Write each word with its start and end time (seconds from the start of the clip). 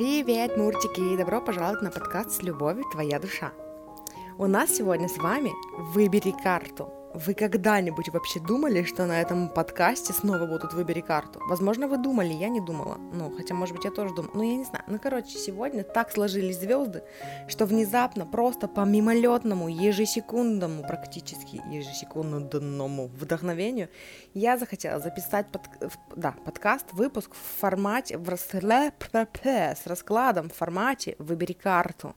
Привет, 0.00 0.56
мурчики! 0.56 1.14
Добро 1.14 1.42
пожаловать 1.42 1.82
на 1.82 1.90
подкаст 1.90 2.30
«С 2.30 2.42
любовью 2.42 2.86
твоя 2.90 3.18
душа». 3.18 3.52
У 4.38 4.46
нас 4.46 4.70
сегодня 4.70 5.10
с 5.10 5.18
вами 5.18 5.52
«Выбери 5.92 6.34
карту». 6.42 6.99
Вы 7.12 7.34
когда-нибудь 7.34 8.08
вообще 8.10 8.38
думали, 8.38 8.84
что 8.84 9.04
на 9.04 9.20
этом 9.20 9.48
подкасте 9.48 10.12
снова 10.12 10.46
будут 10.46 10.74
«Выбери 10.74 11.00
карту»? 11.00 11.40
Возможно, 11.48 11.88
вы 11.88 11.98
думали, 11.98 12.32
я 12.32 12.48
не 12.48 12.60
думала. 12.60 12.98
Ну, 13.12 13.34
хотя, 13.36 13.52
может 13.52 13.74
быть, 13.74 13.84
я 13.84 13.90
тоже 13.90 14.14
думала. 14.14 14.30
Ну, 14.34 14.42
я 14.44 14.56
не 14.56 14.64
знаю. 14.64 14.84
Ну, 14.86 14.96
короче, 15.02 15.36
сегодня 15.36 15.82
так 15.82 16.12
сложились 16.12 16.60
звезды, 16.60 17.02
что 17.48 17.66
внезапно, 17.66 18.26
просто 18.26 18.68
по 18.68 18.82
мимолетному, 18.82 19.68
ежесекундному, 19.68 20.84
практически 20.84 21.60
ежесекундному 21.68 23.08
вдохновению, 23.08 23.88
я 24.32 24.56
захотела 24.56 25.00
записать 25.00 25.48
под, 25.50 25.62
да, 26.14 26.36
подкаст, 26.44 26.92
выпуск 26.92 27.34
в 27.34 27.60
формате, 27.60 28.20
с 29.76 29.86
раскладом 29.86 30.48
в 30.48 30.54
формате 30.54 31.16
«Выбери 31.18 31.54
карту». 31.54 32.14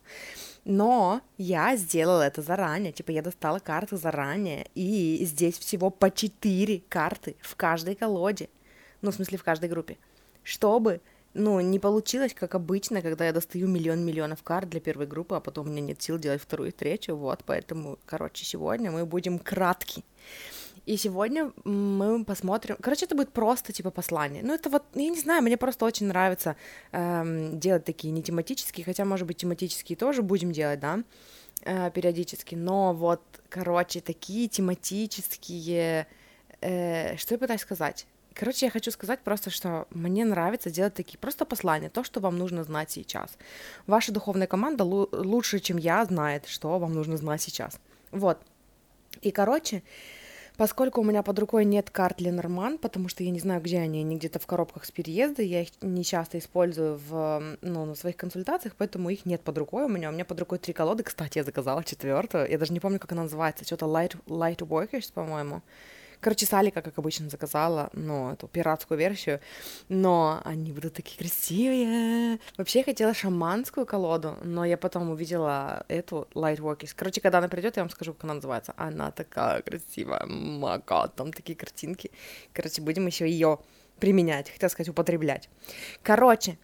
Но 0.66 1.22
я 1.38 1.76
сделала 1.76 2.22
это 2.22 2.42
заранее, 2.42 2.94
типа 2.94 3.12
я 3.12 3.22
достала 3.22 3.60
карты 3.60 3.98
заранее, 3.98 4.68
и 4.76 5.20
здесь 5.26 5.58
всего 5.58 5.90
по 5.90 6.10
4 6.10 6.84
карты 6.88 7.36
в 7.42 7.56
каждой 7.56 7.96
колоде, 7.96 8.50
ну, 9.02 9.12
в 9.12 9.16
смысле, 9.16 9.38
в 9.38 9.44
каждой 9.44 9.68
группе, 9.68 9.98
чтобы, 10.42 11.02
ну, 11.34 11.60
не 11.60 11.80
получилось, 11.80 12.34
как 12.34 12.56
обычно, 12.56 13.02
когда 13.02 13.26
я 13.26 13.34
достаю 13.34 13.68
миллион-миллионов 13.68 14.42
карт 14.42 14.70
для 14.70 14.80
первой 14.80 15.06
группы, 15.06 15.36
а 15.36 15.42
потом 15.42 15.68
у 15.68 15.70
меня 15.70 15.82
нет 15.82 16.02
сил 16.02 16.18
делать 16.18 16.42
вторую 16.42 16.70
и 16.70 16.72
третью, 16.72 17.18
вот, 17.18 17.44
поэтому, 17.46 18.00
короче, 18.06 18.46
сегодня 18.46 18.90
мы 18.90 19.06
будем 19.06 19.40
кратки. 19.40 20.06
И 20.86 20.98
сегодня 20.98 21.52
мы 21.64 22.26
посмотрим. 22.26 22.76
Короче, 22.82 23.06
это 23.06 23.16
будет 23.16 23.32
просто 23.32 23.72
типа 23.72 23.90
послание. 23.90 24.44
Ну, 24.44 24.54
это 24.54 24.70
вот, 24.70 24.84
я 24.96 25.10
не 25.10 25.20
знаю, 25.20 25.42
мне 25.42 25.56
просто 25.56 25.86
очень 25.86 26.08
нравится 26.08 26.58
эм, 26.92 27.58
делать 27.58 27.86
такие 27.86 28.12
не 28.12 28.22
тематические, 28.22 28.84
хотя, 28.84 29.06
может 29.06 29.26
быть, 29.26 29.38
тематические 29.38 29.96
тоже 29.96 30.22
будем 30.22 30.52
делать, 30.52 30.82
да, 30.82 31.00
э, 31.62 31.90
периодически. 31.92 32.56
Но 32.56 32.94
вот, 32.94 33.22
короче, 33.48 34.02
такие 34.02 34.50
тематические. 34.50 36.08
Э, 36.60 37.16
что 37.16 37.36
я 37.36 37.40
пытаюсь 37.40 37.62
сказать? 37.62 38.06
Короче, 38.34 38.66
я 38.66 38.72
хочу 38.72 38.92
сказать 38.92 39.22
просто, 39.22 39.52
что 39.52 39.88
мне 39.92 40.26
нравится 40.26 40.70
делать 40.70 40.96
такие 40.96 41.18
просто 41.18 41.46
послания, 41.46 41.90
то, 41.90 42.04
что 42.04 42.20
вам 42.20 42.38
нужно 42.38 42.64
знать 42.64 42.92
сейчас. 42.92 43.38
Ваша 43.88 44.12
духовная 44.12 44.48
команда 44.48 44.84
лучше, 44.84 45.60
чем 45.60 45.78
я, 45.78 46.04
знает, 46.04 46.48
что 46.48 46.78
вам 46.80 46.94
нужно 46.94 47.16
знать 47.16 47.42
сейчас. 47.42 47.80
Вот. 48.12 48.40
И, 49.22 49.32
короче, 49.32 49.84
Поскольку 50.56 51.02
у 51.02 51.04
меня 51.04 51.24
под 51.24 51.40
рукой 51.40 51.66
нет 51.66 51.90
карт 51.90 52.22
Ленорман, 52.22 52.78
потому 52.78 53.10
что 53.10 53.24
я 53.24 53.32
не 53.32 53.40
знаю, 53.40 53.60
где 53.62 53.80
они, 53.80 54.02
они 54.02 54.18
где-то 54.18 54.38
в 54.38 54.46
коробках 54.46 54.86
с 54.86 54.92
переезда, 54.92 55.42
я 55.42 55.62
их 55.64 55.70
не 55.82 56.04
часто 56.04 56.38
использую 56.38 57.00
в, 57.08 57.58
ну, 57.62 57.86
на 57.86 57.96
своих 57.96 58.18
консультациях, 58.18 58.76
поэтому 58.78 59.10
их 59.10 59.26
нет 59.26 59.42
под 59.42 59.58
рукой 59.58 59.86
у 59.86 59.88
меня. 59.88 60.10
У 60.10 60.12
меня 60.14 60.26
под 60.26 60.40
рукой 60.40 60.60
три 60.60 60.74
колоды, 60.74 61.02
кстати, 61.02 61.40
я 61.40 61.44
заказала 61.44 61.84
четвертую, 61.84 62.50
я 62.50 62.58
даже 62.60 62.72
не 62.72 62.80
помню, 62.80 63.00
как 63.00 63.12
она 63.14 63.24
называется, 63.24 63.66
что-то 63.66 63.88
Light, 63.88 64.16
Light 64.28 64.58
Workers, 64.58 65.12
по-моему. 65.12 65.64
Короче, 66.24 66.46
Салика, 66.46 66.82
как 66.82 66.98
обычно, 66.98 67.30
заказала, 67.30 67.90
ну, 67.92 68.32
эту 68.32 68.48
пиратскую 68.48 68.98
версию, 68.98 69.42
но 69.90 70.40
они 70.46 70.72
будут 70.72 70.94
такие 70.94 71.18
красивые. 71.18 72.40
Вообще, 72.58 72.80
я 72.80 72.86
хотела 72.86 73.14
шаманскую 73.14 73.86
колоду, 73.86 74.38
но 74.42 74.64
я 74.64 74.78
потом 74.78 75.10
увидела 75.10 75.84
эту 75.90 76.30
Lightworkers. 76.34 76.94
Короче, 76.96 77.20
когда 77.20 77.40
она 77.40 77.50
придет, 77.50 77.76
я 77.76 77.84
вам 77.84 77.90
скажу, 77.90 78.14
как 78.14 78.24
она 78.24 78.36
называется. 78.36 78.74
Она 78.78 79.12
такая 79.12 79.62
красивая, 79.64 80.26
мага, 80.26 81.10
там 81.10 81.34
такие 81.34 81.58
картинки. 81.58 82.10
Короче, 82.54 82.82
будем 82.82 83.06
еще 83.06 83.30
ее 83.30 83.60
применять, 84.00 84.50
хотела 84.50 84.70
сказать, 84.70 84.88
употреблять. 84.88 85.50
Короче, 86.04 86.58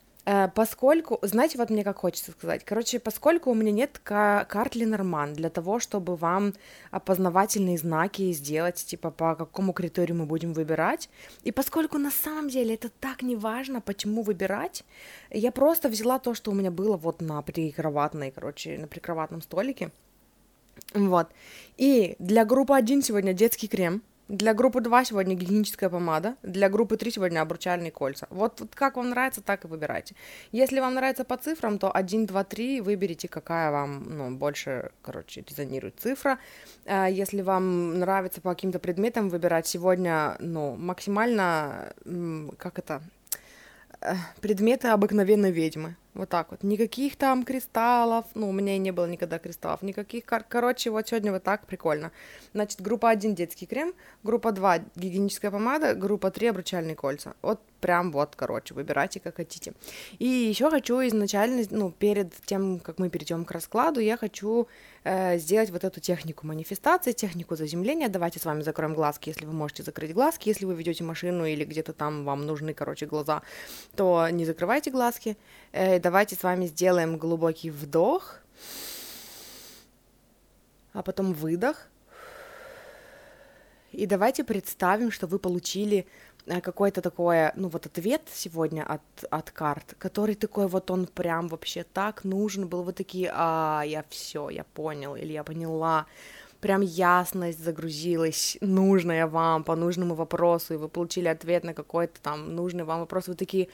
поскольку, 0.54 1.18
знаете, 1.22 1.58
вот 1.58 1.70
мне 1.70 1.84
как 1.84 1.98
хочется 1.98 2.32
сказать, 2.32 2.64
короче, 2.64 3.00
поскольку 3.00 3.50
у 3.50 3.56
меня 3.56 3.72
нет 3.72 4.00
карт 4.00 4.76
Ленорман 4.76 5.34
для 5.34 5.50
того, 5.50 5.80
чтобы 5.80 6.16
вам 6.16 6.54
опознавательные 6.92 7.78
знаки 7.78 8.32
сделать, 8.34 8.76
типа, 8.76 9.12
по 9.12 9.36
какому 9.36 9.74
критерию 9.74 10.18
мы 10.18 10.26
будем 10.26 10.54
выбирать, 10.54 11.10
и 11.44 11.52
поскольку 11.52 11.98
на 11.98 12.12
самом 12.12 12.50
деле 12.50 12.76
это 12.76 12.90
так 12.90 13.22
не 13.22 13.36
важно, 13.36 13.82
почему 13.82 14.22
выбирать, 14.22 14.84
я 15.32 15.52
просто 15.52 15.90
взяла 15.90 16.20
то, 16.20 16.34
что 16.34 16.52
у 16.52 16.54
меня 16.54 16.70
было 16.70 16.98
вот 16.98 17.22
на 17.22 17.42
прикроватной, 17.42 18.32
короче, 18.32 18.78
на 18.78 18.88
прикроватном 18.88 19.42
столике, 19.42 19.92
вот, 20.94 21.28
и 21.78 22.16
для 22.20 22.46
группы 22.46 22.76
1 22.76 23.02
сегодня 23.02 23.34
детский 23.34 23.68
крем, 23.68 24.02
для 24.30 24.54
группы 24.54 24.80
2 24.80 25.06
сегодня 25.06 25.36
гигиеническая 25.36 25.90
помада, 25.90 26.36
для 26.44 26.70
группы 26.70 26.98
3 26.98 27.12
сегодня 27.12 27.42
обручальные 27.42 27.92
кольца. 27.92 28.28
Вот, 28.30 28.62
вот 28.62 28.76
как 28.76 28.96
вам 28.96 29.10
нравится, 29.10 29.42
так 29.42 29.66
и 29.66 29.68
выбирайте. 29.68 30.16
Если 30.52 30.80
вам 30.80 30.94
нравится 30.94 31.24
по 31.24 31.36
цифрам, 31.36 31.80
то 31.80 31.92
1, 31.92 32.28
2, 32.28 32.44
3 32.44 32.82
выберите, 32.82 33.28
какая 33.28 33.72
вам 33.72 34.18
ну, 34.18 34.32
больше, 34.38 34.92
короче, 35.02 35.44
резонирует 35.50 36.00
цифра. 36.00 36.38
А 36.86 37.08
если 37.08 37.42
вам 37.42 37.98
нравится 38.00 38.40
по 38.40 38.52
каким-то 38.52 38.78
предметам 38.78 39.30
выбирать, 39.30 39.66
сегодня, 39.66 40.36
ну, 40.40 40.76
максимально, 40.76 41.92
как 42.58 42.78
это, 42.78 43.02
э, 44.02 44.14
предметы 44.42 44.90
обыкновенной 44.90 45.52
ведьмы. 45.52 45.96
Вот 46.19 46.28
так 46.28 46.52
вот. 46.52 46.63
Никаких 46.63 47.16
там 47.16 47.46
кристаллов. 47.46 48.25
Ну, 48.35 48.50
у 48.50 48.52
меня 48.52 48.75
и 48.75 48.78
не 48.78 48.91
было 48.91 49.06
никогда 49.06 49.40
кристаллов. 49.40 49.81
Никаких. 49.84 50.25
Кор- 50.25 50.44
короче, 50.44 50.90
вот 50.90 51.07
сегодня 51.07 51.31
вот 51.31 51.44
так 51.44 51.66
прикольно. 51.66 52.12
Значит, 52.53 52.81
группа 52.81 53.09
1 53.09 53.35
детский 53.35 53.66
крем, 53.66 53.94
группа 54.24 54.52
2 54.52 54.80
гигиеническая 54.97 55.50
помада, 55.50 55.96
группа 55.96 56.30
3 56.30 56.47
обручальные 56.47 56.97
кольца. 56.97 57.35
Вот 57.41 57.62
прям 57.80 58.12
вот, 58.12 58.36
короче, 58.36 58.74
выбирайте 58.74 59.20
как 59.20 59.38
хотите. 59.38 59.74
И 60.20 60.28
еще 60.28 60.70
хочу 60.70 61.00
изначально, 61.08 61.64
ну, 61.72 61.92
перед 61.92 62.34
тем, 62.46 62.80
как 62.80 63.00
мы 63.00 63.10
перейдем 63.10 63.46
к 63.46 63.52
раскладу, 63.52 64.00
я 64.00 64.18
хочу 64.18 64.68
э, 65.04 65.38
сделать 65.38 65.70
вот 65.70 65.84
эту 65.84 66.00
технику 66.00 66.46
манифестации, 66.46 67.12
технику 67.12 67.56
заземления. 67.56 68.10
Давайте 68.10 68.40
с 68.40 68.46
вами 68.46 68.62
закроем 68.62 68.94
глазки, 68.94 69.30
если 69.30 69.46
вы 69.46 69.54
можете 69.54 69.84
закрыть 69.84 70.14
глазки. 70.14 70.50
Если 70.50 70.66
вы 70.66 70.76
ведете 70.76 71.04
машину 71.04 71.46
или 71.46 71.66
где-то 71.66 71.94
там 71.94 72.26
вам 72.26 72.46
нужны, 72.46 72.74
короче, 72.74 73.06
глаза, 73.06 73.42
то 73.96 74.28
не 74.30 74.46
закрывайте 74.46 74.92
глазки. 74.92 75.38
Э, 75.72 76.00
давайте 76.00 76.36
с 76.36 76.44
вами 76.44 76.68
сделаем 76.68 77.18
глубокий 77.18 77.72
вдох, 77.72 78.40
а 80.94 81.02
потом 81.04 81.34
выдох. 81.34 81.90
И 83.92 84.06
давайте 84.06 84.44
представим, 84.44 85.12
что 85.12 85.26
вы 85.28 85.40
получили 85.40 86.06
какой-то 86.46 87.02
такой, 87.02 87.52
ну 87.56 87.70
вот 87.70 87.86
ответ 87.86 88.22
сегодня 88.34 88.84
от, 88.84 89.02
от 89.30 89.52
карт, 89.52 89.96
который 89.98 90.36
такой 90.36 90.68
вот 90.68 90.92
он 90.92 91.06
прям 91.08 91.48
вообще 91.48 91.84
так 91.84 92.24
нужен 92.24 92.68
был, 92.68 92.84
вы 92.84 92.94
такие, 92.94 93.32
а, 93.34 93.84
я 93.86 94.04
все, 94.10 94.50
я 94.50 94.64
понял, 94.64 95.16
или 95.16 95.34
я 95.34 95.44
поняла, 95.44 96.06
прям 96.60 96.82
ясность 96.82 97.64
загрузилась, 97.64 98.58
нужная 98.62 99.28
вам 99.28 99.64
по 99.64 99.76
нужному 99.76 100.16
вопросу, 100.16 100.74
и 100.74 100.78
вы 100.78 100.90
получили 100.90 101.28
ответ 101.28 101.64
на 101.64 101.74
какой-то 101.74 102.20
там 102.22 102.56
нужный 102.56 102.84
вам 102.84 103.00
вопрос, 103.00 103.28
вы 103.28 103.36
такие, 103.36 103.70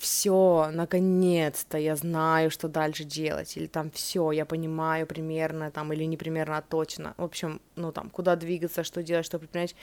все, 0.00 0.70
наконец-то 0.72 1.76
я 1.76 1.94
знаю, 1.94 2.50
что 2.50 2.68
дальше 2.68 3.04
делать, 3.04 3.56
или 3.56 3.66
там 3.66 3.90
все, 3.90 4.32
я 4.32 4.46
понимаю 4.46 5.06
примерно, 5.06 5.70
там, 5.70 5.92
или 5.92 6.04
не 6.04 6.16
примерно, 6.16 6.56
а 6.56 6.62
точно. 6.62 7.14
В 7.18 7.22
общем, 7.22 7.60
ну 7.76 7.92
там, 7.92 8.08
куда 8.08 8.34
двигаться, 8.36 8.82
что 8.82 9.02
делать, 9.02 9.26
что 9.26 9.38
предпринять. 9.38 9.76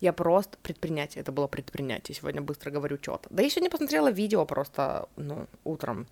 Я 0.00 0.12
просто 0.12 0.58
предпринять, 0.62 1.16
это 1.16 1.32
было 1.32 1.46
предпринять, 1.46 2.08
я 2.10 2.14
сегодня 2.14 2.42
быстро 2.42 2.70
говорю 2.70 2.98
что-то. 3.00 3.28
Да 3.30 3.42
я 3.42 3.48
сегодня 3.48 3.70
посмотрела 3.70 4.10
видео 4.10 4.44
просто, 4.44 5.08
ну, 5.16 5.46
утром, 5.64 6.06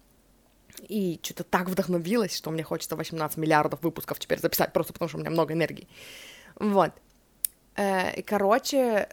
и 0.89 1.21
что-то 1.23 1.45
так 1.45 1.69
вдохновилась, 1.69 2.35
что 2.35 2.51
мне 2.51 2.63
хочется 2.63 2.97
18 2.97 3.37
миллиардов 3.37 3.83
выпусков 3.83 4.19
теперь 4.19 4.41
записать, 4.41 4.73
просто 4.73 4.95
потому 4.95 5.09
что 5.09 5.19
у 5.19 5.21
меня 5.21 5.31
много 5.31 5.53
энергии. 5.53 5.87
Вот. 6.57 6.93
Э, 7.77 8.23
короче, 8.23 9.09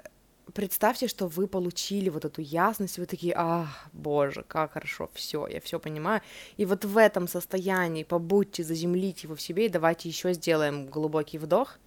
представьте, 0.53 1.07
что 1.07 1.27
вы 1.27 1.47
получили 1.47 2.09
вот 2.09 2.25
эту 2.25 2.41
ясность, 2.41 2.97
вы 2.97 3.05
такие, 3.05 3.33
ах, 3.35 3.87
боже, 3.93 4.43
как 4.47 4.73
хорошо, 4.73 5.09
все, 5.13 5.47
я 5.47 5.59
все 5.61 5.79
понимаю. 5.79 6.21
И 6.57 6.65
вот 6.65 6.85
в 6.85 6.97
этом 6.97 7.27
состоянии 7.27 8.03
побудьте, 8.03 8.63
заземлите 8.63 9.27
его 9.27 9.35
в 9.35 9.41
себе, 9.41 9.65
и 9.65 9.69
давайте 9.69 10.09
еще 10.09 10.33
сделаем 10.33 10.87
глубокий 10.87 11.37
вдох 11.37 11.79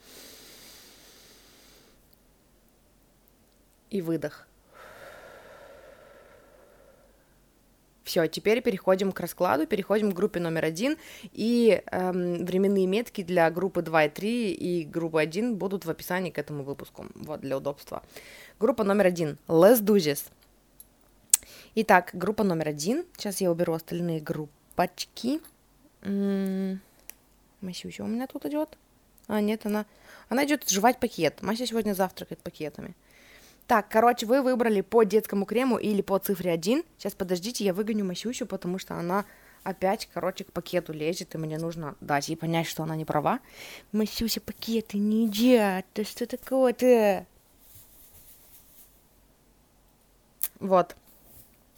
и 3.90 4.02
выдох. 4.02 4.46
Все, 8.10 8.26
теперь 8.26 8.60
переходим 8.60 9.12
к 9.12 9.20
раскладу, 9.20 9.68
переходим 9.68 10.10
к 10.10 10.16
группе 10.16 10.40
номер 10.40 10.64
один, 10.64 10.96
и 11.32 11.80
эм, 11.92 12.44
временные 12.44 12.88
метки 12.88 13.22
для 13.22 13.48
группы 13.52 13.82
2 13.82 14.06
и 14.06 14.08
3 14.08 14.50
и 14.52 14.84
группы 14.84 15.20
1 15.20 15.54
будут 15.54 15.84
в 15.84 15.90
описании 15.90 16.30
к 16.32 16.38
этому 16.38 16.64
выпуску, 16.64 17.06
вот, 17.14 17.40
для 17.40 17.56
удобства. 17.56 18.02
Группа 18.58 18.82
номер 18.82 19.06
один, 19.06 19.38
let's 19.46 19.80
do 19.80 19.94
this. 19.94 20.24
Итак, 21.76 22.10
группа 22.12 22.42
номер 22.42 22.70
один, 22.70 23.04
сейчас 23.16 23.40
я 23.40 23.52
уберу 23.52 23.74
остальные 23.74 24.20
группочки. 24.20 25.40
М-м, 26.02 26.80
Масюся 27.60 28.02
у 28.02 28.08
меня 28.08 28.26
тут 28.26 28.44
идет. 28.44 28.76
А, 29.28 29.40
нет, 29.40 29.66
она... 29.66 29.86
Она 30.28 30.44
идет 30.44 30.68
жевать 30.68 30.98
пакет. 30.98 31.42
Мася 31.42 31.64
сегодня 31.64 31.94
завтракает 31.94 32.40
пакетами. 32.40 32.96
Так, 33.70 33.88
короче, 33.88 34.26
вы 34.26 34.42
выбрали 34.42 34.80
по 34.80 35.04
детскому 35.04 35.44
крему 35.44 35.78
или 35.78 36.02
по 36.02 36.18
цифре 36.18 36.50
1. 36.50 36.82
Сейчас, 36.98 37.14
подождите, 37.14 37.64
я 37.64 37.72
выгоню 37.72 38.04
Масюсю, 38.04 38.44
потому 38.44 38.80
что 38.80 38.94
она 38.94 39.24
опять, 39.62 40.08
короче, 40.12 40.42
к 40.42 40.50
пакету 40.50 40.92
лезет, 40.92 41.36
и 41.36 41.38
мне 41.38 41.56
нужно 41.56 41.94
дать 42.00 42.28
ей 42.28 42.34
понять, 42.34 42.66
что 42.66 42.82
она 42.82 42.96
не 42.96 43.04
права. 43.04 43.38
Масюся, 43.92 44.40
пакеты 44.40 44.98
не 44.98 45.26
едят, 45.26 45.86
да 45.94 46.02
что 46.02 46.26
такое-то? 46.26 47.24
Вот. 50.58 50.96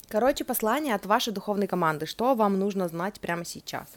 Короче, 0.09 0.45
послание 0.45 0.95
от 0.95 1.05
вашей 1.05 1.31
духовной 1.31 1.67
команды. 1.67 2.07
Что 2.07 2.33
вам 2.33 2.57
нужно 2.57 2.87
знать 2.87 3.19
прямо 3.19 3.45
сейчас? 3.45 3.87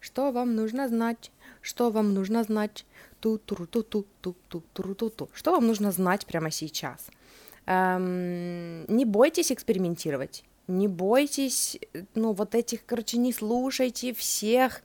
Что 0.00 0.32
вам 0.32 0.56
нужно 0.56 0.88
знать? 0.88 1.30
Что 1.60 1.92
вам 1.92 2.14
нужно 2.14 2.42
знать? 2.42 2.84
Ту 3.22 3.38
ту 3.38 3.54
ту 3.66 3.82
ту 3.82 4.04
ту 4.20 4.34
ту 4.48 4.62
ту 4.72 4.94
ту 4.94 5.10
ту 5.10 5.28
Что 5.32 5.52
вам 5.52 5.66
нужно 5.66 5.92
знать 5.92 6.26
прямо 6.26 6.50
сейчас? 6.50 7.06
Эм, 7.66 8.84
не 8.88 9.04
бойтесь 9.04 9.52
экспериментировать, 9.52 10.44
не 10.66 10.88
бойтесь, 10.88 11.78
ну, 12.16 12.32
вот 12.32 12.56
этих, 12.56 12.84
короче, 12.84 13.18
не 13.18 13.32
слушайте 13.32 14.12
всех 14.12 14.82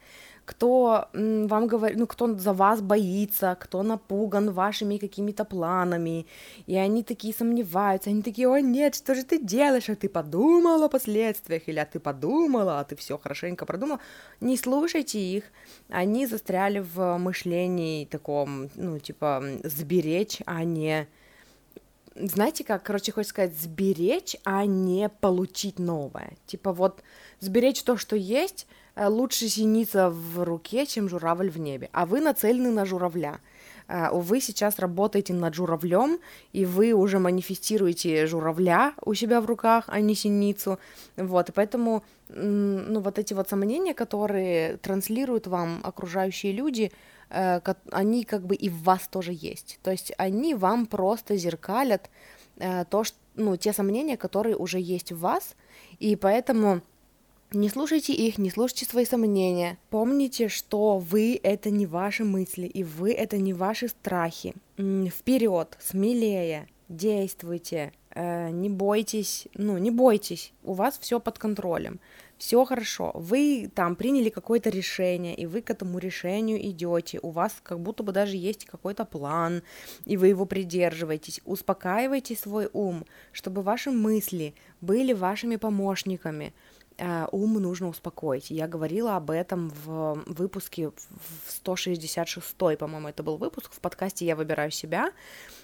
кто 0.48 1.10
вам 1.14 1.68
говорит, 1.68 1.98
ну, 2.00 2.08
кто 2.08 2.34
за 2.38 2.54
вас 2.54 2.82
боится, 2.82 3.58
кто 3.60 3.84
напуган 3.84 4.52
вашими 4.52 4.98
какими-то 4.98 5.44
планами, 5.44 6.26
и 6.68 6.78
они 6.78 7.04
такие 7.04 7.34
сомневаются, 7.34 8.10
они 8.10 8.22
такие, 8.22 8.48
о 8.48 8.62
нет, 8.62 8.96
что 8.96 9.14
же 9.14 9.24
ты 9.24 9.40
делаешь, 9.40 9.90
а 9.90 9.96
ты 9.96 10.08
подумала 10.08 10.86
о 10.86 10.90
последствиях, 10.90 11.68
или 11.68 11.80
а 11.80 11.86
ты 11.86 12.00
подумала, 12.00 12.80
а 12.80 12.86
ты 12.86 12.96
все 12.96 13.18
хорошенько 13.18 13.66
продумала, 13.66 14.00
не 14.40 14.56
слушайте 14.56 15.20
их, 15.20 15.44
они 15.90 16.26
застряли 16.26 16.80
в 16.80 17.18
мышлении 17.18 18.06
таком, 18.06 18.70
ну, 18.76 19.00
типа, 19.00 19.44
сберечь, 19.66 20.42
а 20.46 20.64
не 20.64 21.08
знаете 22.16 22.64
как, 22.64 22.84
короче, 22.84 23.12
хочется 23.12 23.34
сказать, 23.34 23.56
сберечь, 23.56 24.38
а 24.44 24.66
не 24.66 25.10
получить 25.10 25.78
новое. 25.78 26.38
Типа 26.48 26.72
вот 26.72 27.04
сберечь 27.40 27.84
то, 27.84 27.98
что 27.98 28.16
есть, 28.16 28.66
лучше 29.00 29.48
синица 29.48 30.10
в 30.10 30.44
руке, 30.44 30.86
чем 30.86 31.10
журавль 31.10 31.50
в 31.50 31.60
небе, 31.60 31.90
а 31.94 32.06
вы 32.06 32.22
нацелены 32.22 32.72
на 32.72 32.86
журавля. 32.86 33.40
Э, 33.88 34.10
вы 34.12 34.42
сейчас 34.42 34.80
работаете 34.80 35.34
над 35.34 35.54
журавлем, 35.54 36.20
и 36.54 36.66
вы 36.66 36.94
уже 36.94 37.20
манифестируете 37.20 38.26
журавля 38.28 38.94
у 39.06 39.14
себя 39.14 39.42
в 39.42 39.46
руках, 39.46 39.86
а 39.88 40.00
не 40.00 40.16
синицу. 40.16 40.80
Вот, 41.16 41.50
и 41.50 41.52
поэтому, 41.52 42.04
ну, 42.30 43.00
вот 43.00 43.20
эти 43.20 43.34
вот 43.34 43.50
сомнения, 43.50 43.94
которые 43.94 44.78
транслируют 44.78 45.48
вам 45.48 45.80
окружающие 45.84 46.52
люди, 46.52 46.92
э, 47.30 47.62
они 47.92 48.24
как 48.24 48.46
бы 48.46 48.56
и 48.56 48.70
в 48.70 48.84
вас 48.84 49.08
тоже 49.08 49.32
есть. 49.34 49.80
То 49.84 49.92
есть 49.92 50.12
они 50.18 50.56
вам 50.56 50.86
просто 50.86 51.38
зеркалят 51.38 52.10
то, 52.90 53.04
что, 53.04 53.16
ну, 53.36 53.56
те 53.56 53.72
сомнения, 53.72 54.18
которые 54.18 54.56
уже 54.56 54.80
есть 54.80 55.12
в 55.12 55.20
вас, 55.20 55.56
и 56.00 56.16
поэтому 56.16 56.82
не 57.52 57.70
слушайте 57.70 58.14
их, 58.14 58.38
не 58.38 58.50
слушайте 58.50 58.86
свои 58.86 59.06
сомнения. 59.06 59.78
Помните, 59.90 60.50
что 60.50 60.98
вы 60.98 61.40
это 61.42 61.70
не 61.70 61.86
ваши 61.86 62.26
мысли, 62.26 62.68
и 62.68 62.84
вы 62.84 63.14
это 63.14 63.38
не 63.38 63.54
ваши 63.54 63.88
страхи. 63.88 64.54
Вперед, 64.78 65.78
смелее, 65.80 66.68
действуйте, 66.90 67.94
э, 68.12 68.50
не 68.50 68.70
бойтесь, 68.70 69.48
ну, 69.54 69.78
не 69.78 69.92
бойтесь, 69.92 70.54
у 70.64 70.74
вас 70.74 70.98
все 71.00 71.20
под 71.20 71.40
контролем, 71.40 72.00
все 72.38 72.64
хорошо, 72.66 73.12
вы 73.16 73.70
там 73.74 73.96
приняли 73.96 74.30
какое-то 74.30 74.70
решение, 74.70 75.36
и 75.36 75.46
вы 75.46 75.62
к 75.62 75.70
этому 75.70 75.98
решению 76.00 76.64
идете, 76.70 77.20
у 77.22 77.32
вас 77.32 77.56
как 77.64 77.80
будто 77.80 78.04
бы 78.04 78.12
даже 78.12 78.36
есть 78.38 78.66
какой-то 78.66 79.06
план, 79.06 79.64
и 80.06 80.18
вы 80.18 80.28
его 80.28 80.46
придерживаетесь, 80.46 81.42
успокаивайте 81.46 82.36
свой 82.36 82.70
ум, 82.74 83.06
чтобы 83.32 83.62
ваши 83.62 83.92
мысли 83.92 84.54
были 84.82 85.14
вашими 85.14 85.56
помощниками, 85.56 86.54
ум 87.32 87.54
нужно 87.54 87.90
успокоить. 87.90 88.50
Я 88.50 88.68
говорила 88.68 89.16
об 89.16 89.30
этом 89.30 89.72
в 89.86 90.24
выпуске 90.26 90.90
в 90.90 91.52
166, 91.52 92.56
по-моему, 92.58 93.08
это 93.08 93.24
был 93.24 93.38
выпуск 93.38 93.72
в 93.74 93.80
подкасте 93.80 94.26
«Я 94.26 94.36
выбираю 94.36 94.72
себя». 94.72 95.12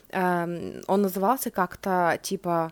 Эм, 0.09 0.81
он 0.87 1.01
назывался 1.01 1.49
как-то 1.49 2.19
типа 2.21 2.71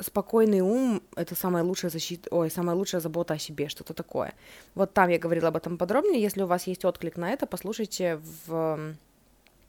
спокойный 0.00 0.60
ум— 0.60 1.02
это 1.16 1.34
самая 1.34 1.62
лучшая 1.62 1.90
защита, 1.90 2.28
ой, 2.30 2.50
самая 2.50 2.76
лучшая 2.76 3.00
забота 3.00 3.34
о 3.34 3.38
себе, 3.38 3.68
что-то 3.68 3.94
такое. 3.94 4.34
Вот 4.74 4.92
там 4.92 5.08
я 5.08 5.18
говорила 5.18 5.48
об 5.48 5.56
этом 5.56 5.78
подробнее. 5.78 6.20
Если 6.20 6.42
у 6.42 6.46
вас 6.46 6.66
есть 6.66 6.84
отклик 6.84 7.16
на 7.16 7.30
это, 7.30 7.46
послушайте 7.46 8.20
в... 8.46 8.94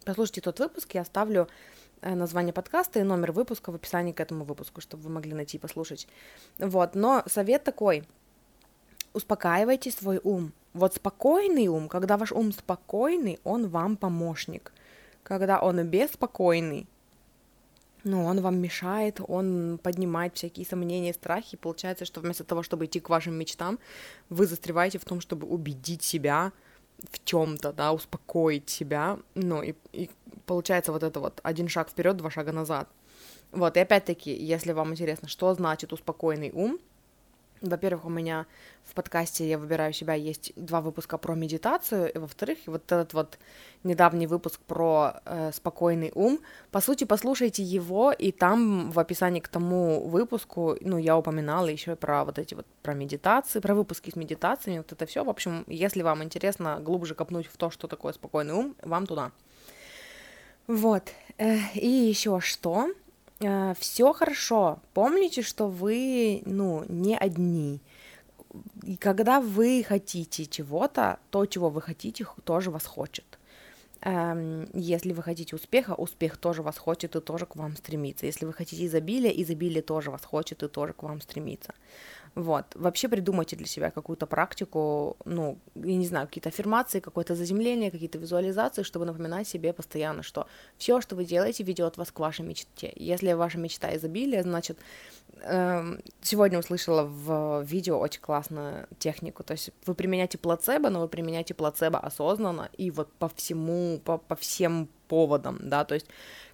Послушайте 0.06 0.42
тот 0.42 0.60
выпуск, 0.60 0.94
я 0.94 1.02
оставлю 1.02 1.48
Э, 1.48 1.52
название 2.02 2.54
подкаста 2.54 3.00
и 3.00 3.04
номер 3.04 3.32
выпуска 3.32 3.72
в 3.72 3.76
описании 3.76 4.12
к 4.12 4.20
этому 4.20 4.44
выпуску, 4.44 4.82
чтобы 4.82 5.04
вы 5.04 5.10
могли 5.10 5.34
найти 5.34 5.58
и 5.58 5.60
послушать. 5.60 6.08
Вот, 6.60 6.96
но 6.96 7.24
совет 7.28 7.64
такой, 7.64 8.04
успокаивайте 9.14 9.92
свой 9.92 10.20
ум. 10.24 10.54
Вот 10.74 10.96
спокойный 10.96 11.68
ум, 11.68 11.90
когда 11.90 12.18
ваш 12.18 12.32
ум 12.32 12.52
спокойный, 12.52 13.40
он 13.44 13.68
вам 13.68 13.98
помощник. 13.98 14.72
Когда 15.24 15.60
он 15.60 15.84
беспокойный, 15.88 16.88
ну, 18.04 18.24
он 18.26 18.42
вам 18.42 18.60
мешает, 18.60 19.20
он 19.28 19.80
поднимает 19.82 20.36
всякие 20.36 20.66
сомнения 20.66 21.14
страхи, 21.14 21.56
и 21.56 21.58
получается, 21.58 22.06
что 22.06 22.22
вместо 22.22 22.44
того, 22.44 22.64
чтобы 22.64 22.86
идти 22.86 23.00
к 23.00 23.10
вашим 23.10 23.34
мечтам, 23.34 23.80
вы 24.30 24.46
застреваете 24.46 24.98
в 25.00 25.06
том, 25.06 25.20
чтобы 25.20 25.48
убедить 25.48 26.04
себя, 26.04 26.54
в 27.12 27.24
чем-то, 27.24 27.74
да, 27.74 27.94
успокоить 27.94 28.70
себя, 28.70 29.20
ну, 29.36 29.62
и, 29.62 29.74
и 29.94 30.10
получается 30.46 30.92
вот 30.92 31.04
это 31.04 31.20
вот 31.20 31.40
один 31.44 31.68
шаг 31.68 31.90
вперед, 31.90 32.18
два 32.18 32.32
шага 32.32 32.52
назад. 32.52 32.90
Вот, 33.52 33.78
и 33.78 33.80
опять-таки, 33.80 34.34
если 34.34 34.72
вам 34.72 34.92
интересно, 34.92 35.28
что 35.28 35.54
значит 35.54 35.94
успокоенный 35.94 36.52
ум, 36.54 36.80
во-первых, 37.62 38.06
у 38.06 38.10
меня 38.10 38.46
в 38.84 38.94
подкасте 38.94 39.50
«Я 39.50 39.58
выбираю 39.58 39.94
себя» 39.94 40.14
есть 40.14 40.54
два 40.56 40.82
выпуска 40.82 41.18
про 41.18 41.36
медитацию, 41.36 42.12
и 42.14 42.18
во-вторых, 42.18 42.60
вот 42.66 42.92
этот 42.92 43.14
вот 43.14 43.38
недавний 43.84 44.28
выпуск 44.28 44.60
про 44.62 45.22
э, 45.26 45.52
спокойный 45.54 46.12
ум. 46.16 46.40
По 46.72 46.82
сути, 46.82 47.04
послушайте 47.04 47.64
его, 47.64 48.12
и 48.12 48.32
там 48.32 48.92
в 48.92 49.00
описании 49.00 49.40
к 49.40 49.48
тому 49.48 50.08
выпуску, 50.08 50.78
ну, 50.82 50.98
я 50.98 51.18
упоминала 51.18 51.68
еще 51.68 51.96
про 51.96 52.26
вот 52.26 52.40
эти 52.40 52.54
вот, 52.54 52.66
про 52.82 52.94
медитации, 52.94 53.60
про 53.60 53.76
выпуски 53.76 54.10
с 54.10 54.16
медитациями, 54.16 54.80
вот 54.80 54.92
это 54.92 55.06
все. 55.06 55.24
В 55.24 55.30
общем, 55.30 55.64
если 55.68 56.02
вам 56.02 56.24
интересно 56.24 56.80
глубже 56.80 57.16
копнуть 57.16 57.48
в 57.48 57.58
то, 57.58 57.70
что 57.70 57.88
такое 57.88 58.14
спокойный 58.14 58.54
ум, 58.54 58.76
вам 58.82 59.06
туда. 59.06 59.32
Вот, 60.68 61.04
э, 61.38 61.58
и 61.76 61.88
еще 61.88 62.40
что? 62.42 62.90
Э, 63.40 63.74
все 63.80 64.14
хорошо. 64.14 64.80
Помните, 64.94 65.42
что 65.42 65.68
вы, 65.68 66.42
ну, 66.46 66.86
не 66.88 67.18
одни. 67.18 67.82
И 68.84 68.96
когда 68.96 69.40
вы 69.42 69.84
хотите 69.88 70.46
чего-то, 70.46 71.20
то, 71.30 71.46
чего 71.46 71.70
вы 71.70 71.82
хотите, 71.82 72.26
тоже 72.44 72.72
вас 72.72 72.86
хочет. 72.86 73.38
Эм, 74.02 74.70
если 74.74 75.12
вы 75.12 75.24
хотите 75.24 75.56
успеха, 75.56 75.94
успех 75.94 76.38
тоже 76.38 76.62
вас 76.62 76.78
хочет 76.78 77.16
и 77.16 77.22
тоже 77.22 77.46
к 77.46 77.56
вам 77.56 77.76
стремится. 77.76 78.26
Если 78.26 78.46
вы 78.46 78.54
хотите 78.54 78.86
изобилия, 78.86 79.32
изобилие 79.32 79.82
тоже 79.82 80.12
вас 80.12 80.24
хочет 80.24 80.64
и 80.64 80.68
тоже 80.68 80.94
к 80.94 81.04
вам 81.04 81.22
стремится. 81.22 81.74
Вот. 82.38 82.66
Вообще 82.76 83.10
придумайте 83.10 83.56
для 83.56 83.66
себя 83.66 83.90
какую-то 83.90 84.28
практику, 84.28 85.18
ну, 85.26 85.58
я 85.74 85.96
не 85.96 86.06
знаю, 86.06 86.28
какие-то 86.28 86.50
аффирмации, 86.50 87.00
какое-то 87.00 87.34
заземление, 87.34 87.90
какие-то 87.90 88.20
визуализации, 88.20 88.84
чтобы 88.84 89.06
напоминать 89.08 89.48
себе 89.48 89.74
постоянно, 89.74 90.22
что 90.22 90.46
все, 90.78 91.02
что 91.02 91.16
вы 91.16 91.26
делаете, 91.26 91.64
ведет 91.64 91.98
вас 91.98 92.12
к 92.12 92.20
вашей 92.20 92.46
мечте. 92.46 92.94
Если 92.96 93.34
ваша 93.34 93.58
мечта 93.58 93.96
изобилия, 93.96 94.44
значит, 94.44 94.78
э, 95.42 95.98
сегодня 96.22 96.60
услышала 96.60 97.06
в 97.06 97.64
видео 97.64 97.98
очень 97.98 98.22
классную 98.22 98.88
технику. 99.00 99.44
То 99.44 99.54
есть 99.54 99.72
вы 99.88 99.96
применяете 99.96 100.38
плацебо, 100.38 100.92
но 100.92 101.00
вы 101.00 101.08
применяете 101.08 101.56
плацебо 101.56 101.98
осознанно 101.98 102.70
и 102.78 102.92
вот 102.92 103.12
по 103.14 103.30
всему, 103.30 104.00
по, 104.06 104.20
по 104.20 104.36
всем 104.36 104.90
поводам, 105.08 105.58
да, 105.62 105.84
то 105.86 105.96
есть 105.96 106.08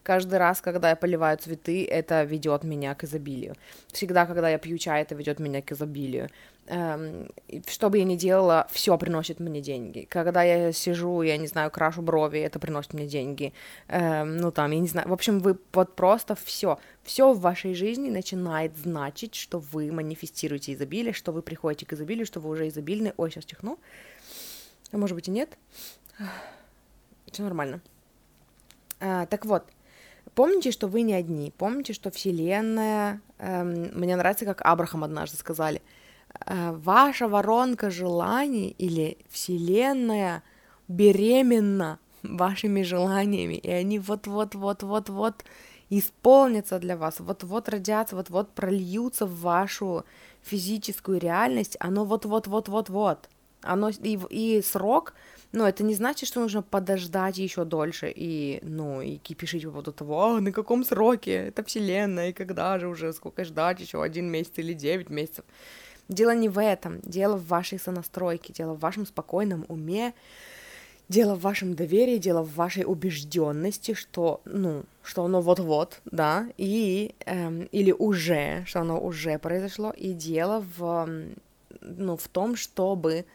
Каждый 0.03 0.37
раз, 0.37 0.59
когда 0.59 0.89
я 0.89 0.95
поливаю 0.97 1.37
цветы, 1.37 1.85
это 1.85 2.23
ведет 2.23 2.65
меня 2.65 2.93
к 2.93 3.05
изобилию. 3.05 3.55
Всегда, 3.93 4.25
когда 4.25 4.49
я 4.49 4.57
пью 4.57 4.77
чай, 4.77 5.01
это 5.01 5.15
ведет 5.15 5.39
меня 5.39 5.61
к 5.61 5.71
изобилию. 5.71 6.29
Эм, 6.67 7.29
что 7.67 7.89
бы 7.89 7.97
я 7.97 8.03
ни 8.03 8.17
делала, 8.17 8.67
все 8.69 8.97
приносит 8.97 9.39
мне 9.39 9.61
деньги. 9.61 10.05
Когда 10.09 10.43
я 10.43 10.73
сижу, 10.73 11.21
я 11.21 11.37
не 11.37 11.47
знаю, 11.47 11.71
крашу 11.71 12.01
брови, 12.01 12.39
это 12.39 12.59
приносит 12.59 12.93
мне 12.93 13.07
деньги. 13.07 13.53
Эм, 13.87 14.37
ну 14.37 14.51
там, 14.51 14.71
я 14.71 14.79
не 14.79 14.87
знаю. 14.87 15.07
В 15.07 15.13
общем, 15.13 15.39
вы 15.39 15.57
вот 15.71 15.95
просто 15.95 16.35
все, 16.35 16.79
все 17.03 17.31
в 17.31 17.39
вашей 17.39 17.73
жизни 17.73 18.09
начинает 18.09 18.77
значить, 18.77 19.35
что 19.35 19.59
вы 19.59 19.89
манифестируете 19.91 20.73
изобилие, 20.73 21.13
что 21.13 21.31
вы 21.31 21.41
приходите 21.41 21.85
к 21.85 21.93
изобилию, 21.93 22.25
что 22.25 22.41
вы 22.41 22.49
уже 22.49 22.67
изобильны. 22.67 23.13
Ой, 23.15 23.31
сейчас 23.31 23.45
чихну. 23.45 23.79
Может 24.91 25.15
быть 25.15 25.29
и 25.29 25.31
нет. 25.31 25.57
Все 27.31 27.43
нормально. 27.43 27.81
А, 29.03 29.25
так 29.25 29.45
вот, 29.45 29.63
Помните, 30.35 30.71
что 30.71 30.87
вы 30.87 31.01
не 31.01 31.13
одни, 31.13 31.51
помните, 31.57 31.93
что 31.93 32.09
Вселенная, 32.09 33.21
эм, 33.37 33.91
мне 33.93 34.15
нравится, 34.15 34.45
как 34.45 34.61
Абрахам 34.61 35.03
однажды 35.03 35.37
сказали, 35.37 35.81
э, 36.47 36.71
ваша 36.71 37.27
воронка 37.27 37.91
желаний 37.91 38.73
или 38.79 39.17
Вселенная 39.29 40.41
беременна 40.87 41.99
вашими 42.23 42.81
желаниями, 42.81 43.55
и 43.55 43.69
они 43.69 43.99
вот-вот-вот-вот-вот 43.99 45.43
исполнится 45.89 46.79
для 46.79 46.97
вас, 46.97 47.19
вот-вот 47.19 47.69
родятся, 47.69 48.15
вот-вот 48.15 48.49
прольются 48.53 49.27
в 49.27 49.39
вашу 49.41 50.03
физическую 50.41 51.19
реальность, 51.19 51.77
оно 51.79 52.05
вот-вот-вот-вот-вот. 52.05 53.29
Оно 53.61 53.89
и, 53.89 54.19
и 54.29 54.61
срок, 54.61 55.13
но 55.53 55.67
это 55.67 55.83
не 55.83 55.93
значит, 55.93 56.27
что 56.27 56.39
нужно 56.39 56.63
подождать 56.63 57.37
еще 57.37 57.63
дольше 57.63 58.11
и, 58.13 58.59
ну, 58.63 59.01
и 59.01 59.17
кипишить 59.17 59.63
по 59.63 59.69
поводу 59.69 59.93
того, 59.93 60.23
а, 60.25 60.41
на 60.41 60.51
каком 60.51 60.83
сроке? 60.83 61.47
Это 61.47 61.63
вселенная, 61.63 62.29
и 62.29 62.33
когда 62.33 62.79
же 62.79 62.87
уже, 62.87 63.13
сколько 63.13 63.45
ждать, 63.45 63.79
еще 63.79 64.01
один 64.01 64.31
месяц 64.31 64.53
или 64.57 64.73
девять 64.73 65.11
месяцев. 65.11 65.45
Дело 66.09 66.35
не 66.35 66.49
в 66.49 66.59
этом, 66.59 66.99
дело 67.01 67.37
в 67.37 67.47
вашей 67.47 67.79
сонастройке, 67.79 68.51
дело 68.51 68.73
в 68.73 68.79
вашем 68.79 69.05
спокойном 69.05 69.65
уме, 69.67 70.15
дело 71.07 71.35
в 71.35 71.41
вашем 71.41 71.75
доверии, 71.75 72.17
дело 72.17 72.41
в 72.41 72.55
вашей 72.55 72.83
убежденности, 72.83 73.93
что, 73.93 74.41
ну, 74.45 74.85
что 75.03 75.23
оно 75.23 75.39
вот-вот, 75.39 76.01
да, 76.05 76.47
и, 76.57 77.13
эм, 77.25 77.69
или 77.71 77.91
уже, 77.91 78.63
что 78.65 78.81
оно 78.81 78.99
уже 78.99 79.37
произошло, 79.37 79.91
и 79.91 80.13
дело 80.13 80.65
в, 80.77 81.07
ну, 81.81 82.17
в 82.17 82.27
том, 82.27 82.55
чтобы 82.55 83.25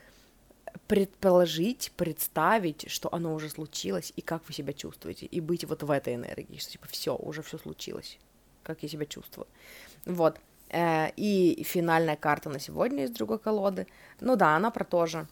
предположить, 0.89 1.93
представить, 1.95 2.89
что 2.89 3.13
оно 3.13 3.35
уже 3.35 3.49
случилось, 3.49 4.11
и 4.15 4.21
как 4.21 4.41
вы 4.47 4.53
себя 4.53 4.73
чувствуете, 4.73 5.27
и 5.27 5.39
быть 5.39 5.63
вот 5.63 5.83
в 5.83 5.91
этой 5.91 6.15
энергии, 6.15 6.57
что 6.57 6.71
типа 6.71 6.87
все, 6.87 7.15
уже 7.15 7.43
все 7.43 7.59
случилось, 7.59 8.17
как 8.63 8.83
я 8.83 8.89
себя 8.89 9.05
чувствую. 9.05 9.47
Вот. 10.05 10.39
Э, 10.69 11.11
и 11.15 11.63
финальная 11.63 12.15
карта 12.15 12.49
на 12.49 12.59
сегодня 12.59 13.03
из 13.03 13.11
другой 13.11 13.37
колоды. 13.37 13.85
Ну 14.19 14.35
да, 14.35 14.55
она 14.55 14.71
про 14.71 14.83
то 14.83 15.05
же 15.05 15.27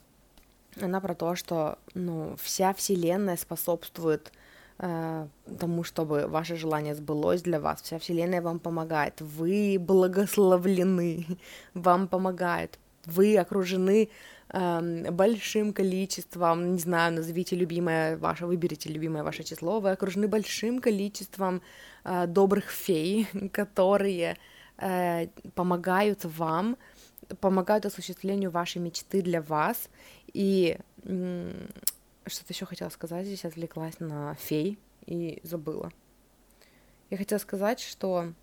она 0.81 1.01
про 1.01 1.15
то, 1.15 1.35
что 1.35 1.79
ну, 1.95 2.35
вся 2.39 2.73
Вселенная 2.73 3.37
способствует 3.37 4.31
э, 4.77 5.27
тому, 5.59 5.83
чтобы 5.83 6.27
ваше 6.27 6.55
желание 6.55 6.95
сбылось 6.95 7.41
для 7.41 7.59
вас. 7.59 7.81
Вся 7.81 7.97
Вселенная 7.97 8.41
вам 8.41 8.59
помогает. 8.59 9.21
Вы 9.21 9.77
благословлены, 9.79 11.25
вам 11.73 12.07
помогает. 12.07 12.77
Вы 13.05 13.37
окружены 13.37 14.09
большим 14.49 15.73
количеством, 15.73 16.73
не 16.73 16.79
знаю, 16.79 17.13
назовите 17.13 17.55
любимое 17.55 18.17
ваше, 18.17 18.45
выберите 18.45 18.89
любимое 18.89 19.23
ваше 19.23 19.43
число. 19.43 19.79
Вы 19.79 19.91
окружены 19.91 20.27
большим 20.27 20.79
количеством 20.79 21.61
э, 22.03 22.27
добрых 22.27 22.69
фей, 22.69 23.27
которые 23.51 24.37
э, 24.77 25.27
помогают 25.53 26.23
вам 26.23 26.77
помогают 27.41 27.85
осуществлению 27.85 28.51
вашей 28.51 28.77
мечты 28.79 29.21
для 29.21 29.41
вас. 29.41 29.89
И 30.33 30.77
что-то 31.03 32.53
еще 32.53 32.65
хотела 32.65 32.89
сказать, 32.89 33.25
здесь 33.25 33.45
отвлеклась 33.45 33.99
на 33.99 34.35
фей 34.35 34.77
и 35.05 35.39
забыла. 35.43 35.91
Я 37.09 37.17
хотела 37.17 37.39
сказать, 37.39 37.79
что... 37.79 38.33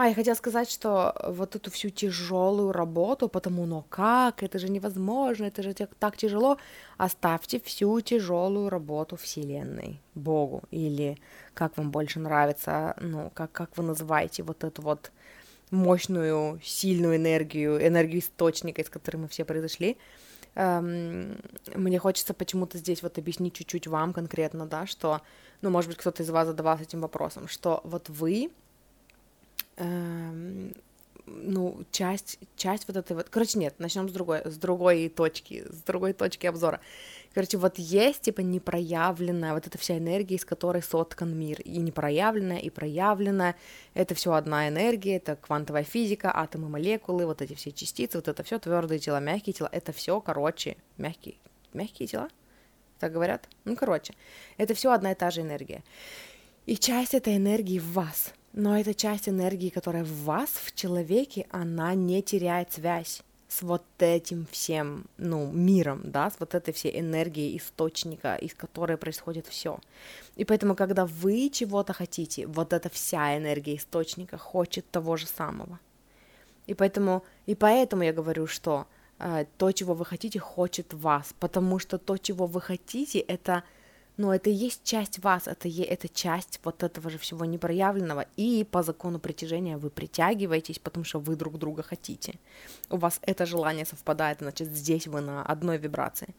А, 0.00 0.08
я 0.08 0.14
хотела 0.14 0.34
сказать, 0.34 0.70
что 0.70 1.14
вот 1.28 1.56
эту 1.56 1.70
всю 1.70 1.90
тяжелую 1.90 2.72
работу, 2.72 3.28
потому, 3.28 3.66
но 3.66 3.84
как, 3.90 4.42
это 4.42 4.58
же 4.58 4.70
невозможно, 4.70 5.44
это 5.44 5.62
же 5.62 5.74
так 5.74 6.16
тяжело, 6.16 6.56
оставьте 6.96 7.60
всю 7.60 8.00
тяжелую 8.00 8.70
работу 8.70 9.16
Вселенной, 9.16 10.00
Богу, 10.14 10.62
или 10.70 11.18
как 11.52 11.76
вам 11.76 11.90
больше 11.90 12.18
нравится, 12.18 12.96
ну, 12.98 13.30
как, 13.34 13.52
как 13.52 13.76
вы 13.76 13.84
называете 13.84 14.42
вот 14.42 14.64
эту 14.64 14.80
вот 14.80 15.12
мощную, 15.70 16.58
сильную 16.64 17.16
энергию, 17.16 17.86
энергию 17.86 18.20
источника, 18.20 18.80
из 18.80 18.88
которой 18.88 19.18
мы 19.18 19.28
все 19.28 19.44
произошли. 19.44 19.98
Эм, 20.54 21.36
мне 21.74 21.98
хочется 21.98 22.32
почему-то 22.32 22.78
здесь 22.78 23.02
вот 23.02 23.18
объяснить 23.18 23.52
чуть-чуть 23.52 23.86
вам 23.86 24.14
конкретно, 24.14 24.64
да, 24.64 24.86
что, 24.86 25.20
ну, 25.60 25.68
может 25.68 25.90
быть, 25.90 25.98
кто-то 25.98 26.22
из 26.22 26.30
вас 26.30 26.46
задавался 26.46 26.84
этим 26.84 27.02
вопросом, 27.02 27.48
что 27.48 27.82
вот 27.84 28.08
вы, 28.08 28.50
ну, 31.26 31.84
часть, 31.90 32.38
часть 32.56 32.88
вот 32.88 32.96
этой 32.96 33.16
вот, 33.16 33.28
короче, 33.28 33.58
нет, 33.58 33.74
начнем 33.78 34.08
с 34.08 34.12
другой, 34.12 34.42
с 34.44 34.56
другой 34.56 35.08
точки, 35.08 35.64
с 35.68 35.82
другой 35.82 36.12
точки 36.12 36.46
обзора. 36.46 36.80
Короче, 37.32 37.58
вот 37.58 37.78
есть, 37.78 38.22
типа, 38.22 38.40
непроявленная 38.40 39.54
вот 39.54 39.66
эта 39.66 39.78
вся 39.78 39.96
энергия, 39.98 40.34
из 40.34 40.44
которой 40.44 40.82
соткан 40.82 41.38
мир. 41.38 41.60
И 41.60 41.78
непроявленная, 41.78 42.58
и 42.58 42.70
проявленная. 42.70 43.54
Это 43.94 44.14
все 44.16 44.32
одна 44.32 44.68
энергия, 44.68 45.16
это 45.16 45.36
квантовая 45.36 45.84
физика, 45.84 46.32
атомы, 46.34 46.68
молекулы, 46.68 47.26
вот 47.26 47.40
эти 47.40 47.54
все 47.54 47.70
частицы, 47.70 48.18
вот 48.18 48.26
это 48.26 48.42
все 48.42 48.58
твердые 48.58 48.98
тела, 48.98 49.20
мягкие 49.20 49.52
тела. 49.54 49.68
Это 49.70 49.92
все, 49.92 50.20
короче, 50.20 50.76
мягкие, 50.98 51.36
мягкие 51.72 52.08
тела? 52.08 52.28
Так 52.98 53.12
говорят? 53.12 53.48
Ну, 53.64 53.76
короче, 53.76 54.14
это 54.56 54.74
все 54.74 54.90
одна 54.90 55.12
и 55.12 55.14
та 55.14 55.30
же 55.30 55.42
энергия. 55.42 55.84
И 56.66 56.76
часть 56.76 57.14
этой 57.14 57.36
энергии 57.36 57.78
в 57.78 57.92
вас. 57.92 58.34
Но 58.52 58.78
эта 58.78 58.94
часть 58.94 59.28
энергии, 59.28 59.68
которая 59.68 60.04
в 60.04 60.24
вас, 60.24 60.50
в 60.50 60.74
человеке, 60.74 61.46
она 61.50 61.94
не 61.94 62.22
теряет 62.22 62.72
связь 62.72 63.22
с 63.48 63.62
вот 63.62 63.84
этим 63.98 64.46
всем, 64.50 65.04
ну, 65.18 65.50
миром, 65.50 66.00
да, 66.04 66.30
с 66.30 66.36
вот 66.38 66.54
этой 66.54 66.72
всей 66.72 67.00
энергией 67.00 67.56
источника, 67.56 68.36
из 68.36 68.54
которой 68.54 68.96
происходит 68.96 69.46
все. 69.46 69.78
И 70.36 70.44
поэтому, 70.44 70.74
когда 70.74 71.04
вы 71.04 71.50
чего-то 71.50 71.92
хотите, 71.92 72.46
вот 72.46 72.72
эта 72.72 72.88
вся 72.88 73.36
энергия 73.36 73.76
источника 73.76 74.38
хочет 74.38 74.88
того 74.90 75.16
же 75.16 75.26
самого. 75.26 75.78
И 76.66 76.74
поэтому, 76.74 77.24
и 77.46 77.54
поэтому 77.54 78.04
я 78.04 78.12
говорю, 78.12 78.46
что 78.46 78.86
э, 79.18 79.44
то, 79.58 79.72
чего 79.72 79.94
вы 79.94 80.04
хотите, 80.04 80.38
хочет 80.38 80.94
вас, 80.94 81.34
потому 81.40 81.80
что 81.80 81.98
то, 81.98 82.16
чего 82.18 82.46
вы 82.46 82.60
хотите, 82.60 83.18
это 83.18 83.64
но 84.20 84.34
это 84.34 84.50
и 84.50 84.52
есть 84.52 84.84
часть 84.84 85.18
вас, 85.18 85.48
это, 85.48 85.66
это 85.66 86.08
часть 86.08 86.60
вот 86.62 86.82
этого 86.82 87.08
же 87.08 87.16
всего 87.16 87.46
непроявленного, 87.46 88.26
и 88.36 88.66
по 88.70 88.82
закону 88.82 89.18
притяжения 89.18 89.78
вы 89.78 89.88
притягиваетесь, 89.88 90.78
потому 90.78 91.04
что 91.04 91.20
вы 91.20 91.36
друг 91.36 91.58
друга 91.58 91.82
хотите. 91.82 92.34
У 92.90 92.98
вас 92.98 93.18
это 93.22 93.46
желание 93.46 93.86
совпадает, 93.86 94.40
значит, 94.40 94.68
здесь 94.68 95.06
вы 95.06 95.22
на 95.22 95.42
одной 95.42 95.78
вибрации. 95.78 96.34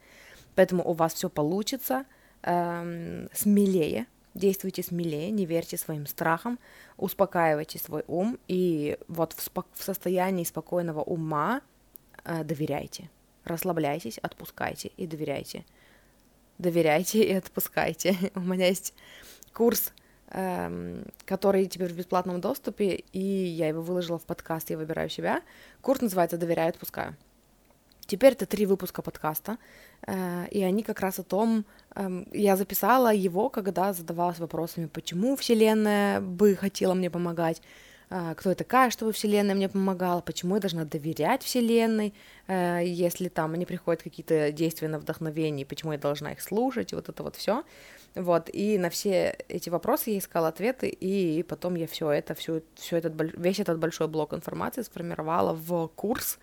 Поэтому 0.54 0.88
у 0.88 0.94
вас 0.94 1.16
все 1.16 1.28
получится 1.28 2.06
эм, 2.44 3.30
смелее, 3.34 4.06
действуйте 4.36 4.84
смелее, 4.84 5.32
не 5.32 5.48
верьте 5.48 5.76
своим 5.76 6.06
страхам, 6.06 6.60
успокаивайте 6.98 7.80
свой 7.80 8.04
ум, 8.08 8.38
и 8.48 9.00
вот 9.08 9.34
в, 9.34 9.40
спо- 9.40 9.66
в 9.74 9.84
состоянии 9.84 10.44
спокойного 10.44 11.02
ума 11.02 11.62
э, 12.26 12.44
доверяйте, 12.44 13.10
расслабляйтесь, 13.44 14.20
отпускайте 14.20 14.92
и 14.98 15.08
доверяйте 15.08 15.66
доверяйте 16.62 17.24
и 17.24 17.34
отпускайте. 17.34 18.16
У 18.36 18.40
меня 18.40 18.68
есть 18.68 18.94
курс, 19.54 19.92
эм, 20.30 21.06
который 21.26 21.66
теперь 21.66 21.92
в 21.92 21.98
бесплатном 21.98 22.40
доступе, 22.40 23.04
и 23.12 23.20
я 23.20 23.68
его 23.68 23.82
выложила 23.82 24.18
в 24.18 24.24
подкаст 24.24 24.70
«Я 24.70 24.78
выбираю 24.78 25.10
себя». 25.10 25.42
Курс 25.82 26.02
называется 26.02 26.38
«Доверяю, 26.38 26.70
отпускаю». 26.70 27.16
Теперь 28.08 28.34
это 28.34 28.46
три 28.46 28.66
выпуска 28.66 29.02
подкаста, 29.02 29.58
э, 30.06 30.48
и 30.52 30.62
они 30.64 30.84
как 30.84 31.00
раз 31.00 31.20
о 31.20 31.24
том, 31.24 31.66
э, 31.96 32.26
я 32.34 32.58
записала 32.58 33.14
его, 33.14 33.50
когда 33.50 33.94
задавалась 33.94 34.40
вопросами, 34.40 34.88
почему 34.88 35.36
Вселенная 35.38 36.20
бы 36.20 36.56
хотела 36.56 36.94
мне 36.94 37.10
помогать, 37.10 37.62
кто 38.12 38.50
я 38.50 38.56
такая, 38.56 38.90
чтобы 38.90 39.14
Вселенная 39.14 39.56
мне 39.56 39.70
помогала, 39.70 40.20
почему 40.20 40.56
я 40.56 40.62
должна 40.62 40.84
доверять 40.84 41.44
Вселенной, 41.44 42.14
э, 42.48 42.82
если 42.84 43.30
там 43.30 43.52
мне 43.52 43.66
приходят 43.66 44.04
какие-то 44.04 44.52
действия 44.52 44.90
на 44.90 45.00
вдохновение, 45.00 45.66
почему 45.66 45.94
я 45.94 45.98
должна 45.98 46.34
их 46.34 46.42
слушать, 46.42 46.92
вот 46.92 47.08
это 47.08 47.24
вот 47.24 47.38
все. 47.38 47.64
Вот, 48.14 48.50
и 48.52 48.78
на 48.78 48.90
все 48.90 49.38
эти 49.48 49.70
вопросы 49.70 50.10
я 50.10 50.18
искала 50.18 50.50
ответы, 50.50 50.90
и 50.90 51.42
потом 51.44 51.76
я 51.76 51.88
все 51.88 52.12
это, 52.12 52.36
все, 52.36 52.62
все 52.76 52.98
этот, 52.98 53.14
весь 53.38 53.60
этот 53.62 53.80
большой 53.80 54.10
блок 54.10 54.34
информации 54.34 54.82
сформировала 54.82 55.54
в 55.54 55.88
курс, 55.96 56.38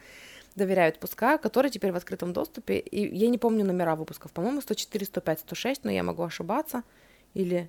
доверяю 0.56 0.88
отпуска, 0.88 1.36
который 1.36 1.70
теперь 1.70 1.92
в 1.92 1.96
открытом 1.96 2.32
доступе, 2.32 2.78
и 2.78 3.14
я 3.14 3.28
не 3.28 3.36
помню 3.36 3.66
номера 3.66 3.94
выпусков, 3.94 4.32
по-моему, 4.32 4.62
104, 4.62 5.04
105, 5.04 5.40
106, 5.40 5.84
но 5.84 5.90
я 5.90 6.02
могу 6.02 6.22
ошибаться, 6.22 6.82
или 7.34 7.68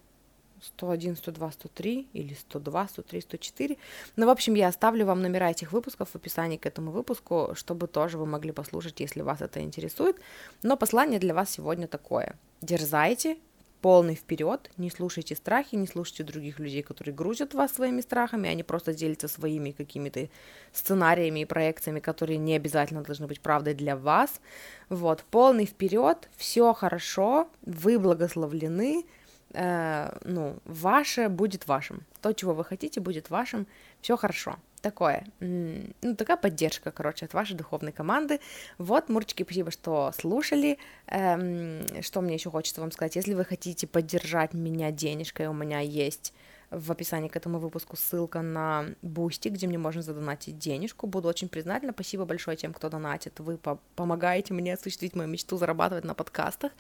101, 0.62 1.16
102, 1.16 1.52
103 1.52 2.08
или 2.14 2.34
102, 2.34 2.88
103, 2.88 3.22
104. 3.22 3.78
Ну, 4.16 4.26
в 4.26 4.30
общем, 4.30 4.56
я 4.56 4.68
оставлю 4.68 5.06
вам 5.06 5.22
номера 5.22 5.50
этих 5.52 5.72
выпусков 5.72 6.10
в 6.10 6.16
описании 6.16 6.58
к 6.58 6.66
этому 6.66 6.92
выпуску, 6.92 7.52
чтобы 7.56 7.88
тоже 7.88 8.18
вы 8.18 8.26
могли 8.26 8.52
послушать, 8.52 9.00
если 9.00 9.22
вас 9.22 9.42
это 9.42 9.62
интересует. 9.62 10.18
Но 10.64 10.78
послание 10.78 11.20
для 11.20 11.34
вас 11.34 11.50
сегодня 11.50 11.88
такое. 11.88 12.36
Дерзайте, 12.62 13.38
полный 13.82 14.16
вперед, 14.16 14.72
не 14.78 14.90
слушайте 14.90 15.36
страхи, 15.36 15.76
не 15.76 15.88
слушайте 15.88 16.24
других 16.24 16.60
людей, 16.60 16.84
которые 16.84 17.16
грузят 17.16 17.54
вас 17.54 17.74
своими 17.74 18.02
страхами, 18.02 18.50
они 18.50 18.64
просто 18.64 18.94
делятся 18.94 19.28
своими 19.28 19.72
какими-то 19.72 20.28
сценариями 20.74 21.42
и 21.42 21.46
проекциями, 21.46 22.00
которые 22.00 22.38
не 22.38 22.56
обязательно 22.56 23.04
должны 23.04 23.28
быть 23.28 23.40
правдой 23.40 23.74
для 23.74 23.96
вас. 23.96 24.42
Вот, 24.90 25.24
полный 25.32 25.66
вперед, 25.66 26.30
все 26.36 26.74
хорошо, 26.74 27.50
вы 27.62 28.00
благословлены, 28.00 29.06
э, 29.54 30.18
ну, 30.24 30.58
ваше 30.66 31.30
будет 31.30 31.68
вашим. 31.68 32.06
То, 32.22 32.34
чего 32.34 32.54
вы 32.54 32.64
хотите, 32.66 33.00
будет 33.00 33.30
вашим. 33.30 33.68
Все 34.02 34.18
хорошо. 34.18 34.56
такое, 34.82 35.26
ну, 35.40 36.16
такая 36.16 36.38
поддержка, 36.38 36.92
короче, 36.92 37.26
от 37.26 37.34
вашей 37.34 37.56
духовной 37.56 37.92
команды. 37.92 38.40
Вот, 38.78 39.10
Мурчики, 39.10 39.44
спасибо, 39.44 39.72
что 39.72 40.12
слушали. 40.18 40.78
Эм, 41.08 41.82
что 42.02 42.22
мне 42.22 42.36
еще 42.36 42.50
хочется 42.50 42.82
вам 42.82 42.92
сказать? 42.92 43.16
Если 43.16 43.34
вы 43.34 43.44
хотите 43.44 43.88
поддержать 43.88 44.54
меня 44.54 44.92
денежкой, 44.92 45.48
у 45.48 45.54
меня 45.54 45.80
есть 45.80 46.34
в 46.72 46.92
описании 46.92 47.30
к 47.30 47.36
этому 47.36 47.60
выпуску 47.60 47.96
ссылка 47.96 48.42
на 48.42 48.86
Бусти, 49.02 49.50
где 49.50 49.68
мне 49.68 49.78
можно 49.78 50.02
задонатить 50.02 50.58
денежку. 50.60 51.08
Буду 51.08 51.28
очень 51.28 51.50
признательна. 51.50 51.94
Спасибо 51.94 52.26
большое 52.26 52.58
тем, 52.58 52.74
кто 52.74 52.90
донатит. 52.90 53.40
Вы 53.40 53.58
по 53.58 53.80
помогаете 53.96 54.54
мне 54.54 54.74
осуществить 54.74 55.16
мою 55.16 55.30
мечту 55.30 55.58
зарабатывать 55.58 56.06
на 56.06 56.14
подкастах. 56.14 56.72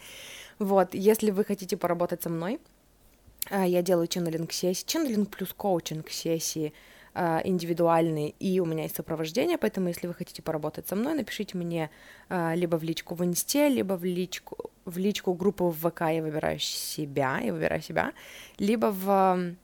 Вот, 0.59 0.93
если 0.93 1.31
вы 1.31 1.43
хотите 1.43 1.75
поработать 1.75 2.21
со 2.21 2.29
мной, 2.29 2.59
э, 3.49 3.65
я 3.67 3.81
делаю 3.81 4.07
ченнелинг 4.07 4.51
сессии, 4.51 4.85
ченнелинг 4.85 5.29
плюс 5.29 5.53
коучинг 5.53 6.09
сессии 6.09 6.73
э, 7.15 7.39
индивидуальные, 7.43 8.29
и 8.39 8.59
у 8.59 8.65
меня 8.65 8.83
есть 8.83 8.95
сопровождение, 8.95 9.57
поэтому 9.57 9.87
если 9.87 10.05
вы 10.05 10.13
хотите 10.13 10.43
поработать 10.43 10.87
со 10.87 10.95
мной, 10.95 11.15
напишите 11.15 11.57
мне 11.57 11.89
э, 12.29 12.55
либо 12.55 12.75
в 12.75 12.83
личку 12.83 13.15
в 13.15 13.23
инсте, 13.23 13.69
либо 13.69 13.93
в 13.93 14.03
личку, 14.03 14.69
в 14.85 14.97
личку 14.99 15.33
группы 15.33 15.63
в 15.63 15.89
ВК 15.89 16.01
«Я 16.01 16.21
выбираю 16.21 16.59
себя», 16.59 17.39
«Я 17.39 17.53
выбираю 17.53 17.81
себя», 17.81 18.13
либо 18.59 18.91
в 18.91 19.55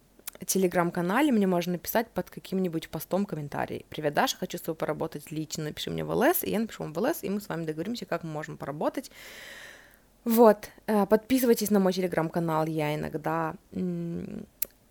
телеграм-канале 0.43 1.31
мне 1.31 1.47
можно 1.47 1.73
написать 1.73 2.07
под 2.09 2.29
каким-нибудь 2.29 2.89
постом 2.89 3.25
комментарий. 3.25 3.85
Привет, 3.89 4.13
Даша, 4.13 4.37
хочу 4.37 4.57
с 4.57 4.61
тобой 4.61 4.75
поработать 4.75 5.31
лично, 5.31 5.65
напиши 5.65 5.89
мне 5.89 6.03
в 6.03 6.11
ЛС, 6.11 6.43
и 6.43 6.51
я 6.51 6.59
напишу 6.59 6.83
вам 6.83 6.93
в 6.93 6.99
ЛС, 6.99 7.23
и 7.23 7.29
мы 7.29 7.39
с 7.39 7.47
вами 7.47 7.65
договоримся, 7.65 8.05
как 8.05 8.23
мы 8.23 8.31
можем 8.31 8.57
поработать. 8.57 9.11
Вот, 10.25 10.69
э, 10.87 11.05
подписывайтесь 11.05 11.69
на 11.69 11.79
мой 11.79 11.93
телеграм-канал, 11.93 12.65
я 12.65 12.95
иногда 12.95 13.53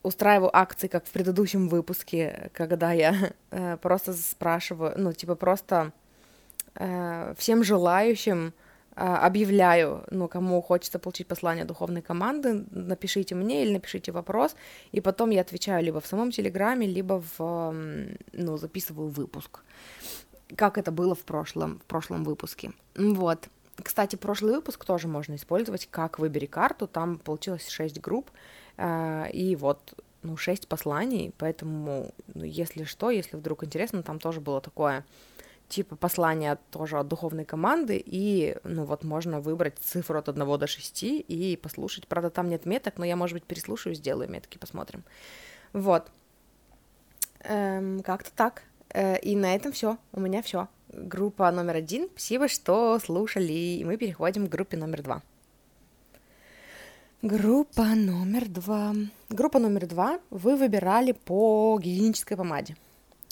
устраиваю 0.02 0.54
акции, 0.56 0.86
как 0.86 1.06
в 1.06 1.10
предыдущем 1.10 1.68
выпуске, 1.68 2.50
когда 2.52 2.92
я 2.92 3.32
э, 3.50 3.76
просто 3.78 4.12
спрашиваю, 4.12 4.94
ну, 4.96 5.12
типа 5.12 5.34
просто 5.34 5.92
э, 6.76 7.34
всем 7.36 7.64
желающим 7.64 8.52
объявляю, 8.94 10.04
ну, 10.10 10.28
кому 10.28 10.62
хочется 10.62 10.98
получить 10.98 11.26
послание 11.26 11.64
духовной 11.64 12.02
команды, 12.02 12.64
напишите 12.70 13.34
мне 13.34 13.64
или 13.64 13.72
напишите 13.72 14.12
вопрос, 14.12 14.54
и 14.92 15.00
потом 15.00 15.30
я 15.30 15.40
отвечаю 15.40 15.84
либо 15.84 16.00
в 16.00 16.06
самом 16.06 16.30
Телеграме, 16.30 16.86
либо 16.86 17.22
в, 17.36 17.74
ну, 18.32 18.56
записываю 18.56 19.08
выпуск, 19.08 19.62
как 20.56 20.78
это 20.78 20.92
было 20.92 21.14
в 21.14 21.24
прошлом, 21.24 21.80
в 21.80 21.84
прошлом 21.84 22.24
выпуске. 22.24 22.72
Вот. 22.96 23.48
Кстати, 23.82 24.14
прошлый 24.14 24.54
выпуск 24.54 24.84
тоже 24.84 25.08
можно 25.08 25.34
использовать, 25.34 25.88
как 25.90 26.20
выбери 26.20 26.46
карту, 26.46 26.86
там 26.86 27.18
получилось 27.18 27.68
6 27.68 28.00
групп, 28.00 28.30
а, 28.76 29.26
и 29.32 29.56
вот, 29.56 29.94
ну, 30.22 30.36
6 30.36 30.68
посланий, 30.68 31.34
поэтому, 31.36 32.12
ну, 32.34 32.44
если 32.44 32.84
что, 32.84 33.10
если 33.10 33.36
вдруг 33.36 33.64
интересно, 33.64 34.04
там 34.04 34.20
тоже 34.20 34.40
было 34.40 34.60
такое 34.60 35.04
типа 35.74 35.96
послание 35.96 36.56
тоже 36.70 36.98
от 36.98 37.08
духовной 37.08 37.44
команды, 37.44 38.00
и, 38.04 38.56
ну, 38.62 38.84
вот 38.84 39.02
можно 39.02 39.40
выбрать 39.40 39.78
цифру 39.80 40.18
от 40.18 40.28
1 40.28 40.58
до 40.58 40.66
6 40.66 41.02
и 41.02 41.58
послушать. 41.60 42.06
Правда, 42.06 42.30
там 42.30 42.48
нет 42.48 42.64
меток, 42.64 42.98
но 42.98 43.04
я, 43.04 43.16
может 43.16 43.34
быть, 43.34 43.44
переслушаю, 43.44 43.94
сделаю 43.96 44.30
метки, 44.30 44.56
посмотрим. 44.58 45.02
Вот. 45.72 46.10
Эм, 47.40 48.02
как-то 48.02 48.30
так. 48.36 48.62
Э, 48.90 49.18
и 49.18 49.34
на 49.34 49.56
этом 49.56 49.72
все. 49.72 49.98
У 50.12 50.20
меня 50.20 50.42
все. 50.42 50.68
Группа 50.92 51.50
номер 51.50 51.76
один. 51.76 52.08
Спасибо, 52.12 52.46
что 52.46 53.00
слушали. 53.00 53.52
И 53.52 53.84
мы 53.84 53.96
переходим 53.96 54.46
к 54.46 54.50
группе 54.50 54.76
номер 54.76 55.02
два. 55.02 55.22
Группа 57.22 57.82
номер 57.96 58.48
два. 58.48 58.94
Группа 59.28 59.58
номер 59.58 59.86
два 59.86 60.20
вы 60.30 60.56
выбирали 60.56 61.12
по 61.12 61.80
гигиенической 61.82 62.36
помаде. 62.36 62.76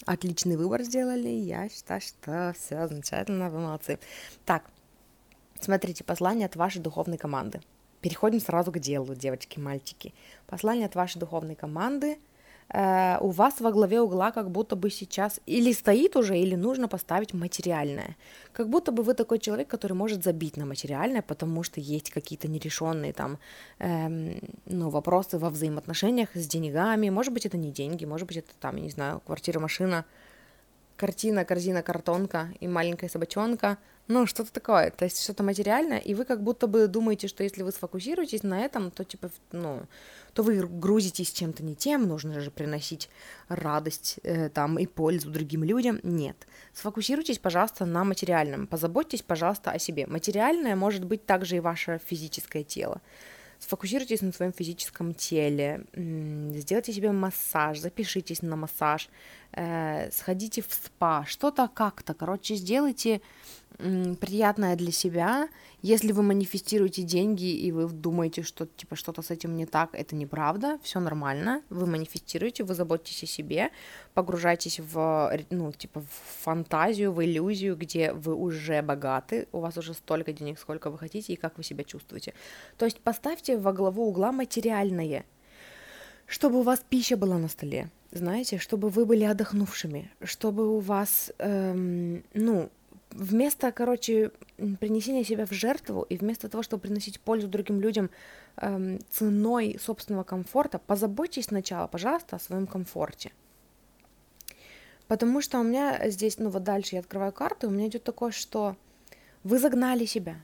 Отличный 0.07 0.57
выбор 0.57 0.83
сделали. 0.83 1.29
Я 1.29 1.69
считаю, 1.69 2.01
что 2.01 2.55
все 2.59 2.89
замечательно, 2.89 3.51
вы 3.51 3.61
молодцы. 3.61 3.99
Так, 4.45 4.65
смотрите, 5.61 6.05
послание 6.05 6.47
от 6.47 6.57
вашей 6.57 6.81
духовной 6.81 7.19
команды. 7.19 7.61
Переходим 8.01 8.41
сразу 8.41 8.73
к 8.73 8.79
делу, 8.81 9.15
девочки, 9.15 9.61
мальчики. 9.61 10.13
Послание 10.47 10.87
от 10.87 10.95
вашей 10.95 11.19
духовной 11.19 11.55
команды– 11.55 12.19
у 12.71 13.29
вас 13.29 13.61
во 13.61 13.71
главе 13.71 14.01
угла 14.01 14.31
как 14.31 14.51
будто 14.51 14.77
бы 14.77 14.91
сейчас 14.91 15.41
или 15.45 15.73
стоит 15.73 16.17
уже, 16.17 16.39
или 16.39 16.55
нужно 16.55 16.89
поставить 16.89 17.35
материальное. 17.35 18.17
Как 18.53 18.69
будто 18.69 18.93
бы 18.93 19.03
вы 19.03 19.15
такой 19.15 19.39
человек, 19.39 19.69
который 19.69 19.93
может 19.93 20.25
забить 20.25 20.57
на 20.57 20.65
материальное, 20.65 21.23
потому 21.23 21.63
что 21.63 21.81
есть 21.81 22.11
какие-то 22.11 22.49
нерешенные 22.49 23.13
там 23.13 23.39
эм, 23.79 24.41
ну, 24.67 24.89
вопросы 24.89 25.39
во 25.39 25.51
взаимоотношениях 25.51 26.31
с 26.35 26.47
деньгами. 26.47 27.11
Может 27.11 27.33
быть, 27.33 27.47
это 27.47 27.59
не 27.59 27.71
деньги, 27.71 28.07
может 28.07 28.27
быть, 28.27 28.39
это 28.39 28.53
там, 28.59 28.77
я 28.77 28.83
не 28.83 28.91
знаю, 28.91 29.21
квартира, 29.21 29.61
машина, 29.61 30.05
картина, 31.03 31.45
корзина, 31.45 31.83
картонка 31.83 32.49
и 32.61 32.69
маленькая 32.69 33.09
собачонка– 33.09 33.77
ну, 34.09 34.27
что-то 34.27 34.53
такое, 34.53 34.91
то 34.91 35.05
есть 35.05 35.23
что-то 35.23 35.43
материальное, 35.43 35.99
и 35.99 36.15
вы 36.15 36.25
как 36.25 36.43
будто 36.43 36.67
бы 36.67 36.89
думаете, 36.89 37.29
что 37.29 37.45
если 37.45 37.63
вы 37.63 37.71
сфокусируетесь 37.71 38.43
на 38.43 38.61
этом, 38.61 38.91
то 38.91 39.05
типа, 39.05 39.31
ну, 39.53 39.83
то 40.35 40.43
вы 40.43 40.67
грузитесь 40.67 41.33
чем-то 41.33 41.63
не 41.63 41.77
тем, 41.77 42.09
нужно 42.09 42.41
же 42.41 42.51
приносить 42.51 43.09
радость 43.49 44.19
э, 44.25 44.49
там 44.49 44.79
и 44.79 44.87
пользу 44.87 45.31
другим 45.31 45.63
людям. 45.63 46.01
Нет. 46.03 46.37
Сфокусируйтесь, 46.75 47.39
пожалуйста, 47.39 47.87
на 47.87 48.03
материальном. 48.03 48.67
Позаботьтесь, 48.67 49.23
пожалуйста, 49.23 49.71
о 49.71 49.79
себе. 49.79 50.07
Материальное 50.07 50.75
может 50.75 51.05
быть 51.05 51.25
также 51.25 51.57
и 51.57 51.61
ваше 51.61 52.01
физическое 52.05 52.65
тело. 52.65 53.01
Сфокусируйтесь 53.63 54.23
на 54.23 54.33
своем 54.33 54.53
физическом 54.53 55.15
теле, 55.15 55.85
сделайте 55.95 56.93
себе 56.93 57.13
массаж, 57.13 57.79
запишитесь 57.79 58.43
на 58.43 58.57
массаж, 58.57 59.09
э, 59.53 60.11
сходите 60.11 60.63
в 60.63 60.73
спа, 60.73 61.25
что-то 61.27 61.69
как-то, 61.73 62.13
короче, 62.13 62.57
сделайте 62.57 63.21
приятное 64.21 64.77
для 64.77 64.93
себя. 64.93 65.49
Если 65.81 66.13
вы 66.13 66.23
манифестируете 66.23 67.03
деньги 67.03 67.45
и 67.45 67.73
вы 67.73 67.89
думаете, 67.89 68.43
что 68.43 68.67
типа 68.67 68.97
что-то 68.97 69.23
с 69.23 69.31
этим 69.31 69.57
не 69.57 69.67
так, 69.67 69.91
это 69.95 70.15
неправда, 70.15 70.79
все 70.83 71.01
нормально. 71.01 71.63
Вы 71.71 71.87
манифестируете, 71.87 72.65
вы 72.65 72.75
заботитесь 72.75 73.25
о 73.25 73.27
себе, 73.27 73.71
погружайтесь 74.15 74.81
в 74.81 75.33
ну 75.51 75.73
типа 75.73 76.01
в 76.01 76.43
фантазию, 76.45 77.13
в 77.13 77.25
иллюзию, 77.25 77.77
где 77.77 78.13
вы 78.13 78.35
уже 78.35 78.83
богаты, 78.83 79.49
у 79.53 79.61
вас 79.61 79.77
уже 79.77 79.95
столько 79.95 80.33
денег, 80.33 80.59
сколько 80.59 80.91
вы 80.91 80.99
хотите 80.99 81.33
и 81.33 81.37
как 81.37 81.59
вы 81.59 81.65
себя 81.65 81.85
чувствуете. 81.85 82.35
То 82.77 82.85
есть 82.85 83.01
поставьте 83.01 83.59
во 83.59 83.73
главу 83.73 84.09
угла 84.09 84.33
материальное, 84.33 85.25
чтобы 86.27 86.61
у 86.61 86.63
вас 86.63 86.85
пища 86.89 87.17
была 87.17 87.39
на 87.39 87.49
столе, 87.49 87.91
знаете, 88.13 88.59
чтобы 88.59 88.89
вы 88.89 89.05
были 89.05 89.25
отдохнувшими, 89.25 90.11
чтобы 90.23 90.69
у 90.69 90.79
вас, 90.79 91.33
эм, 91.39 92.25
ну, 92.35 92.71
вместо, 93.13 93.73
короче, 93.73 94.31
принесения 94.81 95.25
себя 95.25 95.47
в 95.47 95.53
жертву 95.53 96.03
и 96.03 96.17
вместо 96.17 96.49
того, 96.49 96.63
чтобы 96.63 96.83
приносить 96.83 97.21
пользу 97.21 97.49
другим 97.49 97.81
людям 97.81 98.11
эм, 98.57 98.99
ценой 99.11 99.79
собственного 99.81 100.25
комфорта, 100.25 100.79
позаботьтесь 100.79 101.47
сначала, 101.47 101.87
пожалуйста, 101.87 102.37
о 102.37 102.41
своем 102.41 102.67
комфорте. 102.67 103.33
Потому 105.09 105.41
что 105.43 105.59
у 105.61 105.63
меня 105.63 106.09
здесь, 106.11 106.39
ну 106.39 106.49
вот 106.49 106.63
дальше 106.63 106.95
я 106.97 107.01
открываю 107.01 107.33
карту, 107.33 107.69
у 107.69 107.71
меня 107.71 107.89
идет 107.89 108.05
такое, 108.05 108.31
что 108.31 108.77
вы 109.45 109.59
загнали 109.59 110.05
себя. 110.07 110.37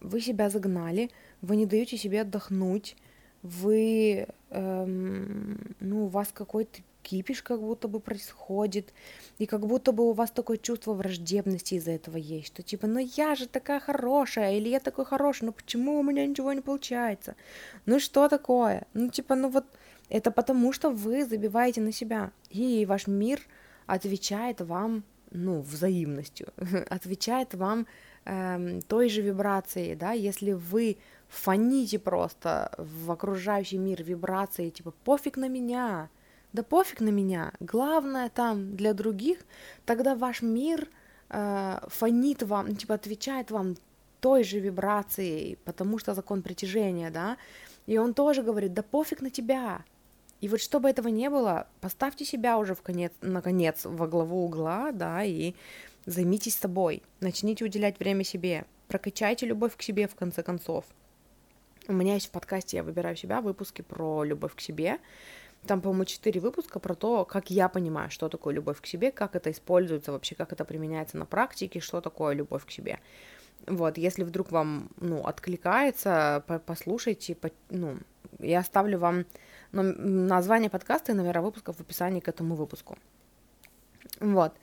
Вы 0.00 0.20
себя 0.20 0.48
загнали, 0.48 1.10
вы 1.42 1.56
не 1.56 1.66
даете 1.66 1.98
себе 1.98 2.22
отдохнуть, 2.22 2.96
вы, 3.42 4.26
эм, 4.50 5.74
ну, 5.80 6.04
у 6.06 6.08
вас 6.08 6.28
какой-то 6.32 6.80
кипиш 7.10 7.42
как 7.42 7.60
будто 7.60 7.88
бы 7.88 8.00
происходит, 8.00 8.92
и 9.38 9.46
как 9.46 9.66
будто 9.66 9.92
бы 9.92 10.08
у 10.08 10.12
вас 10.12 10.30
такое 10.30 10.58
чувство 10.58 10.94
враждебности 10.94 11.74
из-за 11.74 11.90
этого 11.90 12.16
есть, 12.16 12.46
что 12.46 12.62
типа, 12.62 12.86
ну 12.86 13.00
я 13.16 13.34
же 13.34 13.46
такая 13.48 13.80
хорошая, 13.80 14.56
или 14.56 14.68
я 14.68 14.80
такой 14.80 15.04
хороший, 15.04 15.44
ну 15.46 15.52
почему 15.52 15.98
у 15.98 16.02
меня 16.02 16.26
ничего 16.26 16.52
не 16.52 16.60
получается? 16.60 17.34
Ну 17.86 17.98
что 17.98 18.28
такое? 18.28 18.86
Ну 18.94 19.08
типа, 19.08 19.34
ну 19.34 19.48
вот 19.48 19.64
это 20.08 20.30
потому, 20.30 20.72
что 20.72 20.90
вы 20.90 21.24
забиваете 21.24 21.80
на 21.80 21.92
себя, 21.92 22.30
и 22.50 22.86
ваш 22.86 23.06
мир 23.06 23.40
отвечает 23.86 24.60
вам, 24.60 25.02
ну, 25.32 25.60
взаимностью, 25.60 26.46
отвечает 26.90 27.54
вам 27.54 27.86
эм, 28.24 28.82
той 28.82 29.08
же 29.08 29.22
вибрацией, 29.22 29.96
да, 29.96 30.12
если 30.12 30.52
вы 30.52 30.96
фоните 31.28 31.98
просто 31.98 32.72
в 32.78 33.10
окружающий 33.10 33.78
мир 33.78 34.02
вибрации, 34.02 34.70
типа, 34.70 34.92
пофиг 35.04 35.36
на 35.36 35.48
меня, 35.48 36.08
да 36.52 36.62
пофиг 36.62 37.00
на 37.00 37.10
меня, 37.10 37.52
главное 37.60 38.28
там 38.28 38.76
для 38.76 38.94
других, 38.94 39.38
тогда 39.84 40.14
ваш 40.14 40.42
мир 40.42 40.88
э, 41.28 41.78
фонит 41.88 42.42
вам, 42.42 42.68
ну, 42.68 42.74
типа 42.74 42.94
отвечает 42.94 43.50
вам 43.50 43.76
той 44.20 44.44
же 44.44 44.58
вибрацией, 44.60 45.58
потому 45.64 45.98
что 45.98 46.14
закон 46.14 46.42
притяжения, 46.42 47.10
да, 47.10 47.36
и 47.86 47.98
он 47.98 48.14
тоже 48.14 48.42
говорит, 48.42 48.74
да 48.74 48.82
пофиг 48.82 49.20
на 49.20 49.30
тебя. 49.30 49.84
И 50.40 50.48
вот 50.48 50.60
чтобы 50.60 50.88
этого 50.88 51.08
не 51.08 51.28
было, 51.28 51.68
поставьте 51.80 52.24
себя 52.24 52.58
уже 52.58 52.74
в 52.74 52.82
конец, 52.82 53.12
наконец 53.20 53.84
во 53.84 54.06
главу 54.06 54.44
угла, 54.44 54.90
да, 54.92 55.22
и 55.22 55.54
займитесь 56.06 56.56
собой, 56.56 57.02
начните 57.20 57.64
уделять 57.64 57.98
время 57.98 58.24
себе, 58.24 58.64
прокачайте 58.88 59.46
любовь 59.46 59.76
к 59.76 59.82
себе 59.82 60.08
в 60.08 60.14
конце 60.14 60.42
концов. 60.42 60.84
У 61.88 61.92
меня 61.92 62.14
есть 62.14 62.28
в 62.28 62.30
подкасте 62.30 62.78
«Я 62.78 62.82
выбираю 62.82 63.16
себя» 63.16 63.40
выпуски 63.40 63.82
про 63.82 64.22
любовь 64.24 64.54
к 64.54 64.60
себе, 64.60 64.98
Там, 65.66 65.80
по-моему, 65.80 66.04
четыре 66.06 66.40
выпуска 66.40 66.78
про 66.78 66.94
то, 66.94 67.24
как 67.24 67.50
я 67.50 67.68
понимаю, 67.68 68.10
что 68.10 68.28
такое 68.28 68.54
любовь 68.54 68.80
к 68.80 68.86
себе, 68.86 69.10
как 69.10 69.36
это 69.36 69.50
используется 69.50 70.10
вообще, 70.10 70.34
как 70.34 70.52
это 70.52 70.64
применяется 70.64 71.18
на 71.18 71.26
практике, 71.26 71.80
что 71.80 72.00
такое 72.00 72.34
любовь 72.34 72.64
к 72.64 72.70
себе. 72.70 72.98
Вот, 73.66 73.98
если 73.98 74.24
вдруг 74.24 74.50
вам, 74.52 74.88
ну, 74.96 75.26
откликается, 75.26 76.42
послушайте, 76.64 77.34
по, 77.34 77.50
ну, 77.68 77.98
я 78.38 78.60
оставлю 78.60 78.98
вам 78.98 79.26
ну, 79.72 79.82
название 79.82 80.70
подкаста 80.70 81.12
и 81.12 81.14
номера 81.14 81.42
выпусков 81.42 81.76
в 81.76 81.80
описании 81.80 82.20
к 82.20 82.28
этому 82.28 82.54
выпуску. 82.54 82.96
Вот. 84.18 84.54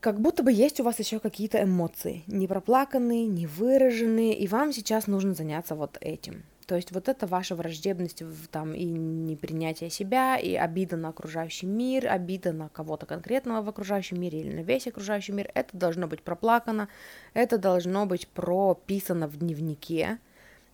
Как 0.00 0.20
будто 0.20 0.42
бы 0.42 0.50
есть 0.50 0.80
у 0.80 0.84
вас 0.84 0.98
еще 0.98 1.20
какие-то 1.20 1.62
эмоции, 1.62 2.24
не 2.26 2.48
проплаканные, 2.48 3.26
не 3.26 3.46
выраженные, 3.46 4.36
и 4.36 4.48
вам 4.48 4.72
сейчас 4.72 5.06
нужно 5.06 5.34
заняться 5.34 5.74
вот 5.74 5.98
этим. 6.00 6.42
То 6.72 6.76
есть 6.76 6.90
вот 6.90 7.06
это 7.10 7.26
ваша 7.26 7.54
враждебность 7.54 8.22
там 8.50 8.72
и 8.72 8.86
непринятие 8.86 9.90
себя, 9.90 10.38
и 10.38 10.54
обида 10.54 10.96
на 10.96 11.10
окружающий 11.10 11.66
мир, 11.66 12.08
обида 12.08 12.52
на 12.52 12.70
кого-то 12.70 13.04
конкретного 13.04 13.60
в 13.60 13.68
окружающем 13.68 14.18
мире 14.18 14.40
или 14.40 14.54
на 14.56 14.60
весь 14.60 14.86
окружающий 14.86 15.32
мир, 15.32 15.50
это 15.52 15.76
должно 15.76 16.06
быть 16.06 16.22
проплакано, 16.22 16.88
это 17.34 17.58
должно 17.58 18.06
быть 18.06 18.26
прописано 18.26 19.28
в 19.28 19.36
дневнике, 19.36 20.16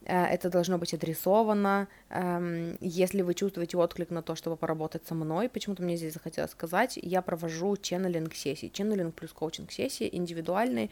э, 0.05 0.25
это 0.27 0.51
должно 0.51 0.79
быть 0.79 0.95
адресовано. 0.95 1.89
Эм, 2.11 2.77
если 2.81 3.23
вы 3.23 3.35
чувствуете 3.35 3.77
отклик 3.77 4.11
на 4.11 4.23
то, 4.23 4.37
чтобы 4.37 4.57
поработать 4.57 5.05
со 5.05 5.17
мной, 5.17 5.49
почему-то 5.49 5.83
мне 5.83 5.97
здесь 5.97 6.15
захотелось 6.15 6.53
сказать, 6.53 6.97
я 7.03 7.23
провожу 7.23 7.77
ченнелинг 7.77 8.37
сессии, 8.37 8.71
ченнелинг 8.73 9.17
плюс 9.17 9.33
коучинг 9.33 9.73
сессии 9.73 10.09
индивидуальные, 10.13 10.91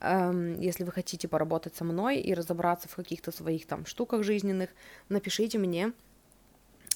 если 0.00 0.84
вы 0.84 0.92
хотите 0.92 1.28
поработать 1.28 1.76
со 1.76 1.84
мной 1.84 2.18
и 2.18 2.34
разобраться 2.34 2.88
в 2.88 2.94
каких-то 2.96 3.32
своих 3.32 3.66
там 3.66 3.86
штуках 3.86 4.22
жизненных, 4.22 4.70
напишите 5.08 5.58
мне. 5.58 5.92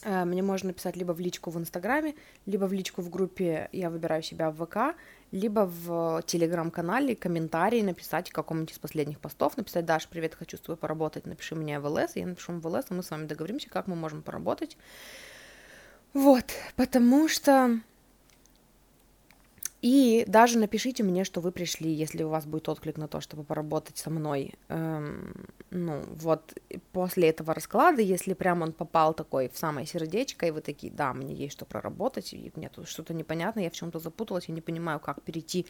Э, 0.03 0.25
мне 0.25 0.43
можно 0.43 0.69
написать 0.69 0.97
либо 0.97 1.13
в 1.13 1.21
личку 1.21 1.51
в 1.51 1.59
Инстаграме, 1.59 2.15
либо 2.47 2.67
в 2.67 2.73
личку 2.73 3.03
в 3.03 3.11
группе 3.11 3.69
«Я 3.73 3.91
выбираю 3.91 4.23
себя 4.23 4.51
в 4.51 4.65
ВК», 4.65 4.97
либо 5.31 5.61
в 5.61 6.23
Телеграм-канале 6.27 7.17
комментарий 7.17 7.83
написать 7.83 8.31
к 8.31 8.35
какому-нибудь 8.35 8.73
из 8.73 8.79
последних 8.79 9.19
постов, 9.19 9.57
написать 9.57 9.85
«Даш, 9.85 10.09
привет, 10.09 10.35
хочу 10.35 10.57
с 10.57 10.61
тобой 10.61 10.77
поработать, 10.77 11.27
напиши 11.27 11.55
мне 11.55 11.81
в 11.81 11.87
ЛС», 11.87 12.17
я 12.17 12.27
напишу 12.27 12.53
в 12.53 12.67
ЛС, 12.67 12.87
и 12.91 12.95
мы 12.95 13.03
с 13.03 13.11
вами 13.11 13.27
договоримся, 13.27 13.69
как 13.69 13.87
мы 13.87 13.97
можем 13.97 14.23
поработать. 14.23 14.77
Вот, 16.15 16.45
потому 16.77 17.29
что 17.29 17.81
и 19.81 20.25
даже 20.27 20.59
напишите 20.59 21.05
мне, 21.05 21.23
что 21.23 21.41
вы 21.41 21.53
пришли, 21.53 21.93
если 21.93 22.25
у 22.25 22.29
вас 22.29 22.47
будет 22.47 22.69
отклик 22.69 22.97
на 22.97 23.07
то, 23.07 23.21
чтобы 23.21 23.45
поработать 23.45 23.97
со 23.97 24.11
мной. 24.11 24.55
Эм, 24.69 25.47
ну, 25.71 26.03
вот 26.17 26.53
после 26.93 27.29
этого 27.29 27.55
расклада, 27.55 28.03
если 28.03 28.35
прям 28.35 28.62
он 28.62 28.73
попал 28.73 29.14
такой 29.14 29.49
в 29.49 29.57
самое 29.57 29.87
сердечко, 29.87 30.47
и 30.47 30.51
вы 30.51 30.62
такие, 30.62 30.93
да, 30.93 31.14
мне 31.14 31.33
есть 31.33 31.53
что 31.53 31.64
проработать, 31.64 32.33
и 32.35 32.51
мне 32.57 32.69
тут 32.69 32.88
что-то 32.88 33.14
непонятно, 33.14 33.61
я 33.61 33.71
в 33.71 33.75
чем-то 33.75 34.01
запуталась, 34.01 34.49
я 34.49 34.55
не 34.55 34.61
понимаю, 34.61 34.99
как 34.99 35.23
перейти 35.23 35.64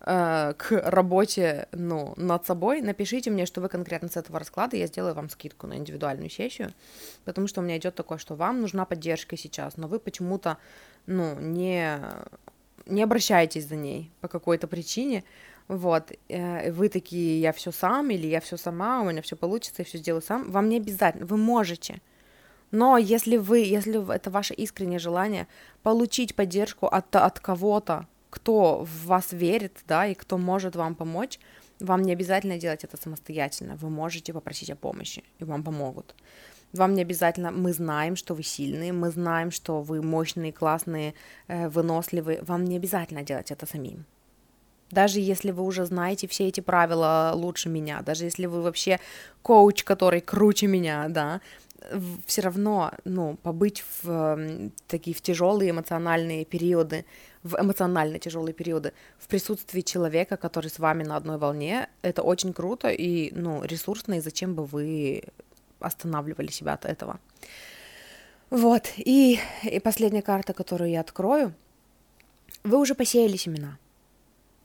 э, 0.00 0.54
к 0.58 0.90
работе, 0.90 1.68
ну, 1.70 2.14
над 2.16 2.46
собой, 2.46 2.80
напишите 2.80 3.30
мне, 3.30 3.46
что 3.46 3.60
вы 3.60 3.68
конкретно 3.68 4.08
с 4.08 4.16
этого 4.16 4.40
расклада, 4.40 4.76
я 4.76 4.88
сделаю 4.88 5.14
вам 5.14 5.30
скидку 5.30 5.68
на 5.68 5.76
индивидуальную 5.76 6.30
сессию, 6.30 6.72
потому 7.24 7.46
что 7.46 7.60
у 7.60 7.64
меня 7.64 7.76
идет 7.76 7.94
такое, 7.94 8.18
что 8.18 8.34
вам 8.34 8.60
нужна 8.60 8.84
поддержка 8.86 9.36
сейчас, 9.36 9.76
но 9.76 9.86
вы 9.86 10.00
почему-то, 10.00 10.58
ну, 11.06 11.38
не 11.38 12.00
не 12.86 13.02
обращайтесь 13.02 13.66
за 13.66 13.76
ней 13.76 14.10
по 14.20 14.28
какой-то 14.28 14.66
причине, 14.66 15.24
вот, 15.68 16.12
э, 16.28 16.70
вы 16.72 16.88
такие, 16.88 17.40
я 17.40 17.52
все 17.52 17.72
сам, 17.72 18.10
или 18.10 18.26
я 18.26 18.40
все 18.40 18.56
сама, 18.56 19.00
у 19.00 19.10
меня 19.10 19.22
все 19.22 19.36
получится, 19.36 19.82
я 19.82 19.84
все 19.84 19.98
сделаю 19.98 20.22
сам, 20.22 20.50
вам 20.50 20.68
не 20.68 20.76
обязательно, 20.76 21.26
вы 21.26 21.36
можете, 21.36 22.00
но 22.70 22.98
если 22.98 23.36
вы, 23.36 23.58
если 23.60 24.14
это 24.14 24.30
ваше 24.30 24.54
искреннее 24.54 24.98
желание 24.98 25.46
получить 25.82 26.34
поддержку 26.34 26.86
от, 26.86 27.14
от 27.16 27.40
кого-то, 27.40 28.06
кто 28.30 28.84
в 28.84 29.06
вас 29.06 29.32
верит, 29.32 29.78
да, 29.88 30.06
и 30.06 30.14
кто 30.14 30.38
может 30.38 30.76
вам 30.76 30.94
помочь, 30.94 31.38
вам 31.80 32.02
не 32.02 32.12
обязательно 32.12 32.58
делать 32.58 32.84
это 32.84 32.96
самостоятельно, 32.96 33.76
вы 33.76 33.90
можете 33.90 34.32
попросить 34.32 34.70
о 34.70 34.76
помощи, 34.76 35.24
и 35.38 35.44
вам 35.44 35.62
помогут. 35.62 36.14
Вам 36.72 36.94
не 36.94 37.02
обязательно, 37.02 37.50
мы 37.50 37.72
знаем, 37.72 38.16
что 38.16 38.34
вы 38.34 38.42
сильные, 38.42 38.92
мы 38.92 39.10
знаем, 39.10 39.50
что 39.50 39.80
вы 39.82 40.02
мощные, 40.02 40.52
классные, 40.52 41.14
э, 41.48 41.68
выносливые. 41.68 42.42
Вам 42.42 42.64
не 42.64 42.76
обязательно 42.76 43.22
делать 43.22 43.50
это 43.50 43.66
самим. 43.66 44.04
Даже 44.90 45.20
если 45.20 45.50
вы 45.50 45.62
уже 45.64 45.84
знаете 45.84 46.28
все 46.28 46.46
эти 46.46 46.60
правила 46.60 47.32
лучше 47.34 47.68
меня, 47.68 48.02
даже 48.02 48.24
если 48.24 48.46
вы 48.46 48.62
вообще 48.62 49.00
коуч, 49.42 49.82
который 49.82 50.20
круче 50.20 50.66
меня, 50.68 51.08
да, 51.08 51.40
все 52.24 52.42
равно, 52.42 52.92
ну, 53.04 53.36
побыть 53.42 53.84
в 54.02 54.70
такие 54.86 55.14
в 55.14 55.20
тяжелые 55.20 55.70
эмоциональные 55.70 56.44
периоды, 56.44 57.04
в 57.42 57.56
эмоционально 57.60 58.18
тяжелые 58.18 58.54
периоды, 58.54 58.92
в 59.18 59.28
присутствии 59.28 59.82
человека, 59.82 60.36
который 60.36 60.70
с 60.70 60.78
вами 60.78 61.04
на 61.04 61.16
одной 61.16 61.38
волне, 61.38 61.88
это 62.02 62.22
очень 62.22 62.52
круто 62.52 62.88
и, 62.88 63.32
ну, 63.34 63.62
ресурсно, 63.62 64.14
и 64.14 64.20
зачем 64.20 64.54
бы 64.54 64.64
вы 64.64 65.24
останавливали 65.86 66.48
себя 66.48 66.74
от 66.74 66.84
этого. 66.84 67.18
Вот, 68.50 68.92
и, 68.96 69.40
и 69.62 69.80
последняя 69.80 70.22
карта, 70.22 70.52
которую 70.52 70.90
я 70.90 71.00
открою. 71.00 71.52
Вы 72.62 72.78
уже 72.78 72.94
посеяли 72.94 73.36
семена. 73.36 73.78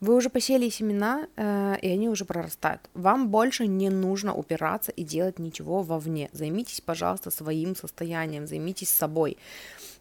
Вы 0.01 0.15
уже 0.15 0.31
посеяли 0.31 0.69
семена, 0.69 1.27
э, 1.35 1.75
и 1.79 1.87
они 1.87 2.09
уже 2.09 2.25
прорастают. 2.25 2.81
Вам 2.95 3.29
больше 3.29 3.67
не 3.67 3.91
нужно 3.91 4.33
упираться 4.33 4.91
и 4.91 5.03
делать 5.03 5.37
ничего 5.37 5.83
вовне. 5.83 6.29
Займитесь, 6.33 6.81
пожалуйста, 6.81 7.29
своим 7.29 7.75
состоянием, 7.75 8.47
займитесь 8.47 8.89
собой. 8.89 9.37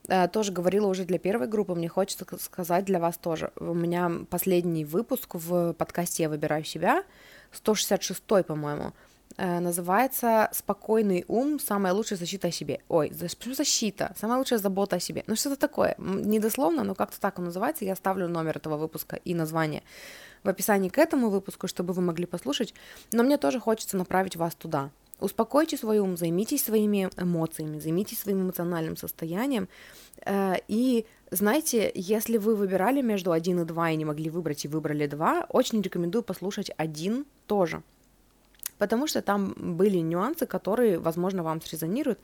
Э, 0.08 0.26
тоже 0.28 0.52
говорила 0.52 0.86
уже 0.86 1.04
для 1.04 1.18
первой 1.18 1.48
группы, 1.48 1.74
мне 1.74 1.88
хочется 1.88 2.26
сказать 2.38 2.86
для 2.86 2.98
вас 2.98 3.18
тоже. 3.18 3.52
У 3.56 3.74
меня 3.74 4.10
последний 4.30 4.86
выпуск 4.86 5.34
в 5.34 5.74
подкасте 5.74 6.22
«Я 6.22 6.28
выбираю 6.30 6.64
себя», 6.64 7.04
166 7.52 8.22
по-моему, 8.46 8.92
называется 9.36 10.48
«Спокойный 10.52 11.24
ум. 11.28 11.58
Самая 11.58 11.92
лучшая 11.92 12.18
защита 12.18 12.48
о 12.48 12.50
себе». 12.50 12.80
Ой, 12.88 13.10
почему 13.38 13.54
защита? 13.54 14.14
Самая 14.18 14.38
лучшая 14.38 14.58
забота 14.58 14.96
о 14.96 15.00
себе. 15.00 15.24
Ну, 15.26 15.36
что-то 15.36 15.56
такое. 15.56 15.94
Недословно, 15.98 16.84
но 16.84 16.94
как-то 16.94 17.20
так 17.20 17.38
он 17.38 17.46
называется. 17.46 17.84
Я 17.84 17.92
оставлю 17.92 18.28
номер 18.28 18.56
этого 18.56 18.76
выпуска 18.76 19.16
и 19.16 19.34
название 19.34 19.82
в 20.42 20.48
описании 20.48 20.88
к 20.88 20.98
этому 20.98 21.28
выпуску, 21.30 21.68
чтобы 21.68 21.92
вы 21.92 22.02
могли 22.02 22.26
послушать. 22.26 22.74
Но 23.12 23.22
мне 23.22 23.38
тоже 23.38 23.60
хочется 23.60 23.96
направить 23.96 24.36
вас 24.36 24.54
туда. 24.54 24.90
Успокойте 25.20 25.76
свой 25.76 25.98
ум, 25.98 26.16
займитесь 26.16 26.64
своими 26.64 27.10
эмоциями, 27.18 27.78
займитесь 27.78 28.20
своим 28.20 28.42
эмоциональным 28.42 28.96
состоянием. 28.96 29.68
Э, 30.24 30.54
и 30.66 31.04
знаете, 31.30 31.92
если 31.94 32.38
вы 32.38 32.56
выбирали 32.56 33.02
между 33.02 33.32
один 33.32 33.60
и 33.60 33.64
два 33.64 33.90
и 33.90 33.96
не 33.96 34.06
могли 34.06 34.30
выбрать 34.30 34.64
и 34.64 34.68
выбрали 34.68 35.06
два, 35.06 35.46
очень 35.50 35.82
рекомендую 35.82 36.22
послушать 36.22 36.70
один 36.76 37.26
тоже 37.46 37.82
потому 38.80 39.06
что 39.06 39.20
там 39.20 39.54
были 39.56 39.98
нюансы, 39.98 40.46
которые, 40.46 40.98
возможно, 40.98 41.42
вам 41.42 41.60
срезонируют, 41.60 42.18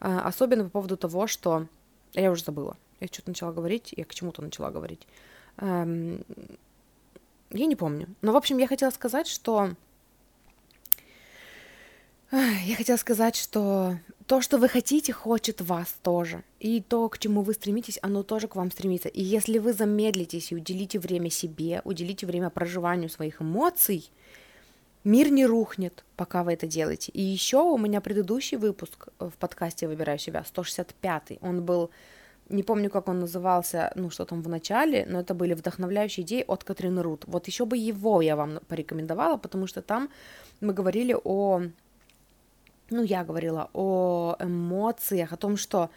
а, 0.00 0.20
особенно 0.28 0.64
по 0.64 0.70
поводу 0.70 0.96
того, 0.96 1.26
что... 1.26 1.66
Я 2.12 2.30
уже 2.30 2.44
забыла. 2.44 2.76
Я 3.00 3.08
что-то 3.08 3.30
начала 3.30 3.52
говорить, 3.52 3.94
я 3.96 4.04
к 4.04 4.14
чему-то 4.14 4.42
начала 4.42 4.70
говорить. 4.70 5.08
Эм, 5.56 6.20
я 7.50 7.66
не 7.66 7.74
помню. 7.74 8.06
Но, 8.22 8.32
в 8.32 8.36
общем, 8.36 8.58
я 8.58 8.68
хотела 8.68 8.90
сказать, 8.90 9.26
что... 9.26 9.70
Я 12.30 12.76
хотела 12.76 12.98
сказать, 12.98 13.34
что 13.34 13.98
то, 14.26 14.40
что 14.42 14.58
вы 14.58 14.68
хотите, 14.68 15.12
хочет 15.12 15.62
вас 15.62 15.96
тоже. 16.02 16.42
И 16.60 16.82
то, 16.82 17.08
к 17.08 17.18
чему 17.18 17.42
вы 17.42 17.54
стремитесь, 17.54 17.98
оно 18.02 18.22
тоже 18.22 18.46
к 18.46 18.56
вам 18.56 18.70
стремится. 18.70 19.08
И 19.08 19.22
если 19.22 19.58
вы 19.58 19.72
замедлитесь 19.72 20.52
и 20.52 20.56
уделите 20.56 20.98
время 20.98 21.30
себе, 21.30 21.80
уделите 21.84 22.26
время 22.26 22.50
проживанию 22.50 23.08
своих 23.08 23.40
эмоций, 23.40 24.10
Мир 25.04 25.30
не 25.30 25.44
рухнет, 25.44 26.02
пока 26.16 26.42
вы 26.42 26.54
это 26.54 26.66
делаете. 26.66 27.12
И 27.12 27.20
еще 27.20 27.58
у 27.58 27.76
меня 27.76 28.00
предыдущий 28.00 28.56
выпуск 28.56 29.08
в 29.18 29.32
подкасте 29.32 29.86
«Выбираю 29.86 30.18
себя», 30.18 30.42
165-й, 30.50 31.38
он 31.42 31.62
был, 31.62 31.90
не 32.48 32.62
помню, 32.62 32.88
как 32.88 33.08
он 33.08 33.20
назывался, 33.20 33.92
ну, 33.96 34.08
что 34.08 34.24
там 34.24 34.40
в 34.40 34.48
начале, 34.48 35.04
но 35.06 35.20
это 35.20 35.34
были 35.34 35.52
вдохновляющие 35.52 36.24
идеи 36.24 36.42
от 36.48 36.64
Катрины 36.64 37.02
Рут. 37.02 37.24
Вот 37.26 37.46
еще 37.48 37.66
бы 37.66 37.76
его 37.76 38.22
я 38.22 38.34
вам 38.34 38.60
порекомендовала, 38.66 39.36
потому 39.36 39.66
что 39.66 39.82
там 39.82 40.08
мы 40.62 40.72
говорили 40.72 41.14
о, 41.22 41.64
ну, 42.88 43.02
я 43.02 43.24
говорила 43.24 43.68
о 43.74 44.36
эмоциях, 44.40 45.34
о 45.34 45.36
том, 45.36 45.58
что 45.58 45.90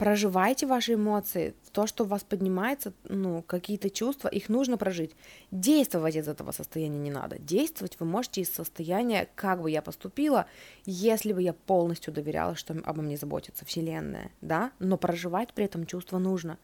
проживайте 0.00 0.66
ваши 0.66 0.94
эмоции, 0.94 1.54
то, 1.72 1.86
что 1.86 2.04
у 2.04 2.06
вас 2.06 2.24
поднимается, 2.24 2.94
ну, 3.04 3.42
какие-то 3.42 3.90
чувства, 3.90 4.28
их 4.28 4.48
нужно 4.48 4.78
прожить. 4.78 5.14
Действовать 5.50 6.16
из 6.16 6.26
этого 6.26 6.52
состояния 6.52 6.98
не 6.98 7.10
надо. 7.10 7.38
Действовать 7.38 7.98
вы 8.00 8.06
можете 8.06 8.40
из 8.40 8.50
состояния, 8.50 9.28
как 9.34 9.60
бы 9.60 9.70
я 9.70 9.82
поступила, 9.82 10.46
если 10.86 11.34
бы 11.34 11.42
я 11.42 11.52
полностью 11.52 12.14
доверяла, 12.14 12.54
что 12.54 12.74
обо 12.82 13.02
мне 13.02 13.18
заботится 13.18 13.66
Вселенная, 13.66 14.30
да, 14.40 14.72
но 14.78 14.96
проживать 14.96 15.52
при 15.52 15.66
этом 15.66 15.84
чувство 15.84 16.16
нужно. 16.16 16.56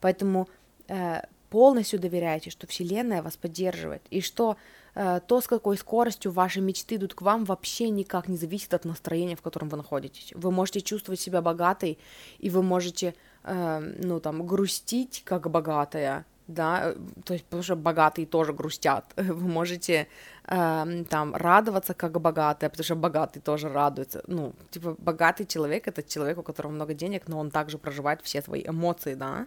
Поэтому 0.00 0.48
э, 0.86 1.22
полностью 1.54 2.00
доверяете, 2.00 2.50
что 2.50 2.66
Вселенная 2.66 3.22
вас 3.22 3.36
поддерживает, 3.36 4.02
и 4.10 4.20
что 4.20 4.56
э, 4.96 5.20
то, 5.24 5.40
с 5.40 5.46
какой 5.46 5.76
скоростью 5.76 6.32
ваши 6.32 6.60
мечты 6.60 6.96
идут 6.96 7.14
к 7.14 7.22
вам, 7.22 7.44
вообще 7.44 7.90
никак 7.90 8.26
не 8.28 8.36
зависит 8.36 8.74
от 8.74 8.84
настроения, 8.84 9.36
в 9.36 9.40
котором 9.40 9.68
вы 9.68 9.76
находитесь. 9.76 10.32
Вы 10.34 10.50
можете 10.50 10.80
чувствовать 10.80 11.20
себя 11.20 11.40
богатой, 11.42 11.96
и 12.40 12.50
вы 12.50 12.64
можете, 12.64 13.14
э, 13.44 13.94
ну, 14.02 14.18
там, 14.18 14.44
грустить 14.44 15.22
как 15.24 15.48
богатая, 15.48 16.24
да, 16.48 16.94
то 17.24 17.34
есть 17.34 17.44
потому 17.44 17.62
что 17.62 17.76
богатые 17.76 18.26
тоже 18.26 18.52
грустят. 18.52 19.04
Вы 19.16 19.48
можете 19.48 20.08
э, 20.46 21.04
там 21.08 21.36
радоваться 21.36 21.94
как 21.94 22.20
богатые, 22.20 22.68
потому 22.68 22.84
что 22.84 22.96
богатые 22.96 23.42
тоже 23.42 23.68
радуются. 23.68 24.24
Ну, 24.26 24.52
типа 24.70 24.96
богатый 24.98 25.46
человек 25.46 25.86
это 25.86 26.02
человек, 26.02 26.38
у 26.38 26.42
которого 26.42 26.72
много 26.72 26.94
денег, 26.94 27.28
но 27.28 27.38
он 27.38 27.50
также 27.50 27.78
проживает 27.78 28.20
все 28.22 28.42
свои 28.42 28.62
эмоции, 28.66 29.14
да. 29.14 29.46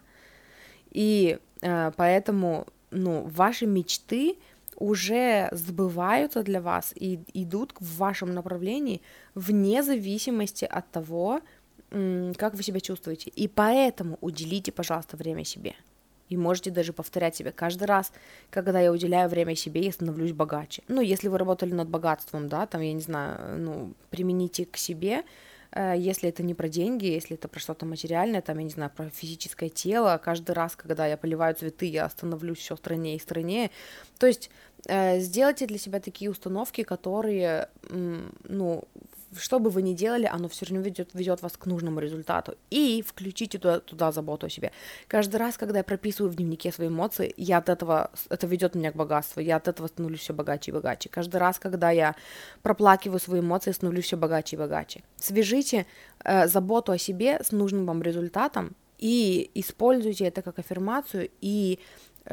И 0.92 1.38
э, 1.38 1.47
поэтому, 1.62 2.68
ну, 2.92 3.24
ваши 3.28 3.66
мечты 3.66 4.38
уже 4.76 5.50
сбываются 5.52 6.44
для 6.44 6.62
вас 6.62 6.94
и 6.96 7.20
идут 7.34 7.74
в 7.80 7.98
вашем 7.98 8.34
направлении 8.34 9.02
вне 9.36 9.84
зависимости 9.84 10.66
от 10.66 10.90
того, 10.92 11.42
как 11.90 12.54
вы 12.54 12.64
себя 12.64 12.80
чувствуете. 12.80 13.32
И 13.32 13.48
поэтому 13.48 14.18
уделите, 14.22 14.72
пожалуйста, 14.72 15.18
время 15.18 15.44
себе. 15.46 15.74
И 16.30 16.36
можете 16.36 16.72
даже 16.72 16.92
повторять 16.92 17.38
себе 17.38 17.52
каждый 17.52 17.86
раз, 17.86 18.12
когда 18.50 18.82
я 18.82 18.92
уделяю 18.92 19.30
время 19.30 19.56
себе, 19.56 19.82
я 19.82 19.92
становлюсь 19.94 20.34
богаче. 20.34 20.84
Ну, 20.90 21.00
если 21.00 21.30
вы 21.30 21.38
работали 21.38 21.74
над 21.74 21.88
богатством, 21.88 22.50
да, 22.50 22.66
там, 22.68 22.82
я 22.82 22.92
не 22.92 23.00
знаю, 23.00 23.58
ну, 23.60 23.94
примените 24.10 24.66
к 24.66 24.76
себе, 24.76 25.20
э, 25.20 25.24
если 25.76 26.30
это 26.30 26.44
не 26.44 26.54
про 26.54 26.70
деньги, 26.70 27.06
если 27.06 27.36
это 27.36 27.48
про 27.48 27.60
что-то 27.60 27.86
материальное, 27.86 28.42
там, 28.42 28.58
я 28.58 28.64
не 28.64 28.70
знаю, 28.70 28.92
про 28.96 29.10
физическое 29.10 29.70
тело, 29.70 30.20
каждый 30.24 30.52
раз, 30.52 30.76
когда 30.76 31.06
я 31.06 31.18
поливаю 31.18 31.56
цветы, 31.56 31.86
я 31.86 32.10
становлюсь 32.10 32.60
все 32.60 32.76
стройнее 32.76 33.16
и 33.16 33.20
стройнее. 33.20 33.72
То 34.18 34.28
есть 34.28 34.50
э, 34.86 35.20
сделайте 35.20 35.68
для 35.68 35.78
себя 35.78 36.00
такие 36.00 36.32
установки, 36.32 36.84
которые, 36.84 37.70
ну, 37.90 38.84
что 39.36 39.60
бы 39.60 39.70
вы 39.70 39.82
ни 39.82 39.94
делали, 39.94 40.26
оно 40.26 40.48
все 40.48 40.66
равно 40.66 40.82
ведет, 40.82 41.10
ведет 41.14 41.42
вас 41.42 41.58
к 41.58 41.66
нужному 41.66 42.00
результату. 42.00 42.56
И 42.70 43.04
включите 43.06 43.58
туда, 43.58 43.80
туда 43.80 44.12
заботу 44.12 44.48
о 44.48 44.50
себе. 44.50 44.72
Каждый 45.08 45.38
раз, 45.38 45.58
когда 45.58 45.80
я 45.80 45.84
прописываю 45.84 46.32
в 46.32 46.36
дневнике 46.36 46.72
свои 46.72 46.88
эмоции, 46.88 47.34
я 47.38 47.58
от 47.58 47.70
этого, 47.70 48.12
это 48.30 48.48
ведет 48.48 48.76
меня 48.76 48.92
к 48.92 48.96
богатству, 48.96 49.42
я 49.42 49.58
от 49.58 49.68
этого 49.68 49.88
становлюсь 49.88 50.22
все 50.22 50.34
богаче 50.34 50.72
и 50.72 50.74
богаче. 50.74 51.10
Каждый 51.10 51.38
раз, 51.38 51.60
когда 51.60 51.92
я 51.92 52.16
проплакиваю 52.62 53.20
свои 53.20 53.42
эмоции, 53.42 53.72
становлюсь 53.72 54.06
все 54.06 54.18
богаче 54.18 54.56
и 54.56 54.60
богаче. 54.60 55.04
Свяжите 55.18 55.86
э, 56.24 56.48
заботу 56.48 56.92
о 56.92 56.98
себе 56.98 57.40
с 57.44 57.52
нужным 57.52 57.86
вам 57.86 58.02
результатом 58.02 58.76
и 58.98 59.52
используйте 59.54 60.26
это 60.26 60.42
как 60.42 60.60
аффирмацию 60.60 61.30
и 61.42 61.80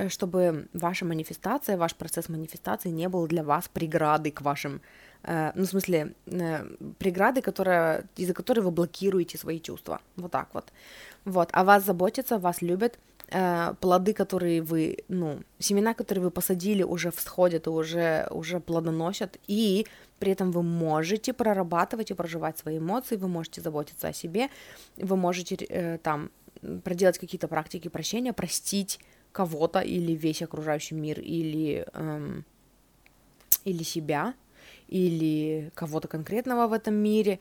чтобы 0.08 0.68
ваша 0.72 1.04
манифестация, 1.04 1.76
ваш 1.76 1.94
процесс 1.94 2.28
манифестации 2.28 2.90
не 2.90 3.08
был 3.08 3.26
для 3.26 3.42
вас 3.42 3.68
преградой 3.68 4.32
к 4.32 4.42
вашим 4.42 4.80
Э, 5.24 5.52
ну, 5.54 5.64
в 5.64 5.66
смысле, 5.66 6.12
э, 6.26 6.64
преграды, 6.98 7.40
которая, 7.40 8.04
из-за 8.16 8.34
которой 8.34 8.60
вы 8.60 8.70
блокируете 8.70 9.38
свои 9.38 9.60
чувства. 9.60 10.00
Вот 10.16 10.30
так 10.30 10.48
вот. 10.54 10.72
Вот. 11.24 11.48
А 11.52 11.64
вас 11.64 11.84
заботятся, 11.84 12.38
вас 12.38 12.62
любят, 12.62 12.98
э, 13.30 13.74
плоды, 13.80 14.12
которые 14.12 14.60
вы, 14.60 14.98
ну, 15.08 15.40
семена, 15.58 15.94
которые 15.94 16.24
вы 16.24 16.30
посадили, 16.30 16.82
уже 16.82 17.10
всходят 17.10 17.66
и 17.66 17.70
уже, 17.70 18.26
уже 18.30 18.60
плодоносят, 18.60 19.38
и 19.48 19.86
при 20.18 20.32
этом 20.32 20.52
вы 20.52 20.62
можете 20.62 21.32
прорабатывать 21.32 22.10
и 22.10 22.14
проживать 22.14 22.58
свои 22.58 22.76
эмоции, 22.76 23.16
вы 23.16 23.28
можете 23.28 23.62
заботиться 23.62 24.08
о 24.08 24.12
себе, 24.12 24.48
вы 24.96 25.16
можете 25.16 25.54
э, 25.54 25.98
там 26.02 26.30
проделать 26.82 27.18
какие-то 27.18 27.48
практики 27.48 27.88
прощения, 27.88 28.32
простить 28.32 29.00
кого-то 29.34 29.80
или 29.80 30.12
весь 30.12 30.42
окружающий 30.42 30.94
мир, 30.94 31.18
или, 31.18 31.84
эм, 31.92 32.44
или 33.64 33.82
себя, 33.82 34.34
или 34.86 35.72
кого-то 35.74 36.06
конкретного 36.08 36.68
в 36.68 36.72
этом 36.72 36.94
мире. 36.94 37.40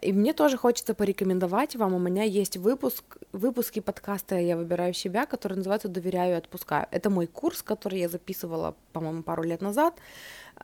И 0.00 0.12
мне 0.12 0.32
тоже 0.34 0.56
хочется 0.56 0.94
порекомендовать 0.94 1.74
вам, 1.74 1.94
у 1.94 1.98
меня 1.98 2.22
есть 2.22 2.56
выпуск, 2.56 3.18
выпуски 3.32 3.80
подкаста 3.80 4.36
«Я 4.36 4.56
выбираю 4.56 4.94
себя», 4.94 5.26
который 5.26 5.54
называется 5.54 5.88
«Доверяю 5.88 6.34
и 6.34 6.38
отпускаю». 6.38 6.86
Это 6.92 7.10
мой 7.10 7.26
курс, 7.26 7.62
который 7.62 7.98
я 7.98 8.08
записывала, 8.08 8.76
по-моему, 8.92 9.22
пару 9.24 9.42
лет 9.42 9.62
назад. 9.62 9.94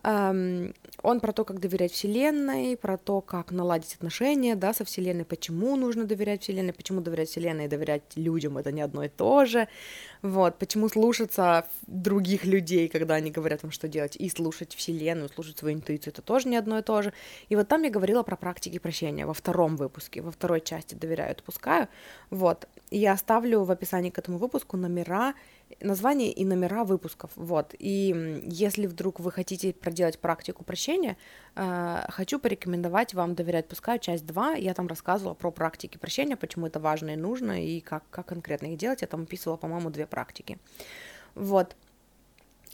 Он 0.03 1.19
про 1.19 1.33
то, 1.33 1.45
как 1.45 1.59
доверять 1.59 1.91
Вселенной, 1.91 2.77
про 2.77 2.97
то, 2.97 3.21
как 3.21 3.51
наладить 3.51 3.95
отношения 3.95 4.55
да, 4.55 4.73
со 4.73 4.85
Вселенной, 4.85 5.25
почему 5.25 5.75
нужно 5.75 6.05
доверять 6.05 6.43
Вселенной, 6.43 6.73
почему 6.73 7.01
доверять 7.01 7.29
Вселенной 7.29 7.65
и 7.65 7.67
доверять 7.67 8.03
людям 8.15 8.57
это 8.57 8.71
не 8.71 8.81
одно 8.81 9.03
и 9.03 9.09
то 9.09 9.45
же, 9.45 9.67
вот, 10.21 10.57
почему 10.57 10.89
слушаться 10.89 11.65
других 11.87 12.45
людей, 12.45 12.87
когда 12.87 13.15
они 13.15 13.31
говорят 13.31 13.63
вам, 13.63 13.71
что 13.71 13.87
делать, 13.87 14.15
и 14.15 14.29
слушать 14.29 14.75
Вселенную, 14.75 15.29
слушать 15.29 15.57
свою 15.57 15.77
интуицию, 15.77 16.13
это 16.13 16.21
тоже 16.21 16.47
не 16.47 16.57
одно 16.57 16.79
и 16.79 16.81
то 16.81 17.01
же. 17.01 17.13
И 17.49 17.55
вот 17.55 17.67
там 17.67 17.83
я 17.83 17.89
говорила 17.89 18.23
про 18.23 18.35
практики 18.35 18.79
прощения 18.79 19.25
во 19.25 19.33
втором 19.33 19.75
выпуске, 19.75 20.21
во 20.21 20.31
второй 20.31 20.61
части 20.61 20.95
«Доверяю, 20.95 21.31
отпускаю», 21.31 21.87
вот, 22.29 22.67
я 22.91 23.13
оставлю 23.13 23.63
в 23.63 23.71
описании 23.71 24.09
к 24.09 24.17
этому 24.17 24.37
выпуску 24.37 24.77
номера 24.77 25.33
название 25.81 26.31
и 26.31 26.45
номера 26.45 26.83
выпусков, 26.83 27.31
вот, 27.35 27.75
и 27.77 28.41
если 28.43 28.87
вдруг 28.87 29.19
вы 29.19 29.31
хотите 29.31 29.73
проделать 29.73 30.19
практику 30.19 30.63
прощения, 30.63 31.17
э, 31.55 32.05
хочу 32.09 32.39
порекомендовать 32.39 33.13
вам 33.13 33.35
«Доверять, 33.35 33.67
пускай» 33.67 33.99
часть 33.99 34.25
2, 34.25 34.53
я 34.53 34.73
там 34.73 34.87
рассказывала 34.87 35.33
про 35.33 35.51
практики 35.51 35.97
прощения, 35.97 36.35
почему 36.35 36.67
это 36.67 36.79
важно 36.79 37.11
и 37.11 37.15
нужно, 37.15 37.63
и 37.63 37.79
как, 37.79 38.03
как 38.09 38.27
конкретно 38.27 38.67
их 38.67 38.77
делать, 38.77 39.01
я 39.01 39.07
там 39.07 39.23
описывала, 39.23 39.57
по-моему, 39.57 39.89
две 39.89 40.05
практики, 40.05 40.57
вот, 41.35 41.75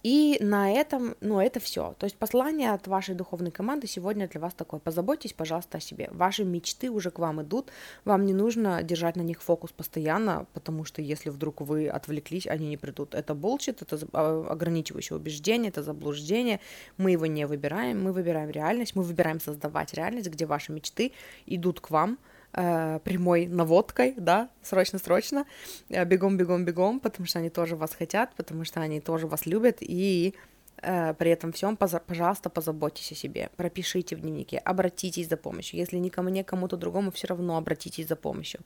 и 0.06 0.38
на 0.40 0.72
этом, 0.72 1.16
ну, 1.20 1.40
это 1.40 1.60
все. 1.60 1.96
То 1.98 2.04
есть 2.04 2.16
послание 2.16 2.74
от 2.74 2.86
вашей 2.86 3.16
духовной 3.16 3.50
команды 3.50 3.88
сегодня 3.88 4.28
для 4.28 4.40
вас 4.40 4.54
такое. 4.54 4.80
Позаботьтесь, 4.80 5.34
пожалуйста, 5.34 5.80
о 5.80 5.82
себе. 5.82 6.10
Ваши 6.12 6.46
мечты 6.46 6.92
уже 6.92 7.10
к 7.10 7.18
вам 7.18 7.42
идут. 7.42 7.72
Вам 8.04 8.28
не 8.28 8.34
нужно 8.34 8.84
держать 8.84 9.16
на 9.16 9.24
них 9.24 9.42
фокус 9.42 9.72
постоянно, 9.72 10.46
потому 10.54 10.86
что 10.86 11.02
если 11.02 11.32
вдруг 11.32 11.62
вы 11.62 11.88
отвлеклись, 11.88 12.46
они 12.46 12.68
не 12.68 12.78
придут. 12.78 13.16
Это 13.16 13.34
булчит, 13.34 13.82
это 13.82 13.98
а, 14.14 14.46
ограничивающее 14.52 15.18
убеждение, 15.18 15.70
это 15.70 15.82
заблуждение. 15.82 16.60
Мы 16.98 17.10
его 17.10 17.26
не 17.26 17.48
выбираем, 17.48 18.04
мы 18.04 18.14
выбираем 18.14 18.52
реальность, 18.52 18.96
мы 18.96 19.02
выбираем 19.02 19.40
создавать 19.40 19.96
реальность, 19.96 20.30
где 20.30 20.46
ваши 20.46 20.72
мечты 20.72 21.14
идут 21.48 21.80
к 21.80 21.90
вам, 21.90 22.20
э, 22.56 23.00
прямой 23.04 23.48
наводкой, 23.48 24.14
да, 24.18 24.50
срочно-срочно, 24.64 25.46
бегом-бегом-бегом, 25.90 27.00
потому 27.00 27.28
что 27.28 27.40
они 27.40 27.50
тоже 27.50 27.76
вас 27.76 27.94
хотят, 27.94 28.34
потому 28.36 28.66
что 28.66 28.82
они 28.82 29.02
тоже 29.02 29.28
вас 29.28 29.46
любят, 29.46 29.78
и 29.82 30.34
э, 30.82 31.14
при 31.14 31.32
этом 31.32 31.52
всем, 31.52 31.78
пожалуйста, 31.78 32.50
позаботьтесь 32.50 33.12
о 33.12 33.16
себе, 33.16 33.50
пропишите 33.58 34.16
в 34.16 34.22
дневнике, 34.22 34.58
обратитесь 34.58 35.30
за 35.30 35.38
помощью, 35.38 35.80
если 35.80 35.98
не 35.98 36.10
ко 36.10 36.22
мне, 36.22 36.44
кому-то 36.44 36.78
другому, 36.78 37.12
все 37.12 37.28
равно 37.28 37.58
обратитесь 37.58 38.08
за 38.08 38.16
помощью, 38.16 38.62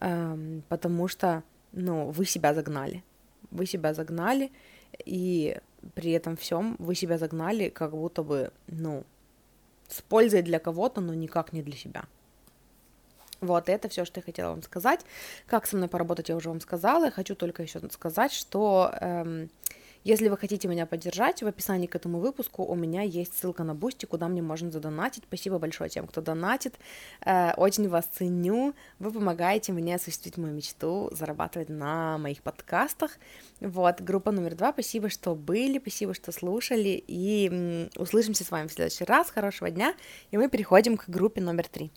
э, 0.00 0.60
потому 0.68 1.08
что, 1.08 1.42
ну, 1.72 2.10
вы 2.10 2.24
себя 2.24 2.54
загнали, 2.54 3.02
вы 3.50 3.66
себя 3.66 3.94
загнали, 3.94 4.50
и 5.04 5.58
при 5.94 6.12
этом 6.12 6.36
всем 6.36 6.76
вы 6.78 6.94
себя 6.94 7.18
загнали, 7.18 7.68
как 7.68 7.90
будто 7.90 8.22
бы, 8.22 8.50
ну, 8.66 9.04
с 9.88 10.02
пользой 10.02 10.42
для 10.42 10.58
кого-то, 10.58 11.00
но 11.00 11.14
никак 11.14 11.52
не 11.52 11.62
для 11.62 11.76
себя. 11.76 12.04
Вот, 13.40 13.68
это 13.68 13.88
все, 13.88 14.04
что 14.04 14.20
я 14.20 14.24
хотела 14.24 14.50
вам 14.50 14.62
сказать. 14.62 15.00
Как 15.46 15.66
со 15.66 15.76
мной 15.76 15.88
поработать, 15.88 16.28
я 16.28 16.36
уже 16.36 16.48
вам 16.48 16.60
сказала. 16.60 17.06
Я 17.06 17.10
хочу 17.10 17.34
только 17.34 17.62
еще 17.62 17.80
сказать, 17.90 18.32
что 18.32 18.92
эм, 19.00 19.48
если 20.04 20.28
вы 20.28 20.36
хотите 20.36 20.68
меня 20.68 20.86
поддержать, 20.86 21.42
в 21.42 21.46
описании 21.46 21.86
к 21.86 21.94
этому 21.94 22.20
выпуску 22.20 22.64
у 22.64 22.74
меня 22.74 23.02
есть 23.02 23.38
ссылка 23.38 23.64
на 23.64 23.74
Бусти, 23.74 24.06
куда 24.06 24.28
мне 24.28 24.40
можно 24.42 24.70
задонатить. 24.70 25.24
Спасибо 25.26 25.58
большое 25.58 25.90
тем, 25.90 26.06
кто 26.06 26.20
донатит. 26.20 26.76
Э, 27.24 27.52
очень 27.56 27.88
вас 27.88 28.06
ценю. 28.06 28.74
Вы 28.98 29.12
помогаете 29.12 29.72
мне 29.72 29.96
осуществить 29.96 30.36
мою 30.36 30.54
мечту, 30.54 31.10
зарабатывать 31.12 31.68
на 31.68 32.16
моих 32.18 32.42
подкастах. 32.42 33.18
Вот, 33.60 34.00
группа 34.00 34.30
номер 34.30 34.54
два. 34.54 34.72
Спасибо, 34.72 35.10
что 35.10 35.34
были, 35.34 35.78
спасибо, 35.78 36.14
что 36.14 36.32
слушали. 36.32 37.02
И 37.06 37.48
м, 37.48 37.90
услышимся 37.96 38.44
с 38.44 38.50
вами 38.50 38.68
в 38.68 38.72
следующий 38.72 39.04
раз. 39.04 39.30
Хорошего 39.30 39.70
дня. 39.70 39.94
И 40.30 40.38
мы 40.38 40.48
переходим 40.48 40.96
к 40.96 41.08
группе 41.08 41.40
номер 41.40 41.68
три. 41.68 41.90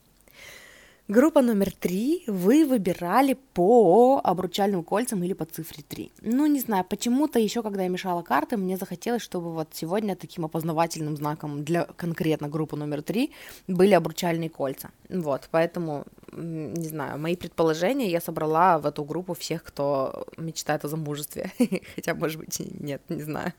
Группа 1.08 1.42
номер 1.42 1.72
три 1.72 2.24
вы 2.28 2.66
выбирали 2.66 3.38
по 3.54 4.22
обручальным 4.24 4.84
кольцам 4.84 5.24
или 5.24 5.34
по 5.34 5.46
цифре 5.46 5.84
3. 5.88 6.12
Ну, 6.22 6.46
не 6.46 6.60
знаю, 6.60 6.86
почему-то 6.86 7.40
еще, 7.40 7.64
когда 7.64 7.84
я 7.84 7.90
мешала 7.90 8.22
карты, 8.22 8.56
мне 8.56 8.78
захотелось, 8.78 9.22
чтобы 9.22 9.52
вот 9.52 9.70
сегодня 9.74 10.16
таким 10.16 10.46
опознавательным 10.46 11.18
знаком 11.18 11.64
для 11.66 11.84
конкретно 11.84 12.48
группы 12.48 12.78
номер 12.78 13.02
три 13.02 13.32
были 13.68 13.94
обручальные 13.94 14.50
кольца. 14.50 14.92
Вот, 15.10 15.50
поэтому 15.52 16.06
не 16.34 16.88
знаю, 16.88 17.20
мои 17.20 17.36
предположения 17.36 18.10
я 18.10 18.22
собрала 18.22 18.80
в 18.80 18.86
эту 18.86 19.04
группу 19.04 19.34
всех, 19.34 19.64
кто 19.64 20.26
мечтает 20.38 20.86
о 20.86 20.88
замужестве. 20.88 21.52
Хотя, 21.96 22.14
может 22.16 22.40
быть, 22.40 22.60
нет, 22.60 23.02
не 23.10 23.22
знаю. 23.22 23.54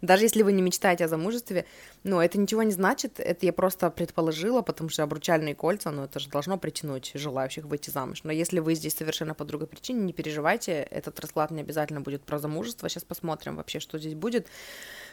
Даже 0.00 0.24
если 0.24 0.42
вы 0.42 0.52
не 0.52 0.62
мечтаете 0.62 1.04
о 1.04 1.08
замужестве, 1.08 1.64
ну, 2.02 2.20
это 2.20 2.38
ничего 2.38 2.62
не 2.62 2.72
значит, 2.72 3.20
это 3.20 3.46
я 3.46 3.52
просто 3.52 3.90
предположила, 3.90 4.62
потому 4.62 4.90
что 4.90 5.02
обручальные 5.02 5.54
кольца, 5.54 5.90
ну, 5.90 6.04
это 6.04 6.18
же 6.18 6.28
должно 6.28 6.58
притянуть 6.62 7.12
желающих 7.14 7.64
выйти 7.64 7.90
замуж. 7.90 8.20
Но 8.24 8.32
если 8.32 8.60
вы 8.60 8.74
здесь 8.74 8.94
совершенно 8.94 9.34
по 9.34 9.44
другой 9.44 9.66
причине, 9.66 10.00
не 10.00 10.12
переживайте, 10.14 10.72
этот 10.72 11.20
расклад 11.20 11.50
не 11.50 11.60
обязательно 11.60 12.00
будет 12.00 12.22
про 12.22 12.38
замужество. 12.38 12.88
Сейчас 12.88 13.04
посмотрим 13.04 13.56
вообще, 13.56 13.80
что 13.80 13.98
здесь 13.98 14.14
будет, 14.14 14.46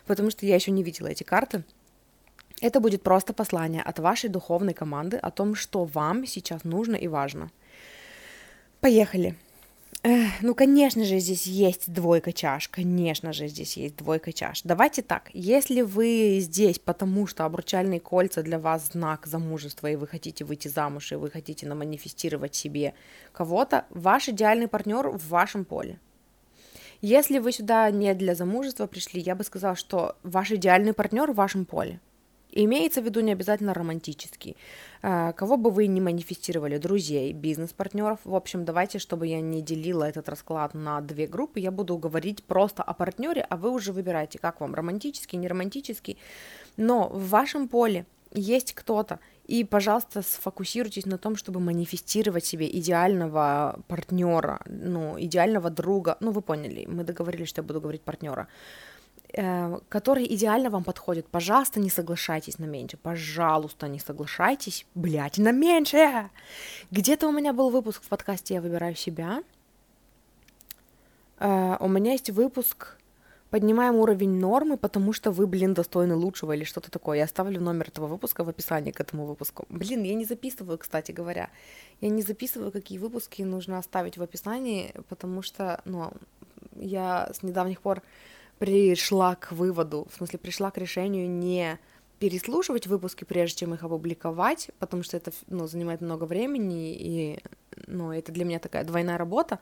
потому 0.05 0.29
что 0.31 0.45
я 0.45 0.55
еще 0.55 0.71
не 0.71 0.83
видела 0.83 1.07
эти 1.07 1.23
карты. 1.23 1.65
Это 2.61 2.79
будет 2.79 3.03
просто 3.03 3.33
послание 3.33 3.81
от 3.81 3.99
вашей 3.99 4.29
духовной 4.29 4.73
команды 4.73 5.17
о 5.17 5.31
том, 5.31 5.55
что 5.55 5.85
вам 5.85 6.25
сейчас 6.25 6.63
нужно 6.63 6.95
и 6.95 7.07
важно. 7.07 7.51
Поехали. 8.79 9.35
Эх, 10.01 10.41
ну, 10.41 10.55
конечно 10.55 11.03
же, 11.03 11.19
здесь 11.19 11.45
есть 11.45 11.91
двойка 11.91 12.31
чаш, 12.31 12.69
конечно 12.69 13.33
же, 13.33 13.49
здесь 13.49 13.75
есть 13.75 13.97
двойка 13.97 14.31
чаш. 14.31 14.61
Давайте 14.63 15.01
так, 15.01 15.29
если 15.33 15.81
вы 15.81 16.37
здесь, 16.39 16.79
потому 16.79 17.27
что 17.27 17.43
обручальные 17.43 17.99
кольца 17.99 18.41
для 18.41 18.59
вас 18.59 18.91
знак 18.93 19.27
замужества, 19.27 19.87
и 19.87 19.97
вы 19.97 20.07
хотите 20.07 20.45
выйти 20.45 20.69
замуж, 20.69 21.11
и 21.11 21.15
вы 21.15 21.29
хотите 21.29 21.67
наманифестировать 21.67 22.55
себе 22.55 22.93
кого-то, 23.33 23.85
ваш 23.89 24.29
идеальный 24.29 24.69
партнер 24.69 25.09
в 25.09 25.27
вашем 25.27 25.65
поле. 25.65 25.99
Если 27.01 27.39
вы 27.39 27.51
сюда 27.51 27.91
не 27.91 28.13
для 28.13 28.35
замужества 28.35 28.87
пришли, 28.87 29.19
я 29.19 29.35
бы 29.35 29.43
сказала, 29.43 29.75
что 29.75 30.15
ваш 30.23 30.51
идеальный 30.51 30.93
партнер 30.93 31.31
в 31.31 31.35
вашем 31.35 31.65
поле. 31.65 31.99
Имеется 32.51 33.01
в 33.01 33.05
виду 33.05 33.19
не 33.21 33.31
обязательно 33.31 33.73
романтический. 33.73 34.57
А, 35.01 35.33
кого 35.33 35.55
бы 35.57 35.69
вы 35.69 35.87
ни 35.87 35.99
манифестировали, 35.99 36.77
друзей, 36.77 37.31
бизнес-партнеров. 37.31 38.19
В 38.23 38.35
общем, 38.35 38.65
давайте, 38.65 38.97
чтобы 38.97 39.27
я 39.27 39.39
не 39.39 39.61
делила 39.61 40.03
этот 40.03 40.29
расклад 40.29 40.73
на 40.73 40.99
две 41.01 41.27
группы, 41.27 41.59
я 41.59 41.71
буду 41.71 41.97
говорить 41.97 42.43
просто 42.43 42.81
о 42.81 42.93
партнере, 42.93 43.45
а 43.49 43.55
вы 43.55 43.69
уже 43.69 43.93
выбираете, 43.93 44.39
как 44.39 44.61
вам, 44.61 44.73
романтический, 44.73 45.37
не 45.37 45.47
романтический. 45.47 46.17
Но 46.75 47.07
в 47.09 47.29
вашем 47.29 47.67
поле 47.67 48.05
есть 48.33 48.73
кто-то, 48.73 49.19
и, 49.45 49.63
пожалуйста, 49.63 50.21
сфокусируйтесь 50.21 51.07
на 51.07 51.17
том, 51.17 51.35
чтобы 51.35 51.59
манифестировать 51.59 52.45
себе 52.45 52.69
идеального 52.69 53.79
партнера, 53.87 54.61
ну, 54.67 55.19
идеального 55.19 55.71
друга. 55.71 56.17
Ну, 56.19 56.31
вы 56.31 56.41
поняли, 56.41 56.85
мы 56.85 57.03
договорились, 57.03 57.49
что 57.49 57.61
я 57.61 57.67
буду 57.67 57.81
говорить 57.81 58.03
партнера. 58.03 58.47
Э, 59.33 59.79
который 59.89 60.25
идеально 60.25 60.69
вам 60.69 60.83
подходит. 60.83 61.27
Пожалуйста, 61.27 61.79
не 61.79 61.89
соглашайтесь 61.89 62.57
на 62.57 62.65
меньше. 62.65 62.97
Пожалуйста, 62.97 63.87
не 63.87 63.99
соглашайтесь, 63.99 64.87
блядь, 64.95 65.37
на 65.37 65.51
меньше. 65.51 66.29
Где-то 66.89 67.27
у 67.27 67.31
меня 67.31 67.53
был 67.53 67.69
выпуск 67.69 68.01
в 68.03 68.07
подкасте 68.07 68.55
«Я 68.55 68.61
выбираю 68.61 68.95
себя». 68.95 69.43
Uh, 71.37 71.77
у 71.79 71.87
меня 71.87 72.13
есть 72.13 72.31
выпуск 72.31 72.97
«Поднимаем 73.51 73.95
уровень 73.95 74.39
нормы, 74.39 74.77
потому 74.77 75.13
что 75.13 75.31
вы, 75.31 75.45
блин, 75.45 75.73
достойны 75.75 76.15
лучшего» 76.15 76.53
или 76.53 76.63
что-то 76.63 76.89
такое. 76.89 77.19
Я 77.19 77.25
оставлю 77.25 77.61
номер 77.61 77.89
этого 77.89 78.07
выпуска 78.07 78.43
в 78.43 78.49
описании 78.49 78.91
к 78.91 78.99
этому 78.99 79.25
выпуску. 79.25 79.65
Блин, 79.69 80.03
я 80.03 80.15
не 80.15 80.25
записываю, 80.25 80.79
кстати 80.79 81.11
говоря. 81.11 81.49
Я 82.01 82.09
не 82.09 82.23
записываю, 82.23 82.71
какие 82.71 82.97
выпуски 82.97 83.43
нужно 83.43 83.77
оставить 83.77 84.17
в 84.17 84.23
описании, 84.23 84.93
потому 85.07 85.43
что, 85.43 85.81
ну, 85.85 86.11
я 86.75 87.29
с 87.31 87.43
недавних 87.43 87.79
пор 87.79 88.01
пришла 88.59 89.35
к 89.35 89.51
выводу, 89.51 90.07
в 90.11 90.17
смысле 90.17 90.39
пришла 90.39 90.69
к 90.71 90.77
решению 90.77 91.29
не 91.29 91.79
переслушивать 92.19 92.85
выпуски, 92.85 93.23
прежде 93.23 93.59
чем 93.59 93.73
их 93.73 93.83
опубликовать, 93.83 94.69
потому 94.77 95.03
что 95.03 95.15
это 95.15 95.31
ну, 95.47 95.67
занимает 95.67 96.01
много 96.01 96.25
времени, 96.25 96.93
и 96.93 97.39
ну, 97.87 98.11
это 98.11 98.31
для 98.33 98.43
меня 98.43 98.59
такая 98.59 98.83
двойная 98.83 99.17
работа. 99.17 99.59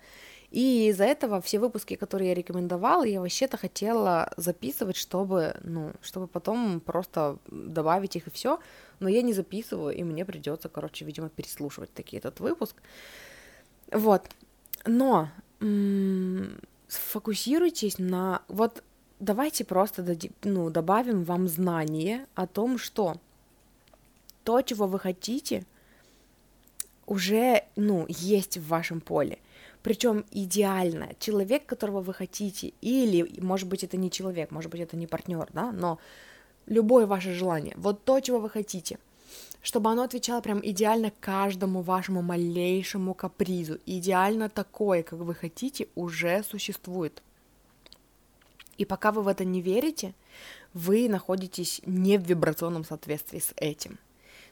И 0.49 0.87
из-за 0.87 1.03
этого 1.03 1.41
все 1.41 1.59
выпуски, 1.59 1.95
которые 1.95 2.29
я 2.29 2.33
рекомендовала, 2.33 3.03
я 3.03 3.19
вообще-то 3.19 3.57
хотела 3.57 4.33
записывать, 4.37 4.95
чтобы, 4.95 5.55
ну, 5.63 5.91
чтобы 6.01 6.27
потом 6.27 6.79
просто 6.79 7.37
добавить 7.47 8.15
их 8.15 8.27
и 8.27 8.31
все. 8.31 8.59
Но 8.99 9.09
я 9.09 9.21
не 9.21 9.33
записываю, 9.33 9.93
и 9.93 10.03
мне 10.03 10.25
придется, 10.25 10.69
короче, 10.69 11.05
видимо, 11.05 11.29
переслушивать 11.29 11.93
таки 11.93 12.17
этот 12.17 12.39
выпуск. 12.39 12.75
Вот. 13.91 14.23
Но 14.85 15.29
м- 15.59 16.59
сфокусируйтесь 16.87 17.99
на... 17.99 18.41
Вот 18.47 18.83
давайте 19.19 19.65
просто 19.65 20.17
ну, 20.43 20.69
добавим 20.69 21.23
вам 21.23 21.47
знание 21.47 22.25
о 22.35 22.47
том, 22.47 22.77
что 22.77 23.17
то, 24.43 24.61
чего 24.61 24.87
вы 24.87 24.99
хотите, 24.99 25.65
уже, 27.05 27.63
ну, 27.75 28.05
есть 28.07 28.57
в 28.57 28.67
вашем 28.67 29.01
поле. 29.01 29.39
Причем 29.81 30.25
идеально. 30.31 31.09
Человек, 31.19 31.65
которого 31.65 32.01
вы 32.01 32.13
хотите, 32.13 32.73
или, 32.81 33.39
может 33.41 33.67
быть, 33.67 33.83
это 33.83 33.97
не 33.97 34.11
человек, 34.11 34.51
может 34.51 34.69
быть, 34.69 34.81
это 34.81 34.97
не 34.97 35.07
партнер, 35.07 35.47
да, 35.53 35.71
но 35.71 35.99
любое 36.65 37.05
ваше 37.05 37.33
желание, 37.33 37.73
вот 37.77 38.03
то, 38.03 38.19
чего 38.19 38.39
вы 38.39 38.49
хотите, 38.49 38.99
чтобы 39.61 39.89
оно 39.89 40.03
отвечало 40.03 40.41
прям 40.41 40.59
идеально 40.63 41.11
каждому 41.19 41.81
вашему 41.81 42.21
малейшему 42.21 43.13
капризу. 43.13 43.79
Идеально 43.85 44.49
такое, 44.49 45.03
как 45.03 45.19
вы 45.19 45.35
хотите, 45.35 45.87
уже 45.95 46.43
существует. 46.43 47.21
И 48.77 48.85
пока 48.85 49.11
вы 49.11 49.21
в 49.21 49.27
это 49.27 49.43
не 49.45 49.61
верите, 49.61 50.13
вы 50.73 51.09
находитесь 51.09 51.81
не 51.85 52.17
в 52.17 52.23
вибрационном 52.23 52.83
соответствии 52.83 53.39
с 53.39 53.53
этим. 53.55 53.97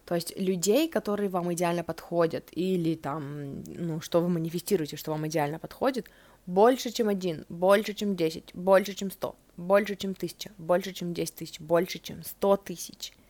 То 0.06 0.16
есть 0.16 0.38
людей, 0.38 0.88
которые 0.88 1.30
вам 1.30 1.52
идеально 1.54 1.84
подходят, 1.84 2.50
или 2.52 2.96
там, 2.96 3.64
ну, 3.64 4.02
что 4.02 4.22
вы 4.22 4.30
манифестируете, 4.30 4.98
что 4.98 5.12
вам 5.12 5.28
идеально 5.28 5.58
подходит, 5.60 6.10
больше, 6.46 6.92
чем 6.92 7.10
один, 7.10 7.46
больше, 7.50 7.94
чем 7.94 8.16
десять, 8.16 8.54
больше, 8.54 8.94
чем 8.94 9.10
сто, 9.10 9.36
больше, 9.58 9.96
чем 9.96 10.14
тысяча, 10.14 10.52
больше, 10.58 10.94
чем 10.94 11.14
десять 11.14 11.36
тысяч, 11.36 11.60
больше, 11.60 12.00
чем 12.00 12.24
сто 12.24 12.56
тысяч– 12.56 13.14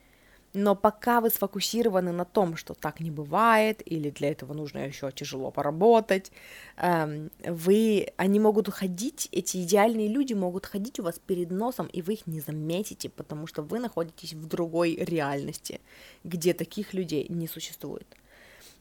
но 0.55 0.75
пока 0.75 1.21
вы 1.21 1.29
сфокусированы 1.29 2.11
на 2.11 2.25
том, 2.25 2.55
что 2.55 2.73
так 2.73 2.99
не 2.99 3.11
бывает, 3.11 3.81
или 3.85 4.09
для 4.09 4.31
этого 4.31 4.53
нужно 4.53 4.79
еще 4.79 5.11
тяжело 5.11 5.51
поработать, 5.51 6.31
эм, 6.77 7.29
вы, 7.45 8.07
они 8.17 8.39
могут 8.39 8.69
ходить, 8.69 9.29
эти 9.31 9.57
идеальные 9.63 10.07
люди 10.07 10.33
могут 10.33 10.65
ходить 10.65 10.99
у 10.99 11.03
вас 11.03 11.19
перед 11.19 11.51
носом, 11.51 11.87
и 11.87 12.01
вы 12.01 12.13
их 12.13 12.27
не 12.27 12.39
заметите, 12.39 13.09
потому 13.09 13.47
что 13.47 13.61
вы 13.61 13.79
находитесь 13.79 14.33
в 14.33 14.47
другой 14.47 14.95
реальности, 14.95 15.81
где 16.23 16.53
таких 16.53 16.93
людей 16.93 17.25
не 17.29 17.47
существует. 17.47 18.07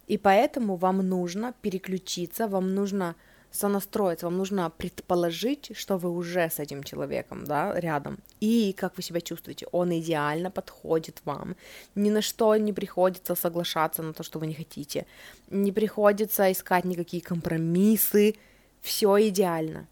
И 0.07 0.19
поэтому 0.19 0.77
вам 0.77 0.99
нужно 0.99 1.55
переключиться, 1.63 2.47
вам 2.47 2.75
нужно 2.75 3.17
сонастроиться, 3.55 4.27
вам 4.27 4.37
нужно 4.37 4.69
предположить, 4.71 5.71
что 5.77 5.97
вы 5.97 6.11
уже 6.11 6.51
с 6.51 6.59
этим 6.59 6.83
человеком, 6.83 7.45
да, 7.45 7.79
рядом, 7.79 8.19
и 8.41 8.75
как 8.77 8.97
вы 8.97 9.03
себя 9.03 9.21
чувствуете, 9.21 9.67
он 9.73 9.93
идеально 9.93 10.51
подходит 10.51 11.23
вам, 11.25 11.55
ни 11.95 12.11
на 12.11 12.21
что 12.21 12.57
не 12.57 12.73
приходится 12.73 13.35
соглашаться 13.35 14.03
на 14.03 14.13
то, 14.13 14.25
что 14.25 14.41
вы 14.41 14.49
не 14.49 14.55
хотите, 14.55 15.07
не 15.51 15.73
приходится 15.73 16.51
искать 16.51 16.85
никакие 16.85 17.23
компромиссы, 17.23 18.35
все 18.83 19.29
идеально. 19.29 19.87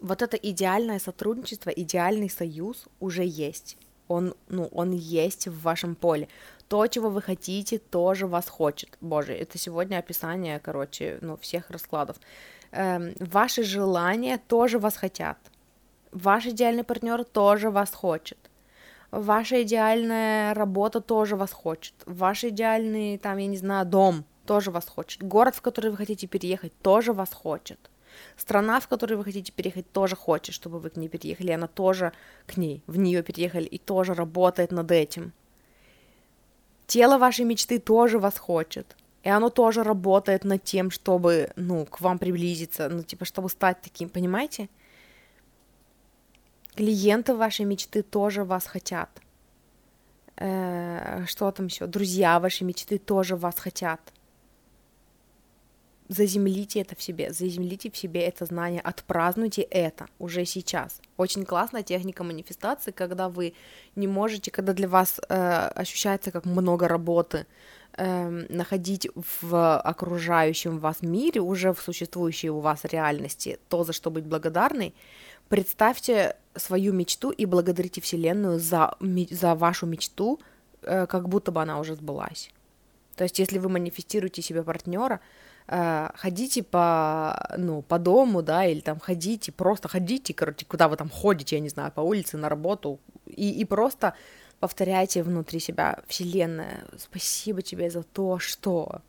Вот 0.00 0.22
это 0.22 0.36
идеальное 0.36 0.98
сотрудничество, 0.98 1.70
идеальный 1.70 2.28
союз 2.28 2.86
уже 2.98 3.24
есть. 3.24 3.76
Он, 4.08 4.34
ну, 4.48 4.68
он 4.72 4.90
есть 4.90 5.46
в 5.46 5.62
вашем 5.62 5.94
поле 5.94 6.28
то, 6.72 6.86
чего 6.86 7.10
вы 7.10 7.20
хотите, 7.20 7.78
тоже 7.78 8.26
вас 8.26 8.48
хочет. 8.48 8.96
Боже, 9.02 9.34
это 9.34 9.58
сегодня 9.58 9.98
описание, 9.98 10.58
короче, 10.58 11.18
ну, 11.20 11.36
всех 11.36 11.70
раскладов. 11.70 12.16
Эм, 12.70 13.12
ваши 13.20 13.62
желания 13.62 14.38
тоже 14.48 14.78
вас 14.78 14.96
хотят. 14.96 15.36
Ваш 16.12 16.46
идеальный 16.46 16.82
партнер 16.82 17.24
тоже 17.24 17.68
вас 17.68 17.92
хочет. 17.92 18.38
Ваша 19.10 19.62
идеальная 19.64 20.54
работа 20.54 21.02
тоже 21.02 21.36
вас 21.36 21.52
хочет. 21.52 21.92
Ваш 22.06 22.44
идеальный, 22.44 23.18
там, 23.18 23.36
я 23.36 23.48
не 23.48 23.58
знаю, 23.58 23.84
дом 23.84 24.24
тоже 24.46 24.70
вас 24.70 24.88
хочет. 24.88 25.22
Город, 25.22 25.54
в 25.54 25.60
который 25.60 25.90
вы 25.90 25.98
хотите 25.98 26.26
переехать, 26.26 26.72
тоже 26.80 27.12
вас 27.12 27.34
хочет. 27.34 27.90
Страна, 28.38 28.80
в 28.80 28.88
которую 28.88 29.18
вы 29.18 29.24
хотите 29.24 29.52
переехать, 29.52 29.92
тоже 29.92 30.16
хочет, 30.16 30.54
чтобы 30.54 30.78
вы 30.78 30.88
к 30.88 30.96
ней 30.96 31.08
переехали. 31.08 31.52
Она 31.52 31.66
тоже 31.66 32.12
к 32.46 32.56
ней, 32.56 32.82
в 32.86 32.96
нее 32.96 33.22
переехали 33.22 33.66
и 33.66 33.76
тоже 33.76 34.14
работает 34.14 34.72
над 34.72 34.90
этим. 34.90 35.34
Тело 36.86 37.18
вашей 37.18 37.44
мечты 37.44 37.78
тоже 37.78 38.18
вас 38.18 38.38
хочет. 38.38 38.96
И 39.22 39.28
оно 39.28 39.50
тоже 39.50 39.82
работает 39.82 40.44
над 40.44 40.64
тем, 40.64 40.90
чтобы, 40.90 41.50
ну, 41.56 41.86
к 41.86 42.00
вам 42.00 42.18
приблизиться, 42.18 42.88
ну, 42.88 43.02
типа, 43.02 43.24
чтобы 43.24 43.48
стать 43.48 43.80
таким, 43.80 44.08
понимаете? 44.08 44.68
Клиенты 46.74 47.34
вашей 47.34 47.64
мечты 47.64 48.02
тоже 48.02 48.44
вас 48.44 48.66
хотят. 48.66 49.10
Э, 50.36 51.24
что 51.26 51.50
там 51.52 51.66
еще? 51.66 51.86
Друзья 51.86 52.40
вашей 52.40 52.64
мечты 52.64 52.98
тоже 52.98 53.36
вас 53.36 53.58
хотят. 53.58 54.00
Заземлите 56.08 56.80
это 56.80 56.96
в 56.96 57.02
себе, 57.02 57.32
заземлите 57.32 57.90
в 57.90 57.96
себе 57.96 58.20
это 58.20 58.44
знание, 58.44 58.80
отпразднуйте 58.80 59.62
это 59.62 60.06
уже 60.18 60.44
сейчас. 60.44 61.00
Очень 61.16 61.44
классная 61.44 61.82
техника 61.82 62.24
манифестации, 62.24 62.90
когда 62.90 63.28
вы 63.28 63.54
не 63.96 64.06
можете, 64.06 64.50
когда 64.50 64.72
для 64.72 64.88
вас 64.88 65.20
э, 65.28 65.68
ощущается 65.74 66.30
как 66.30 66.44
много 66.44 66.88
работы, 66.88 67.46
э, 67.96 68.28
находить 68.48 69.08
в 69.14 69.78
окружающем 69.78 70.78
вас 70.78 71.02
мире, 71.02 71.40
уже 71.40 71.72
в 71.72 71.80
существующей 71.80 72.50
у 72.50 72.60
вас 72.60 72.84
реальности, 72.84 73.58
то, 73.68 73.84
за 73.84 73.92
что 73.92 74.10
быть 74.10 74.24
благодарной, 74.24 74.94
представьте 75.48 76.36
свою 76.56 76.92
мечту 76.92 77.30
и 77.30 77.46
благодарите 77.46 78.00
Вселенную 78.00 78.58
за, 78.58 78.96
за 79.30 79.54
вашу 79.54 79.86
мечту, 79.86 80.40
э, 80.82 81.06
как 81.06 81.28
будто 81.28 81.52
бы 81.52 81.62
она 81.62 81.78
уже 81.78 81.94
сбылась. 81.94 82.50
То 83.16 83.24
есть, 83.24 83.38
если 83.38 83.58
вы 83.58 83.68
манифестируете 83.68 84.42
себе 84.42 84.62
партнера, 84.62 85.20
э, 85.72 86.10
ходите 86.14 86.62
по, 86.62 87.54
ну, 87.56 87.82
по 87.82 87.98
дому, 87.98 88.42
да, 88.42 88.66
или 88.66 88.80
там 88.80 89.00
ходите, 89.00 89.52
просто 89.52 89.88
ходите, 89.88 90.34
короче, 90.34 90.66
куда 90.66 90.88
вы 90.88 90.96
там 90.96 91.08
ходите, 91.08 91.56
я 91.56 91.60
не 91.60 91.70
знаю, 91.70 91.90
по 91.92 92.02
улице, 92.02 92.36
на 92.36 92.48
работу, 92.48 93.00
и, 93.26 93.50
и 93.50 93.64
просто 93.64 94.14
повторяйте 94.60 95.22
внутри 95.22 95.60
себя, 95.60 95.98
Вселенная, 96.06 96.84
спасибо 96.98 97.62
тебе 97.62 97.90
за 97.90 98.02
то, 98.02 98.38
что, 98.38 99.00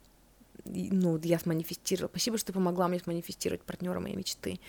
ну, 0.66 1.20
я 1.22 1.38
сманифестировала, 1.38 2.10
спасибо, 2.10 2.38
что 2.38 2.48
ты 2.48 2.54
помогла 2.54 2.88
мне 2.88 3.00
сманифестировать 3.00 3.62
партнера 3.62 4.00
моей 4.00 4.16
мечты. 4.16 4.60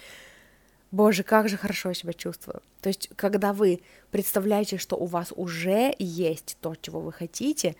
Боже, 0.91 1.23
как 1.23 1.49
же 1.49 1.57
хорошо 1.57 1.89
я 1.89 1.95
себя 1.95 2.13
чувствую. 2.13 2.63
То 2.81 2.89
есть, 2.89 3.11
когда 3.17 3.53
вы 3.53 3.83
представляете, 4.11 4.79
что 4.79 4.97
у 4.97 5.07
вас 5.07 5.33
уже 5.35 5.95
есть 5.99 6.57
то, 6.61 6.75
чего 6.81 7.01
вы 7.01 7.13
хотите, 7.13 7.75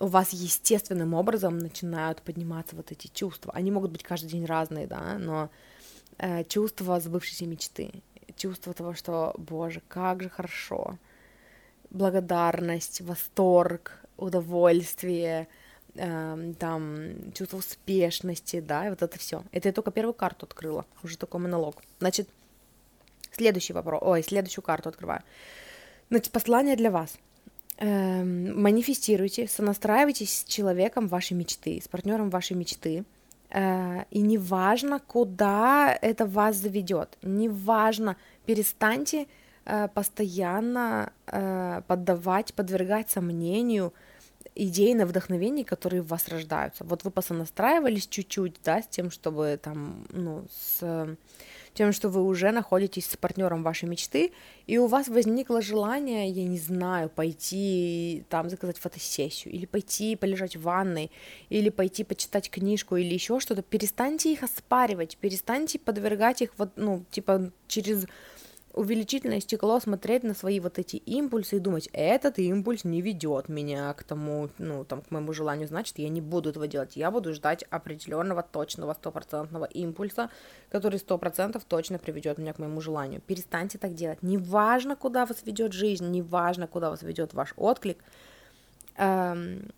у 0.00 0.06
вас 0.06 0.30
естественным 0.30 1.14
образом 1.14 1.58
начинают 1.58 2.22
подниматься 2.22 2.74
вот 2.74 2.90
эти 2.90 3.06
чувства. 3.08 3.52
Они 3.54 3.70
могут 3.70 3.90
быть 3.90 4.02
каждый 4.02 4.28
день 4.28 4.46
разные, 4.46 4.86
да, 4.86 5.18
но 5.18 5.50
э, 6.18 6.44
чувство 6.44 6.98
сбывшейся 6.98 7.46
мечты, 7.46 8.02
чувство 8.36 8.72
того, 8.72 8.94
что, 8.94 9.34
боже, 9.36 9.82
как 9.88 10.22
же 10.22 10.30
хорошо, 10.30 10.98
благодарность, 11.90 13.02
восторг, 13.02 14.02
удовольствие, 14.16 15.48
э, 15.94 16.52
там, 16.58 17.32
чувство 17.32 17.58
успешности, 17.58 18.60
да, 18.60 18.86
и 18.86 18.90
вот 18.90 19.02
это 19.02 19.18
все. 19.18 19.44
Это 19.52 19.68
я 19.68 19.72
только 19.72 19.90
первую 19.90 20.14
карту 20.14 20.46
открыла, 20.46 20.86
уже 21.02 21.18
такой 21.18 21.40
монолог. 21.40 21.76
Значит, 21.98 22.28
следующий 23.32 23.74
вопрос, 23.74 24.00
ой, 24.02 24.22
следующую 24.22 24.64
карту 24.64 24.88
открываю. 24.88 25.22
Значит, 26.08 26.32
послание 26.32 26.76
для 26.76 26.90
вас– 26.90 27.18
Эм, 27.82 28.60
манифестируйте, 28.60 29.48
сонастраивайтесь 29.48 30.40
с 30.40 30.44
человеком 30.44 31.08
вашей 31.08 31.32
мечты, 31.32 31.80
с 31.82 31.88
партнером 31.88 32.28
вашей 32.28 32.54
мечты. 32.54 33.04
Э, 33.48 34.04
и 34.10 34.20
неважно, 34.20 35.00
куда 35.00 35.98
это 36.02 36.26
вас 36.26 36.56
заведет, 36.56 37.16
неважно, 37.22 38.18
перестаньте 38.44 39.28
э, 39.64 39.88
постоянно 39.94 41.10
э, 41.26 41.80
поддавать, 41.86 42.52
подвергать 42.52 43.08
сомнению 43.08 43.94
идеи 44.54 44.92
на 44.92 45.06
вдохновение, 45.06 45.64
которые 45.64 46.02
в 46.02 46.08
вас 46.08 46.28
рождаются. 46.28 46.84
Вот 46.84 47.04
вы 47.04 47.10
посонастраивались 47.10 48.06
чуть-чуть, 48.06 48.56
да, 48.62 48.82
с 48.82 48.88
тем, 48.88 49.10
чтобы 49.10 49.58
там, 49.62 50.04
ну, 50.10 50.44
с 50.52 51.16
тем, 51.74 51.92
что 51.92 52.08
вы 52.08 52.22
уже 52.22 52.50
находитесь 52.50 53.06
с 53.06 53.16
партнером 53.16 53.62
вашей 53.62 53.88
мечты, 53.88 54.32
и 54.66 54.78
у 54.78 54.86
вас 54.86 55.08
возникло 55.08 55.62
желание, 55.62 56.28
я 56.28 56.44
не 56.44 56.58
знаю, 56.58 57.08
пойти 57.08 58.24
там 58.28 58.50
заказать 58.50 58.78
фотосессию, 58.78 59.54
или 59.54 59.66
пойти 59.66 60.16
полежать 60.16 60.56
в 60.56 60.62
ванной, 60.62 61.10
или 61.48 61.68
пойти 61.70 62.04
почитать 62.04 62.50
книжку, 62.50 62.96
или 62.96 63.12
еще 63.12 63.40
что-то, 63.40 63.62
перестаньте 63.62 64.32
их 64.32 64.42
оспаривать, 64.42 65.16
перестаньте 65.16 65.78
подвергать 65.78 66.42
их 66.42 66.50
вот, 66.58 66.70
ну, 66.76 67.04
типа, 67.10 67.50
через 67.68 68.06
увеличительное 68.72 69.40
стекло 69.40 69.80
смотреть 69.80 70.22
на 70.22 70.34
свои 70.34 70.60
вот 70.60 70.78
эти 70.78 70.96
импульсы 70.96 71.56
и 71.56 71.58
думать, 71.58 71.88
этот 71.92 72.38
импульс 72.38 72.84
не 72.84 73.00
ведет 73.00 73.48
меня 73.48 73.92
к 73.94 74.04
тому, 74.04 74.48
ну, 74.58 74.84
там, 74.84 75.02
к 75.02 75.10
моему 75.10 75.32
желанию, 75.32 75.66
значит, 75.68 75.98
я 75.98 76.08
не 76.08 76.20
буду 76.20 76.50
этого 76.50 76.68
делать, 76.68 76.96
я 76.96 77.10
буду 77.10 77.34
ждать 77.34 77.64
определенного, 77.70 78.42
точного, 78.42 78.94
стопроцентного 78.94 79.64
импульса, 79.64 80.30
который 80.70 80.98
сто 80.98 81.18
процентов 81.18 81.64
точно 81.64 81.98
приведет 81.98 82.38
меня 82.38 82.52
к 82.52 82.58
моему 82.58 82.80
желанию. 82.80 83.20
Перестаньте 83.26 83.78
так 83.78 83.94
делать. 83.94 84.22
Неважно, 84.22 84.96
куда 84.96 85.26
вас 85.26 85.42
ведет 85.44 85.72
жизнь, 85.72 86.08
неважно, 86.10 86.66
куда 86.66 86.90
вас 86.90 87.02
ведет 87.02 87.34
ваш 87.34 87.52
отклик, 87.56 87.98
эм, 88.96 89.70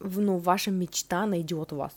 ну, 0.00 0.38
ваша 0.38 0.70
мечта 0.70 1.26
найдет 1.26 1.72
вас 1.72 1.94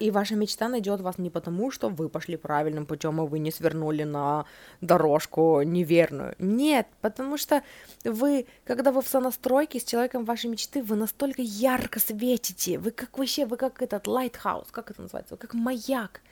и 0.00 0.10
ваша 0.10 0.34
мечта 0.34 0.68
найдет 0.68 1.00
вас 1.00 1.18
не 1.18 1.30
потому, 1.30 1.70
что 1.70 1.88
вы 1.88 2.08
пошли 2.08 2.36
правильным 2.36 2.86
путем, 2.86 3.20
и 3.22 3.26
вы 3.26 3.38
не 3.38 3.50
свернули 3.50 4.04
на 4.04 4.46
дорожку 4.80 5.62
неверную. 5.62 6.34
Нет, 6.38 6.86
потому 7.00 7.36
что 7.36 7.62
вы, 8.04 8.46
когда 8.64 8.92
вы 8.92 9.02
в 9.02 9.08
сонастройке 9.08 9.78
с 9.78 9.84
человеком 9.84 10.24
вашей 10.24 10.50
мечты, 10.50 10.82
вы 10.82 10.96
настолько 10.96 11.42
ярко 11.42 12.00
светите, 12.00 12.78
вы 12.78 12.90
как 12.90 13.18
вообще, 13.18 13.46
вы 13.46 13.56
как 13.56 13.82
этот 13.82 14.06
lighthouse, 14.06 14.68
как 14.70 14.90
это 14.90 15.02
называется, 15.02 15.36
как 15.36 15.54
маяк 15.54 16.22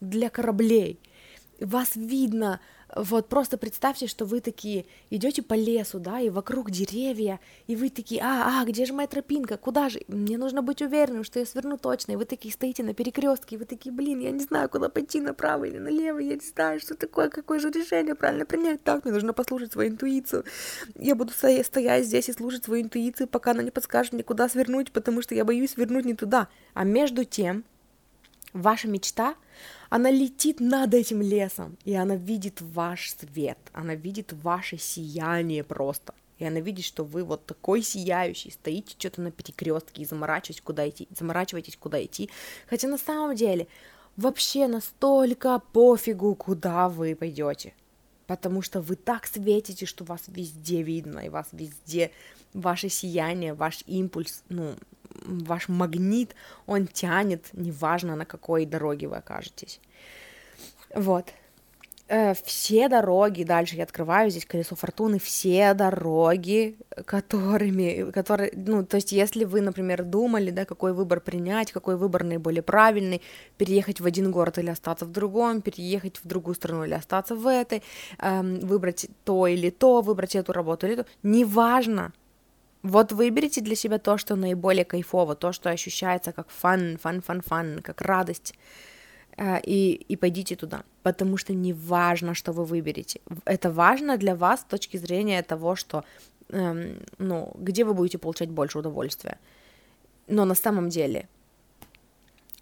для 0.00 0.30
кораблей. 0.30 1.00
Вас 1.60 1.96
видно, 1.96 2.60
вот 2.94 3.28
просто 3.28 3.58
представьте, 3.58 4.06
что 4.06 4.24
вы 4.24 4.40
такие 4.40 4.86
идете 5.10 5.42
по 5.42 5.54
лесу, 5.54 5.98
да, 5.98 6.20
и 6.20 6.30
вокруг 6.30 6.70
деревья, 6.70 7.38
и 7.66 7.76
вы 7.76 7.90
такие, 7.90 8.22
а, 8.22 8.60
а, 8.60 8.64
где 8.64 8.86
же 8.86 8.92
моя 8.92 9.06
тропинка, 9.06 9.56
куда 9.56 9.88
же? 9.88 10.00
Мне 10.08 10.38
нужно 10.38 10.62
быть 10.62 10.80
уверенным, 10.80 11.24
что 11.24 11.38
я 11.38 11.46
сверну 11.46 11.76
точно. 11.76 12.12
И 12.12 12.16
вы 12.16 12.24
такие 12.24 12.52
стоите 12.52 12.82
на 12.82 12.94
перекрестке, 12.94 13.56
и 13.56 13.58
вы 13.58 13.66
такие, 13.66 13.92
блин, 13.92 14.20
я 14.20 14.30
не 14.30 14.40
знаю, 14.40 14.68
куда 14.68 14.88
пойти, 14.88 15.20
направо 15.20 15.64
или 15.64 15.78
налево, 15.78 16.18
я 16.18 16.34
не 16.34 16.40
знаю, 16.40 16.80
что 16.80 16.94
такое, 16.94 17.28
какое 17.28 17.58
же 17.58 17.70
решение 17.70 18.14
правильно 18.14 18.46
принять. 18.46 18.82
Так, 18.82 19.04
мне 19.04 19.12
нужно 19.12 19.32
послушать 19.32 19.72
свою 19.72 19.90
интуицию. 19.90 20.44
Я 20.94 21.14
буду 21.14 21.32
стоять, 21.32 22.06
здесь 22.06 22.28
и 22.28 22.32
слушать 22.32 22.64
свою 22.64 22.84
интуицию, 22.84 23.28
пока 23.28 23.50
она 23.50 23.62
не 23.62 23.70
подскажет 23.70 24.12
мне, 24.12 24.22
куда 24.22 24.48
свернуть, 24.48 24.92
потому 24.92 25.22
что 25.22 25.34
я 25.34 25.44
боюсь 25.44 25.72
свернуть 25.72 26.04
не 26.04 26.14
туда. 26.14 26.48
А 26.74 26.84
между 26.84 27.24
тем, 27.24 27.64
ваша 28.52 28.88
мечта— 28.88 29.34
она 29.90 30.10
летит 30.10 30.60
над 30.60 30.92
этим 30.92 31.22
лесом, 31.22 31.78
и 31.84 31.94
она 31.94 32.16
видит 32.16 32.60
ваш 32.60 33.14
свет, 33.14 33.58
она 33.72 33.94
видит 33.94 34.32
ваше 34.32 34.76
сияние 34.76 35.64
просто. 35.64 36.14
И 36.38 36.44
она 36.44 36.60
видит, 36.60 36.84
что 36.84 37.04
вы 37.04 37.24
вот 37.24 37.46
такой 37.46 37.82
сияющий, 37.82 38.52
стоите 38.52 38.94
что-то 38.96 39.22
на 39.22 39.32
перекрестке 39.32 40.02
и 40.02 40.04
заморачиваетесь, 40.04 40.62
куда 40.62 40.88
идти, 40.88 41.08
заморачиваетесь, 41.18 41.76
куда 41.76 42.04
идти. 42.04 42.30
Хотя 42.68 42.86
на 42.86 42.98
самом 42.98 43.34
деле 43.34 43.66
вообще 44.16 44.68
настолько 44.68 45.60
пофигу, 45.72 46.34
куда 46.36 46.88
вы 46.88 47.16
пойдете. 47.16 47.74
Потому 48.28 48.62
что 48.62 48.80
вы 48.80 48.94
так 48.94 49.26
светите, 49.26 49.84
что 49.86 50.04
вас 50.04 50.24
везде 50.28 50.82
видно, 50.82 51.20
и 51.20 51.28
вас 51.28 51.48
везде 51.50 52.12
ваше 52.52 52.88
сияние, 52.88 53.54
ваш 53.54 53.82
импульс, 53.86 54.44
ну, 54.48 54.76
ваш 55.24 55.68
магнит, 55.68 56.34
он 56.66 56.86
тянет, 56.86 57.46
неважно 57.52 58.16
на 58.16 58.24
какой 58.24 58.66
дороге 58.66 59.08
вы 59.08 59.16
окажетесь. 59.16 59.80
Вот. 60.94 61.32
Э, 62.10 62.32
все 62.42 62.88
дороги, 62.88 63.42
дальше 63.42 63.76
я 63.76 63.82
открываю 63.82 64.30
здесь 64.30 64.46
колесо 64.46 64.74
фортуны, 64.74 65.18
все 65.18 65.74
дороги, 65.74 66.78
которыми, 67.04 68.10
которые, 68.12 68.50
ну, 68.56 68.82
то 68.82 68.96
есть 68.96 69.12
если 69.12 69.44
вы, 69.44 69.60
например, 69.60 70.04
думали, 70.04 70.50
да, 70.50 70.64
какой 70.64 70.94
выбор 70.94 71.20
принять, 71.20 71.70
какой 71.70 71.96
выбор 71.96 72.24
наиболее 72.24 72.62
правильный, 72.62 73.20
переехать 73.58 74.00
в 74.00 74.06
один 74.06 74.30
город 74.30 74.56
или 74.56 74.70
остаться 74.70 75.04
в 75.04 75.12
другом, 75.12 75.60
переехать 75.60 76.16
в 76.16 76.26
другую 76.26 76.54
страну 76.54 76.84
или 76.84 76.94
остаться 76.94 77.34
в 77.34 77.46
этой, 77.46 77.82
эм, 78.18 78.60
выбрать 78.60 79.08
то 79.24 79.46
или 79.46 79.68
то, 79.68 80.00
выбрать 80.00 80.34
эту 80.34 80.52
работу 80.52 80.86
или 80.86 80.94
то, 80.96 81.06
неважно, 81.22 82.12
вот 82.82 83.12
выберите 83.12 83.60
для 83.60 83.74
себя 83.74 83.98
то, 83.98 84.18
что 84.18 84.36
наиболее 84.36 84.84
кайфово, 84.84 85.34
то, 85.34 85.52
что 85.52 85.70
ощущается 85.70 86.32
как 86.32 86.50
фан, 86.50 86.98
фан, 86.98 87.20
фан, 87.20 87.40
фан, 87.40 87.80
как 87.82 88.00
радость, 88.00 88.54
э, 89.36 89.60
и, 89.62 89.92
и 89.94 90.16
пойдите 90.16 90.56
туда, 90.56 90.84
потому 91.02 91.36
что 91.36 91.54
не 91.54 91.72
важно, 91.72 92.34
что 92.34 92.52
вы 92.52 92.64
выберете. 92.64 93.20
Это 93.44 93.70
важно 93.70 94.16
для 94.16 94.34
вас 94.34 94.60
с 94.60 94.64
точки 94.64 94.96
зрения 94.96 95.42
того, 95.42 95.76
что, 95.76 96.04
эм, 96.50 96.98
ну, 97.18 97.52
где 97.58 97.84
вы 97.84 97.94
будете 97.94 98.18
получать 98.18 98.50
больше 98.50 98.78
удовольствия. 98.78 99.38
Но 100.28 100.44
на 100.44 100.54
самом 100.54 100.88
деле, 100.88 101.28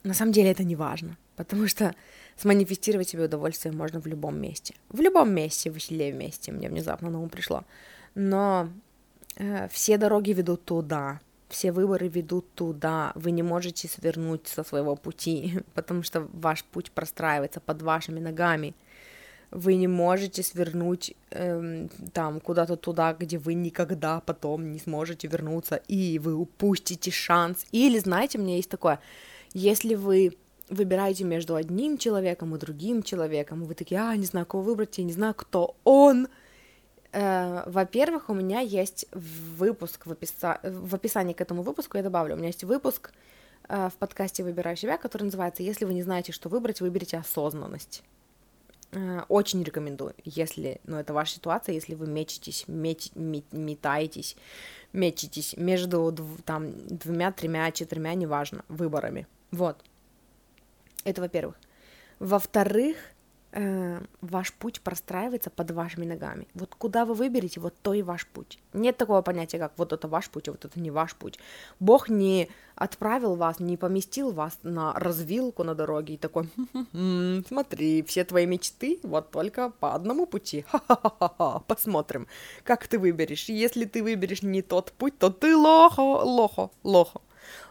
на 0.02 0.14
самом 0.14 0.32
деле 0.32 0.50
это 0.50 0.64
не 0.64 0.76
важно, 0.76 1.18
потому 1.36 1.68
что 1.68 1.94
сманифестировать 2.36 3.08
себе 3.08 3.24
удовольствие 3.24 3.74
можно 3.74 4.00
в 4.00 4.06
любом 4.06 4.40
месте. 4.40 4.74
В 4.88 5.00
любом 5.00 5.34
месте, 5.34 5.70
в 5.70 5.78
селе 5.78 6.12
вместе, 6.12 6.52
мне 6.52 6.68
внезапно 6.68 7.10
на 7.10 7.20
ум 7.20 7.28
пришло. 7.28 7.64
Но 8.14 8.70
все 9.70 9.99
дороги 9.99 10.32
ведут 10.32 10.64
туда, 10.64 11.20
все 11.49 11.72
выборы 11.72 12.09
ведут 12.09 12.53
туда, 12.55 13.12
вы 13.14 13.30
не 13.30 13.43
можете 13.43 13.89
свернуть 13.89 14.49
со 14.49 14.64
своего 14.64 14.97
пути, 14.97 15.61
потому 15.74 16.03
что 16.03 16.28
ваш 16.32 16.64
путь 16.64 16.91
простраивается 16.91 17.61
под 17.61 17.82
вашими 17.82 18.20
ногами. 18.20 18.74
Вы 19.53 19.76
не 19.76 19.87
можете 19.87 20.43
свернуть 20.43 21.14
эм, 21.30 21.89
там 22.12 22.41
куда-то 22.41 22.76
туда, 22.76 23.14
где 23.14 23.39
вы 23.39 23.55
никогда 23.55 24.20
потом 24.20 24.72
не 24.72 24.80
сможете 24.80 25.28
вернуться, 25.28 25.76
и 25.87 26.18
вы 26.18 26.34
упустите 26.34 27.12
шанс. 27.12 27.64
Или, 27.70 28.01
знаете, 28.01 28.39
у 28.39 28.43
меня 28.43 28.57
есть 28.57 28.68
такое, 28.68 28.99
если 29.55 29.95
вы 29.95 30.37
выбираете 30.68 31.22
между 31.22 31.55
одним 31.55 31.97
человеком 31.97 32.57
и 32.57 32.59
другим 32.59 33.05
человеком, 33.05 33.64
вы 33.64 33.74
такие, 33.74 34.01
а, 34.01 34.16
не 34.16 34.26
знаю, 34.26 34.47
кого 34.47 34.64
выбрать, 34.64 34.99
я 34.99 35.05
не 35.05 35.12
знаю, 35.12 35.34
кто 35.34 35.76
он. 35.84 36.26
Э, 37.16 37.62
во-первых, 37.64 38.28
у 38.28 38.34
меня 38.34 38.60
есть 38.60 39.06
выпуск 39.12 40.04
в, 40.04 40.10
описа... 40.10 40.60
в 40.62 40.94
описании 40.94 41.32
к 41.32 41.40
этому 41.40 41.62
выпуску, 41.62 41.96
я 41.96 42.02
добавлю, 42.02 42.34
у 42.34 42.36
меня 42.36 42.48
есть 42.48 42.62
выпуск 42.62 43.10
э, 43.68 43.88
в 43.88 43.94
подкасте 43.94 44.44
«Выбираю 44.44 44.76
себя», 44.76 44.98
который 44.98 45.22
называется 45.22 45.62
«Если 45.62 45.86
вы 45.86 45.94
не 45.94 46.02
знаете, 46.02 46.32
что 46.32 46.50
выбрать, 46.50 46.82
выберите 46.82 47.16
осознанность». 47.16 48.02
Э, 48.92 49.22
очень 49.30 49.62
рекомендую, 49.62 50.14
если, 50.24 50.78
ну, 50.84 50.98
это 50.98 51.14
ваша 51.14 51.36
ситуация, 51.36 51.74
если 51.74 51.94
вы 51.94 52.06
мечетесь, 52.06 52.64
меч, 52.68 53.10
метаетесь, 53.14 54.36
мечетесь 54.92 55.56
между 55.56 56.14
там 56.44 56.74
двумя, 56.86 57.32
тремя, 57.32 57.72
четырьмя, 57.72 58.12
неважно, 58.12 58.62
выборами. 58.68 59.26
Вот. 59.52 59.82
Это 61.04 61.22
во-первых. 61.22 61.54
Во-вторых, 62.18 62.98
э, 63.57 64.00
ваш 64.20 64.52
путь 64.52 64.80
простраивается 64.80 65.50
под 65.50 65.70
вашими 65.70 66.04
ногами. 66.04 66.46
Вот 66.54 66.74
куда 66.74 67.04
вы 67.04 67.14
выберете, 67.14 67.61
вот 67.61 67.74
то 67.82 67.94
и 67.94 68.02
ваш 68.02 68.26
путь. 68.26 68.59
Нет 68.74 68.96
такого 68.96 69.22
понятия, 69.22 69.59
как 69.59 69.72
вот 69.76 69.92
это 69.92 70.09
ваш 70.09 70.28
путь, 70.28 70.48
а 70.48 70.52
вот 70.52 70.64
это 70.64 70.78
не 70.78 70.90
ваш 70.90 71.14
путь. 71.14 71.38
Бог 71.80 72.09
не 72.09 72.48
отправил 72.74 73.34
вас, 73.36 73.59
не 73.59 73.76
поместил 73.76 74.32
вас 74.32 74.59
на 74.62 74.92
развилку 74.92 75.64
на 75.64 75.74
дороге 75.74 76.14
и 76.14 76.18
такой, 76.18 76.48
смотри, 77.48 78.02
все 78.02 78.24
твои 78.24 78.46
мечты 78.46 79.00
вот 79.02 79.30
только 79.30 79.70
по 79.70 79.94
одному 79.94 80.26
пути. 80.26 80.64
Ха-ха-ха-ха, 80.68 81.61
посмотрим, 81.66 82.26
как 82.62 82.86
ты 82.86 82.98
выберешь. 82.98 83.48
Если 83.48 83.86
ты 83.86 84.02
выберешь 84.02 84.42
не 84.42 84.62
тот 84.62 84.92
путь, 84.92 85.18
то 85.18 85.30
ты 85.30 85.57
лохо, 85.57 86.00
лохо, 86.00 86.70
лохо. 86.84 87.20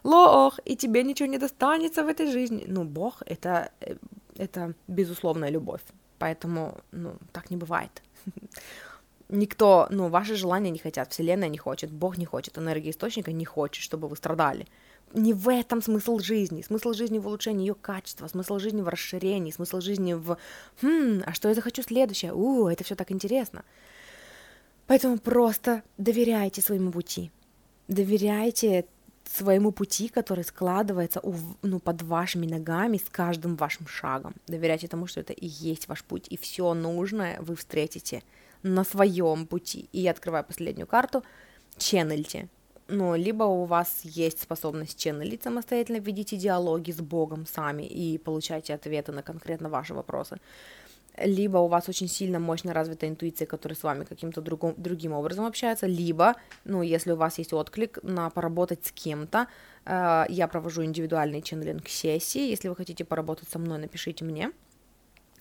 Лох, 0.03 0.59
и 0.65 0.75
тебе 0.75 1.03
ничего 1.03 1.27
не 1.27 1.37
достанется 1.37 2.03
в 2.03 2.07
этой 2.07 2.31
жизни. 2.31 2.63
Ну, 2.67 2.83
Бог— 2.83 3.21
это 3.25 3.71
э, 3.81 3.95
это 4.37 4.73
безусловная 4.87 5.49
любовь. 5.49 5.81
Поэтому, 6.17 6.77
ну, 6.91 7.17
так 7.31 7.49
не 7.51 7.57
бывает. 7.57 8.01
Никто, 9.29 9.87
ну, 9.89 10.07
ваши 10.07 10.35
желания 10.35 10.71
не 10.71 10.79
хотят, 10.79 11.11
Вселенная 11.11 11.49
не 11.49 11.57
хочет, 11.57 11.91
Бог 11.91 12.17
не 12.17 12.25
хочет, 12.25 12.57
энергия 12.57 12.91
источника 12.91 13.31
не 13.31 13.45
хочет, 13.45 13.83
чтобы 13.83 14.07
вы 14.07 14.15
страдали. 14.15 14.67
Не 15.13 15.33
в 15.33 15.49
этом 15.49 15.81
смысл 15.81 16.19
жизни. 16.19 16.61
Смысл 16.61 16.93
жизни 16.93 17.19
в 17.19 17.27
улучшении 17.27 17.65
ее 17.67 17.75
качества, 17.75 18.27
смысл 18.27 18.59
жизни 18.59 18.81
в 18.81 18.87
расширении, 18.87 19.51
смысл 19.51 19.79
жизни 19.79 20.13
в 20.13 20.37
«Хм, 20.81 21.23
а 21.25 21.33
что 21.33 21.49
я 21.49 21.55
захочу 21.55 21.83
следующее? 21.83 22.33
У, 22.33 22.67
это 22.67 22.83
все 22.83 22.95
так 22.95 23.11
интересно». 23.11 23.63
Поэтому 24.87 25.17
просто 25.17 25.81
доверяйте 25.97 26.61
своему 26.61 26.91
пути. 26.91 27.31
Доверяйте 27.87 28.85
своему 29.29 29.71
пути, 29.71 30.07
который 30.07 30.43
складывается 30.43 31.19
у, 31.21 31.33
ну, 31.61 31.79
под 31.79 32.01
вашими 32.01 32.45
ногами 32.45 32.97
с 32.97 33.09
каждым 33.09 33.55
вашим 33.55 33.87
шагом. 33.87 34.35
Доверяйте 34.47 34.87
тому, 34.87 35.07
что 35.07 35.19
это 35.19 35.33
и 35.33 35.47
есть 35.47 35.87
ваш 35.87 36.03
путь, 36.03 36.27
и 36.29 36.37
все 36.37 36.73
нужное 36.73 37.37
вы 37.41 37.55
встретите 37.55 38.23
на 38.63 38.83
своем 38.83 39.45
пути. 39.45 39.89
И 39.91 40.01
я 40.01 40.11
открываю 40.11 40.43
последнюю 40.43 40.87
карту, 40.87 41.23
ченнельте. 41.77 42.49
Ну, 42.87 43.15
либо 43.15 43.43
у 43.43 43.65
вас 43.65 44.01
есть 44.03 44.43
способность 44.43 44.99
ченнелить 44.99 45.43
самостоятельно, 45.43 45.97
ведите 45.97 46.37
диалоги 46.37 46.91
с 46.91 47.01
Богом 47.01 47.47
сами 47.47 47.83
и 47.83 48.19
получайте 48.19 48.75
ответы 48.75 49.11
на 49.11 49.23
конкретно 49.23 49.69
ваши 49.69 49.95
вопросы 49.95 50.37
либо 51.17 51.57
у 51.57 51.67
вас 51.67 51.89
очень 51.89 52.07
сильно 52.07 52.39
мощно 52.39 52.73
развитая 52.73 53.09
интуиция, 53.09 53.45
которая 53.45 53.77
с 53.77 53.83
вами 53.83 54.03
каким-то 54.03 54.41
другом, 54.41 54.73
другим 54.77 55.13
образом 55.13 55.45
общается, 55.45 55.87
либо, 55.87 56.35
ну, 56.63 56.81
если 56.81 57.11
у 57.11 57.15
вас 57.15 57.37
есть 57.37 57.53
отклик 57.53 57.99
на 58.03 58.29
поработать 58.29 58.85
с 58.85 58.91
кем-то, 58.91 59.47
э, 59.85 60.25
я 60.29 60.47
провожу 60.47 60.83
индивидуальный 60.83 61.41
ченнелинг 61.41 61.87
сессии, 61.87 62.49
если 62.49 62.67
вы 62.67 62.75
хотите 62.75 63.05
поработать 63.05 63.49
со 63.49 63.59
мной, 63.59 63.79
напишите 63.79 64.25
мне. 64.25 64.51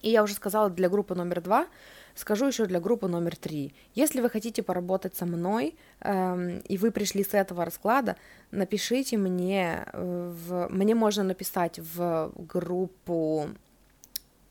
И 0.01 0.09
я 0.09 0.23
уже 0.23 0.35
сказала 0.35 0.69
для 0.69 0.87
группы 0.87 1.15
номер 1.15 1.41
два, 1.41 1.67
скажу 2.13 2.45
еще 2.45 2.65
для 2.65 2.79
группы 2.79 3.07
номер 3.07 3.35
три. 3.35 3.73
Если 3.95 4.21
вы 4.21 4.29
хотите 4.29 4.61
поработать 4.63 5.15
со 5.15 5.25
мной, 5.25 5.75
э, 5.99 6.61
и 6.67 6.77
вы 6.77 6.91
пришли 6.91 7.23
с 7.23 7.33
этого 7.33 7.65
расклада, 7.65 8.15
напишите 8.51 9.17
мне, 9.17 9.85
э, 9.91 10.33
в... 10.47 10.67
мне 10.69 10.95
можно 10.95 11.23
написать 11.23 11.79
в 11.79 12.31
группу 12.35 13.49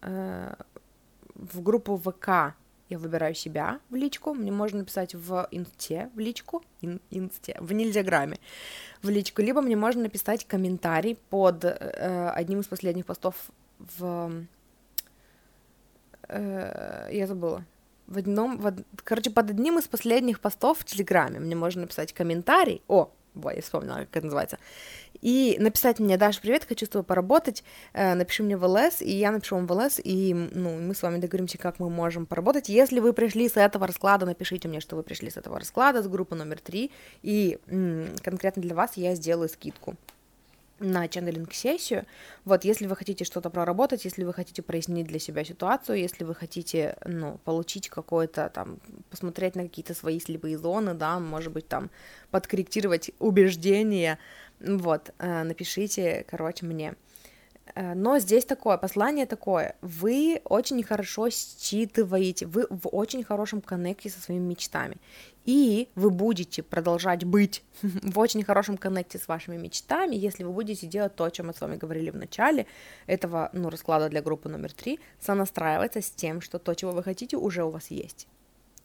э, 0.03 0.55
в 1.35 1.63
группу 1.63 1.97
ВК 1.97 2.55
я 2.89 2.99
выбираю 2.99 3.35
себя 3.35 3.81
в 3.91 3.95
личку, 3.95 4.35
мне 4.35 4.53
можно 4.53 4.81
написать 4.81 5.15
в 5.15 5.49
инсте 5.51 6.11
в 6.15 6.19
личку, 6.19 6.63
ин, 6.83 7.01
инсте, 7.11 7.57
в 7.61 7.73
нельзяграме 7.73 8.39
в 9.03 9.09
личку, 9.09 9.43
либо 9.43 9.61
мне 9.61 9.77
можно 9.77 10.03
написать 10.03 10.47
комментарий 10.47 11.17
под 11.31 11.65
э, 11.65 12.31
одним 12.35 12.61
из 12.61 12.67
последних 12.67 13.07
постов 13.07 13.35
в... 13.79 14.45
Э, 16.29 17.09
я 17.11 17.27
забыла. 17.27 17.65
В 18.07 18.19
одном, 18.19 18.59
в, 18.59 18.75
короче, 19.03 19.31
под 19.31 19.51
одним 19.51 19.79
из 19.79 19.89
последних 19.89 20.41
постов 20.41 20.81
в 20.81 20.85
Телеграме 20.85 21.41
мне 21.41 21.57
можно 21.57 21.83
написать 21.83 22.13
комментарий. 22.13 22.83
О, 22.87 23.11
Ой, 23.43 23.57
я 23.57 23.63
вспомнила, 23.63 23.97
как 23.97 24.17
это 24.17 24.27
называется. 24.27 24.59
И 25.25 25.57
написать 25.59 26.01
мне, 26.01 26.19
Даша, 26.19 26.39
привет, 26.39 26.67
хочу 26.69 26.85
с 26.85 26.91
тобой 26.91 27.03
поработать, 27.03 27.65
э, 27.95 28.13
напиши 28.13 28.43
мне 28.43 28.59
в 28.59 28.65
ЛС, 28.67 29.01
и 29.01 29.11
я 29.11 29.33
напишу 29.33 29.57
вам 29.57 29.67
в 29.67 29.73
ЛС, 29.73 29.99
и 30.05 30.35
ну, 30.35 30.79
мы 30.79 30.95
с 30.95 31.01
вами 31.01 31.17
договоримся, 31.17 31.57
как 31.57 31.79
мы 31.79 31.89
можем 31.89 32.27
поработать. 32.27 32.69
Если 32.69 33.01
вы 33.01 33.15
пришли 33.15 33.49
с 33.49 33.57
этого 33.57 33.87
расклада, 33.87 34.27
напишите 34.27 34.69
мне, 34.69 34.81
что 34.81 34.97
вы 34.97 35.03
пришли 35.03 35.31
с 35.31 35.39
этого 35.39 35.59
расклада, 35.59 36.03
с 36.03 36.09
группы 36.09 36.35
номер 36.35 36.61
три, 36.61 36.91
и 37.23 37.59
м- 37.69 38.09
конкретно 38.23 38.61
для 38.61 38.75
вас 38.75 38.99
я 38.99 39.15
сделаю 39.15 39.49
скидку 39.49 39.97
на 40.85 41.09
ченнелинг-сессию. 41.09 42.07
Вот, 42.45 42.65
если 42.65 42.87
вы 42.87 42.97
хотите 42.97 43.25
что-то 43.25 43.51
проработать, 43.51 44.05
если 44.05 44.25
вы 44.25 44.33
хотите 44.33 44.63
прояснить 44.63 45.07
для 45.07 45.19
себя 45.19 45.45
ситуацию, 45.45 45.99
если 45.99 46.25
вы 46.25 46.35
хотите, 46.35 46.97
ну, 47.05 47.39
получить 47.45 47.89
какое-то 47.89 48.51
там, 48.51 48.79
посмотреть 49.11 49.57
на 49.57 49.63
какие-то 49.63 49.95
свои 49.95 50.21
слепые 50.21 50.59
зоны, 50.59 50.95
да, 50.95 51.19
может 51.19 51.53
быть, 51.53 51.69
там, 51.69 51.91
подкорректировать 52.31 53.11
убеждения, 53.19 54.19
вот, 54.61 55.13
э, 55.19 55.43
напишите, 55.43 56.25
короче, 56.29 56.67
мне. 56.67 56.95
Э, 57.75 57.95
но 57.95 58.19
здесь 58.19 58.45
такое, 58.45 58.77
послание 58.77 59.27
такое, 59.27 59.77
вы 59.81 60.41
очень 60.45 60.83
хорошо 60.83 61.29
считываете, 61.29 62.47
вы 62.47 62.67
в 62.71 62.89
очень 62.89 63.25
хорошем 63.25 63.61
коннекте 63.61 64.11
со 64.11 64.21
своими 64.21 64.45
мечтами, 64.45 64.97
и 65.45 65.89
вы 65.95 66.11
будете 66.11 66.63
продолжать 66.63 67.25
быть 67.25 67.63
в 67.83 68.19
очень 68.19 68.45
хорошем 68.45 68.77
коннекте 68.77 69.19
с 69.19 69.29
вашими 69.29 69.57
мечтами, 69.57 70.15
если 70.15 70.45
вы 70.45 70.53
будете 70.53 70.87
делать 70.87 71.15
то, 71.17 71.25
о 71.25 71.31
чем 71.31 71.47
мы 71.47 71.55
с 71.55 71.61
вами 71.61 71.77
говорили 71.77 72.11
в 72.11 72.17
начале 72.17 72.67
этого 73.07 73.51
ну, 73.53 73.71
расклада 73.71 74.09
для 74.09 74.23
группы 74.23 74.49
номер 74.49 74.73
три, 74.73 75.01
сонастраиваться 75.21 76.03
с 76.03 76.11
тем, 76.11 76.41
что 76.41 76.59
то, 76.59 76.75
чего 76.75 76.93
вы 76.93 77.03
хотите, 77.03 77.37
уже 77.37 77.65
у 77.65 77.71
вас 77.71 77.91
есть. 77.91 78.29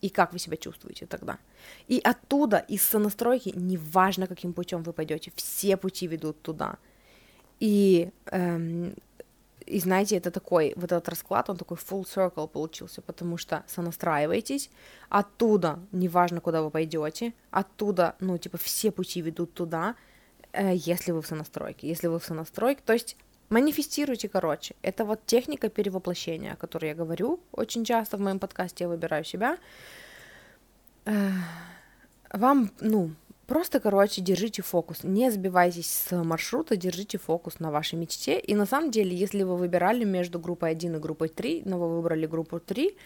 И 0.00 0.08
как 0.08 0.32
вы 0.32 0.38
себя 0.38 0.56
чувствуете 0.56 1.04
тогда. 1.04 1.36
И 1.86 2.00
оттуда, 2.02 2.56
из 2.56 2.82
сонастройки, 2.82 3.52
неважно, 3.54 4.26
каким 4.26 4.54
путем 4.54 4.82
вы 4.82 4.94
пойдете, 4.94 5.30
все 5.36 5.76
пути 5.76 6.06
ведут 6.06 6.40
туда– 6.40 6.78
и, 7.60 8.10
эм, 8.32 8.94
и 9.66 9.78
знаете, 9.78 10.16
это 10.16 10.30
такой, 10.30 10.72
вот 10.76 10.90
этот 10.90 11.08
расклад, 11.08 11.50
он 11.50 11.56
такой 11.56 11.76
full 11.76 12.04
circle 12.04 12.48
получился, 12.48 13.02
потому 13.02 13.36
что 13.36 13.62
сонастраиваетесь, 13.68 14.70
оттуда, 15.10 15.78
неважно, 15.92 16.40
куда 16.40 16.62
вы 16.62 16.70
пойдете, 16.70 17.34
оттуда, 17.50 18.16
ну, 18.20 18.38
типа, 18.38 18.58
все 18.58 18.90
пути 18.90 19.20
ведут 19.20 19.54
туда, 19.54 19.94
э, 20.52 20.72
если 20.74 21.12
вы 21.12 21.20
в 21.20 21.26
сонастройке. 21.26 21.86
Если 21.86 22.08
вы 22.08 22.18
в 22.18 22.24
сонастройке, 22.24 22.82
то 22.84 22.94
есть 22.94 23.16
манифестируйте, 23.50 24.28
короче. 24.28 24.74
Это 24.82 25.04
вот 25.04 25.24
техника 25.26 25.68
перевоплощения, 25.68 26.54
о 26.54 26.56
которой 26.56 26.86
я 26.86 26.94
говорю 26.94 27.40
очень 27.52 27.84
часто 27.84 28.16
в 28.16 28.20
моем 28.20 28.38
подкасте 28.38 28.84
«Я 28.84 28.88
выбираю 28.88 29.24
себя». 29.24 29.58
Э, 31.04 31.30
вам, 32.32 32.70
ну, 32.80 33.10
Просто, 33.50 33.80
короче, 33.80 34.20
держите 34.20 34.62
фокус, 34.62 35.02
не 35.02 35.28
сбивайтесь 35.28 35.90
с 35.90 36.22
маршрута, 36.22 36.76
держите 36.76 37.18
фокус 37.18 37.58
на 37.58 37.72
вашей 37.72 37.98
мечте. 37.98 38.38
И 38.38 38.54
на 38.54 38.64
самом 38.64 38.92
деле, 38.92 39.10
если 39.16 39.42
вы 39.42 39.56
выбирали 39.56 40.04
между 40.04 40.38
группой 40.38 40.70
1 40.70 40.94
и 40.94 40.98
группой 41.00 41.28
3, 41.28 41.62
но 41.64 41.76
вы 41.76 41.96
выбрали 41.96 42.26
группу 42.26 42.60
3, 42.60 42.96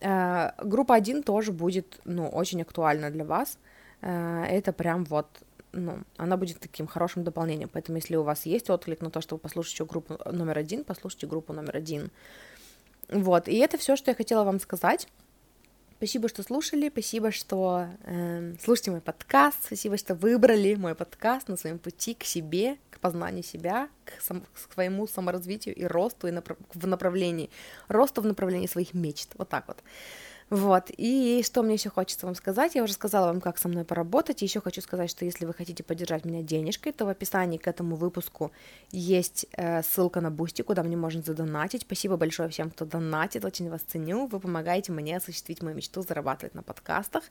э, 0.00 0.50
группа 0.64 0.94
1 0.94 1.22
тоже 1.22 1.52
будет, 1.52 2.00
ну, 2.06 2.26
очень 2.26 2.62
актуальна 2.62 3.10
для 3.10 3.26
вас. 3.26 3.58
Э, 4.00 4.44
это 4.44 4.72
прям 4.72 5.04
вот 5.04 5.26
ну, 5.72 5.98
она 6.16 6.38
будет 6.38 6.58
таким 6.58 6.86
хорошим 6.86 7.22
дополнением. 7.22 7.68
Поэтому, 7.70 7.98
если 7.98 8.16
у 8.16 8.22
вас 8.22 8.46
есть 8.46 8.70
отклик 8.70 9.02
на 9.02 9.10
то, 9.10 9.20
что 9.20 9.34
вы 9.34 9.40
послушаете 9.40 9.84
группу 9.84 10.18
номер 10.32 10.56
один, 10.56 10.84
послушайте 10.84 11.26
группу 11.26 11.52
номер 11.52 11.76
один. 11.76 12.10
Вот, 13.10 13.46
и 13.46 13.58
это 13.58 13.76
все, 13.76 13.96
что 13.96 14.10
я 14.10 14.14
хотела 14.14 14.44
вам 14.44 14.58
сказать. 14.58 15.06
Спасибо, 16.02 16.28
что 16.28 16.42
слушали, 16.42 16.88
спасибо, 16.88 17.30
что 17.30 17.86
э, 18.02 18.54
слушаете 18.60 18.90
мой 18.90 19.00
подкаст, 19.00 19.58
спасибо, 19.66 19.96
что 19.96 20.16
выбрали 20.16 20.74
мой 20.74 20.96
подкаст 20.96 21.46
на 21.46 21.56
своем 21.56 21.78
пути 21.78 22.14
к 22.14 22.24
себе, 22.24 22.76
к 22.90 22.98
познанию 22.98 23.44
себя, 23.44 23.88
к, 24.04 24.20
сам, 24.20 24.40
к 24.40 24.72
своему 24.72 25.06
саморазвитию 25.06 25.76
и 25.76 25.84
росту 25.84 26.26
и 26.26 26.32
направ- 26.32 26.58
в 26.74 26.88
направлении, 26.88 27.50
росту 27.86 28.20
в 28.20 28.26
направлении 28.26 28.66
своих 28.66 28.94
мечт, 28.94 29.28
вот 29.38 29.48
так 29.48 29.68
вот. 29.68 29.76
Вот, 30.52 30.90
и 30.98 31.42
что 31.46 31.62
мне 31.62 31.76
еще 31.76 31.88
хочется 31.88 32.26
вам 32.26 32.34
сказать, 32.34 32.74
я 32.74 32.82
уже 32.82 32.92
сказала 32.92 33.28
вам, 33.28 33.40
как 33.40 33.56
со 33.56 33.68
мной 33.68 33.86
поработать, 33.86 34.42
еще 34.42 34.60
хочу 34.60 34.82
сказать, 34.82 35.08
что 35.08 35.24
если 35.24 35.46
вы 35.46 35.54
хотите 35.54 35.82
поддержать 35.82 36.26
меня 36.26 36.42
денежкой, 36.42 36.92
то 36.92 37.06
в 37.06 37.08
описании 37.08 37.56
к 37.56 37.66
этому 37.66 37.96
выпуску 37.96 38.52
есть 38.90 39.46
э, 39.56 39.82
ссылка 39.82 40.20
на 40.20 40.30
Бусти, 40.30 40.60
куда 40.60 40.82
мне 40.82 40.94
можно 40.94 41.22
задонатить, 41.22 41.82
спасибо 41.86 42.18
большое 42.18 42.50
всем, 42.50 42.68
кто 42.68 42.84
донатит, 42.84 43.46
очень 43.46 43.70
вас 43.70 43.80
ценю, 43.80 44.26
вы 44.26 44.40
помогаете 44.40 44.92
мне 44.92 45.16
осуществить 45.16 45.62
мою 45.62 45.74
мечту 45.74 46.02
зарабатывать 46.02 46.54
на 46.54 46.62
подкастах, 46.62 47.24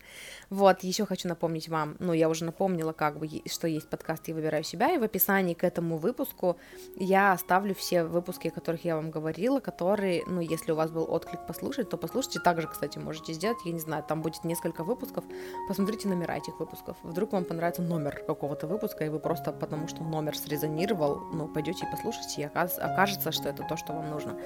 вот, 0.50 0.82
еще 0.82 1.06
хочу 1.06 1.28
напомнить 1.28 1.70
вам, 1.70 1.98
ну, 2.00 2.14
я 2.14 2.28
уже 2.28 2.44
напомнила, 2.44 2.92
как 2.92 3.20
бы, 3.20 3.30
что 3.46 3.68
есть 3.68 3.88
подкаст 3.88 4.30
«Я 4.30 4.34
выбираю 4.34 4.64
себя», 4.64 4.96
и 4.96 4.98
в 4.98 5.04
описании 5.04 5.54
к 5.54 5.64
этому 5.64 5.98
выпуску 5.98 6.58
я 6.96 7.34
оставлю 7.34 7.76
все 7.76 8.04
выпуски, 8.04 8.48
о 8.48 8.52
которых 8.52 8.84
я 8.84 8.96
вам 8.96 9.12
говорила, 9.12 9.60
которые, 9.60 10.24
ну, 10.26 10.42
если 10.42 10.72
у 10.72 10.76
вас 10.76 10.90
был 10.90 11.06
отклик 11.08 11.46
послушать, 11.46 11.88
то 11.88 11.98
послушайте, 11.98 12.40
также, 12.40 12.68
кстати, 12.68 12.98
можно 12.98 13.11
можете 13.12 13.34
сделать, 13.34 13.58
я 13.66 13.74
не 13.74 13.80
знаю, 13.80 14.04
там 14.08 14.22
будет 14.22 14.46
несколько 14.46 14.86
выпусков, 14.86 15.26
посмотрите 15.68 16.08
номера 16.08 16.38
этих 16.38 16.60
выпусков, 16.60 16.96
вдруг 17.04 17.34
вам 17.34 17.44
понравится 17.44 17.82
номер 17.82 18.24
какого-то 18.26 18.68
выпуска, 18.68 19.06
и 19.06 19.10
вы 19.10 19.20
просто 19.20 19.52
потому, 19.52 19.90
что 19.90 20.02
номер 20.04 20.38
срезонировал, 20.38 21.20
ну, 21.34 21.50
пойдете 21.50 21.86
и 21.86 21.92
послушайте, 21.92 22.42
и 22.42 22.44
окажется, 22.46 23.34
что 23.34 23.50
это 23.50 23.64
то, 23.64 23.76
что 23.76 23.92
вам 23.92 24.10
нужно. 24.10 24.40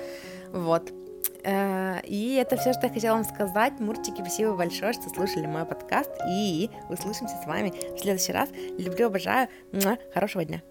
Вот. 0.52 0.92
Э, 1.44 2.02
и 2.04 2.36
это 2.36 2.58
все, 2.58 2.74
что 2.74 2.88
я 2.88 2.94
хотела 2.94 3.16
вам 3.16 3.24
сказать. 3.24 3.80
Муртики, 3.80 4.22
спасибо 4.22 4.56
большое, 4.56 4.94
что 4.94 5.10
слушали 5.10 5.46
мой 5.46 5.66
подкаст. 5.66 6.12
И 6.28 6.72
услышимся 6.90 7.36
с 7.44 7.46
вами 7.46 7.72
в 7.96 8.00
следующий 8.00 8.32
раз. 8.32 8.50
Люблю, 8.80 9.08
обожаю. 9.08 9.48
Хорошего 10.14 10.44
дня. 10.44 10.62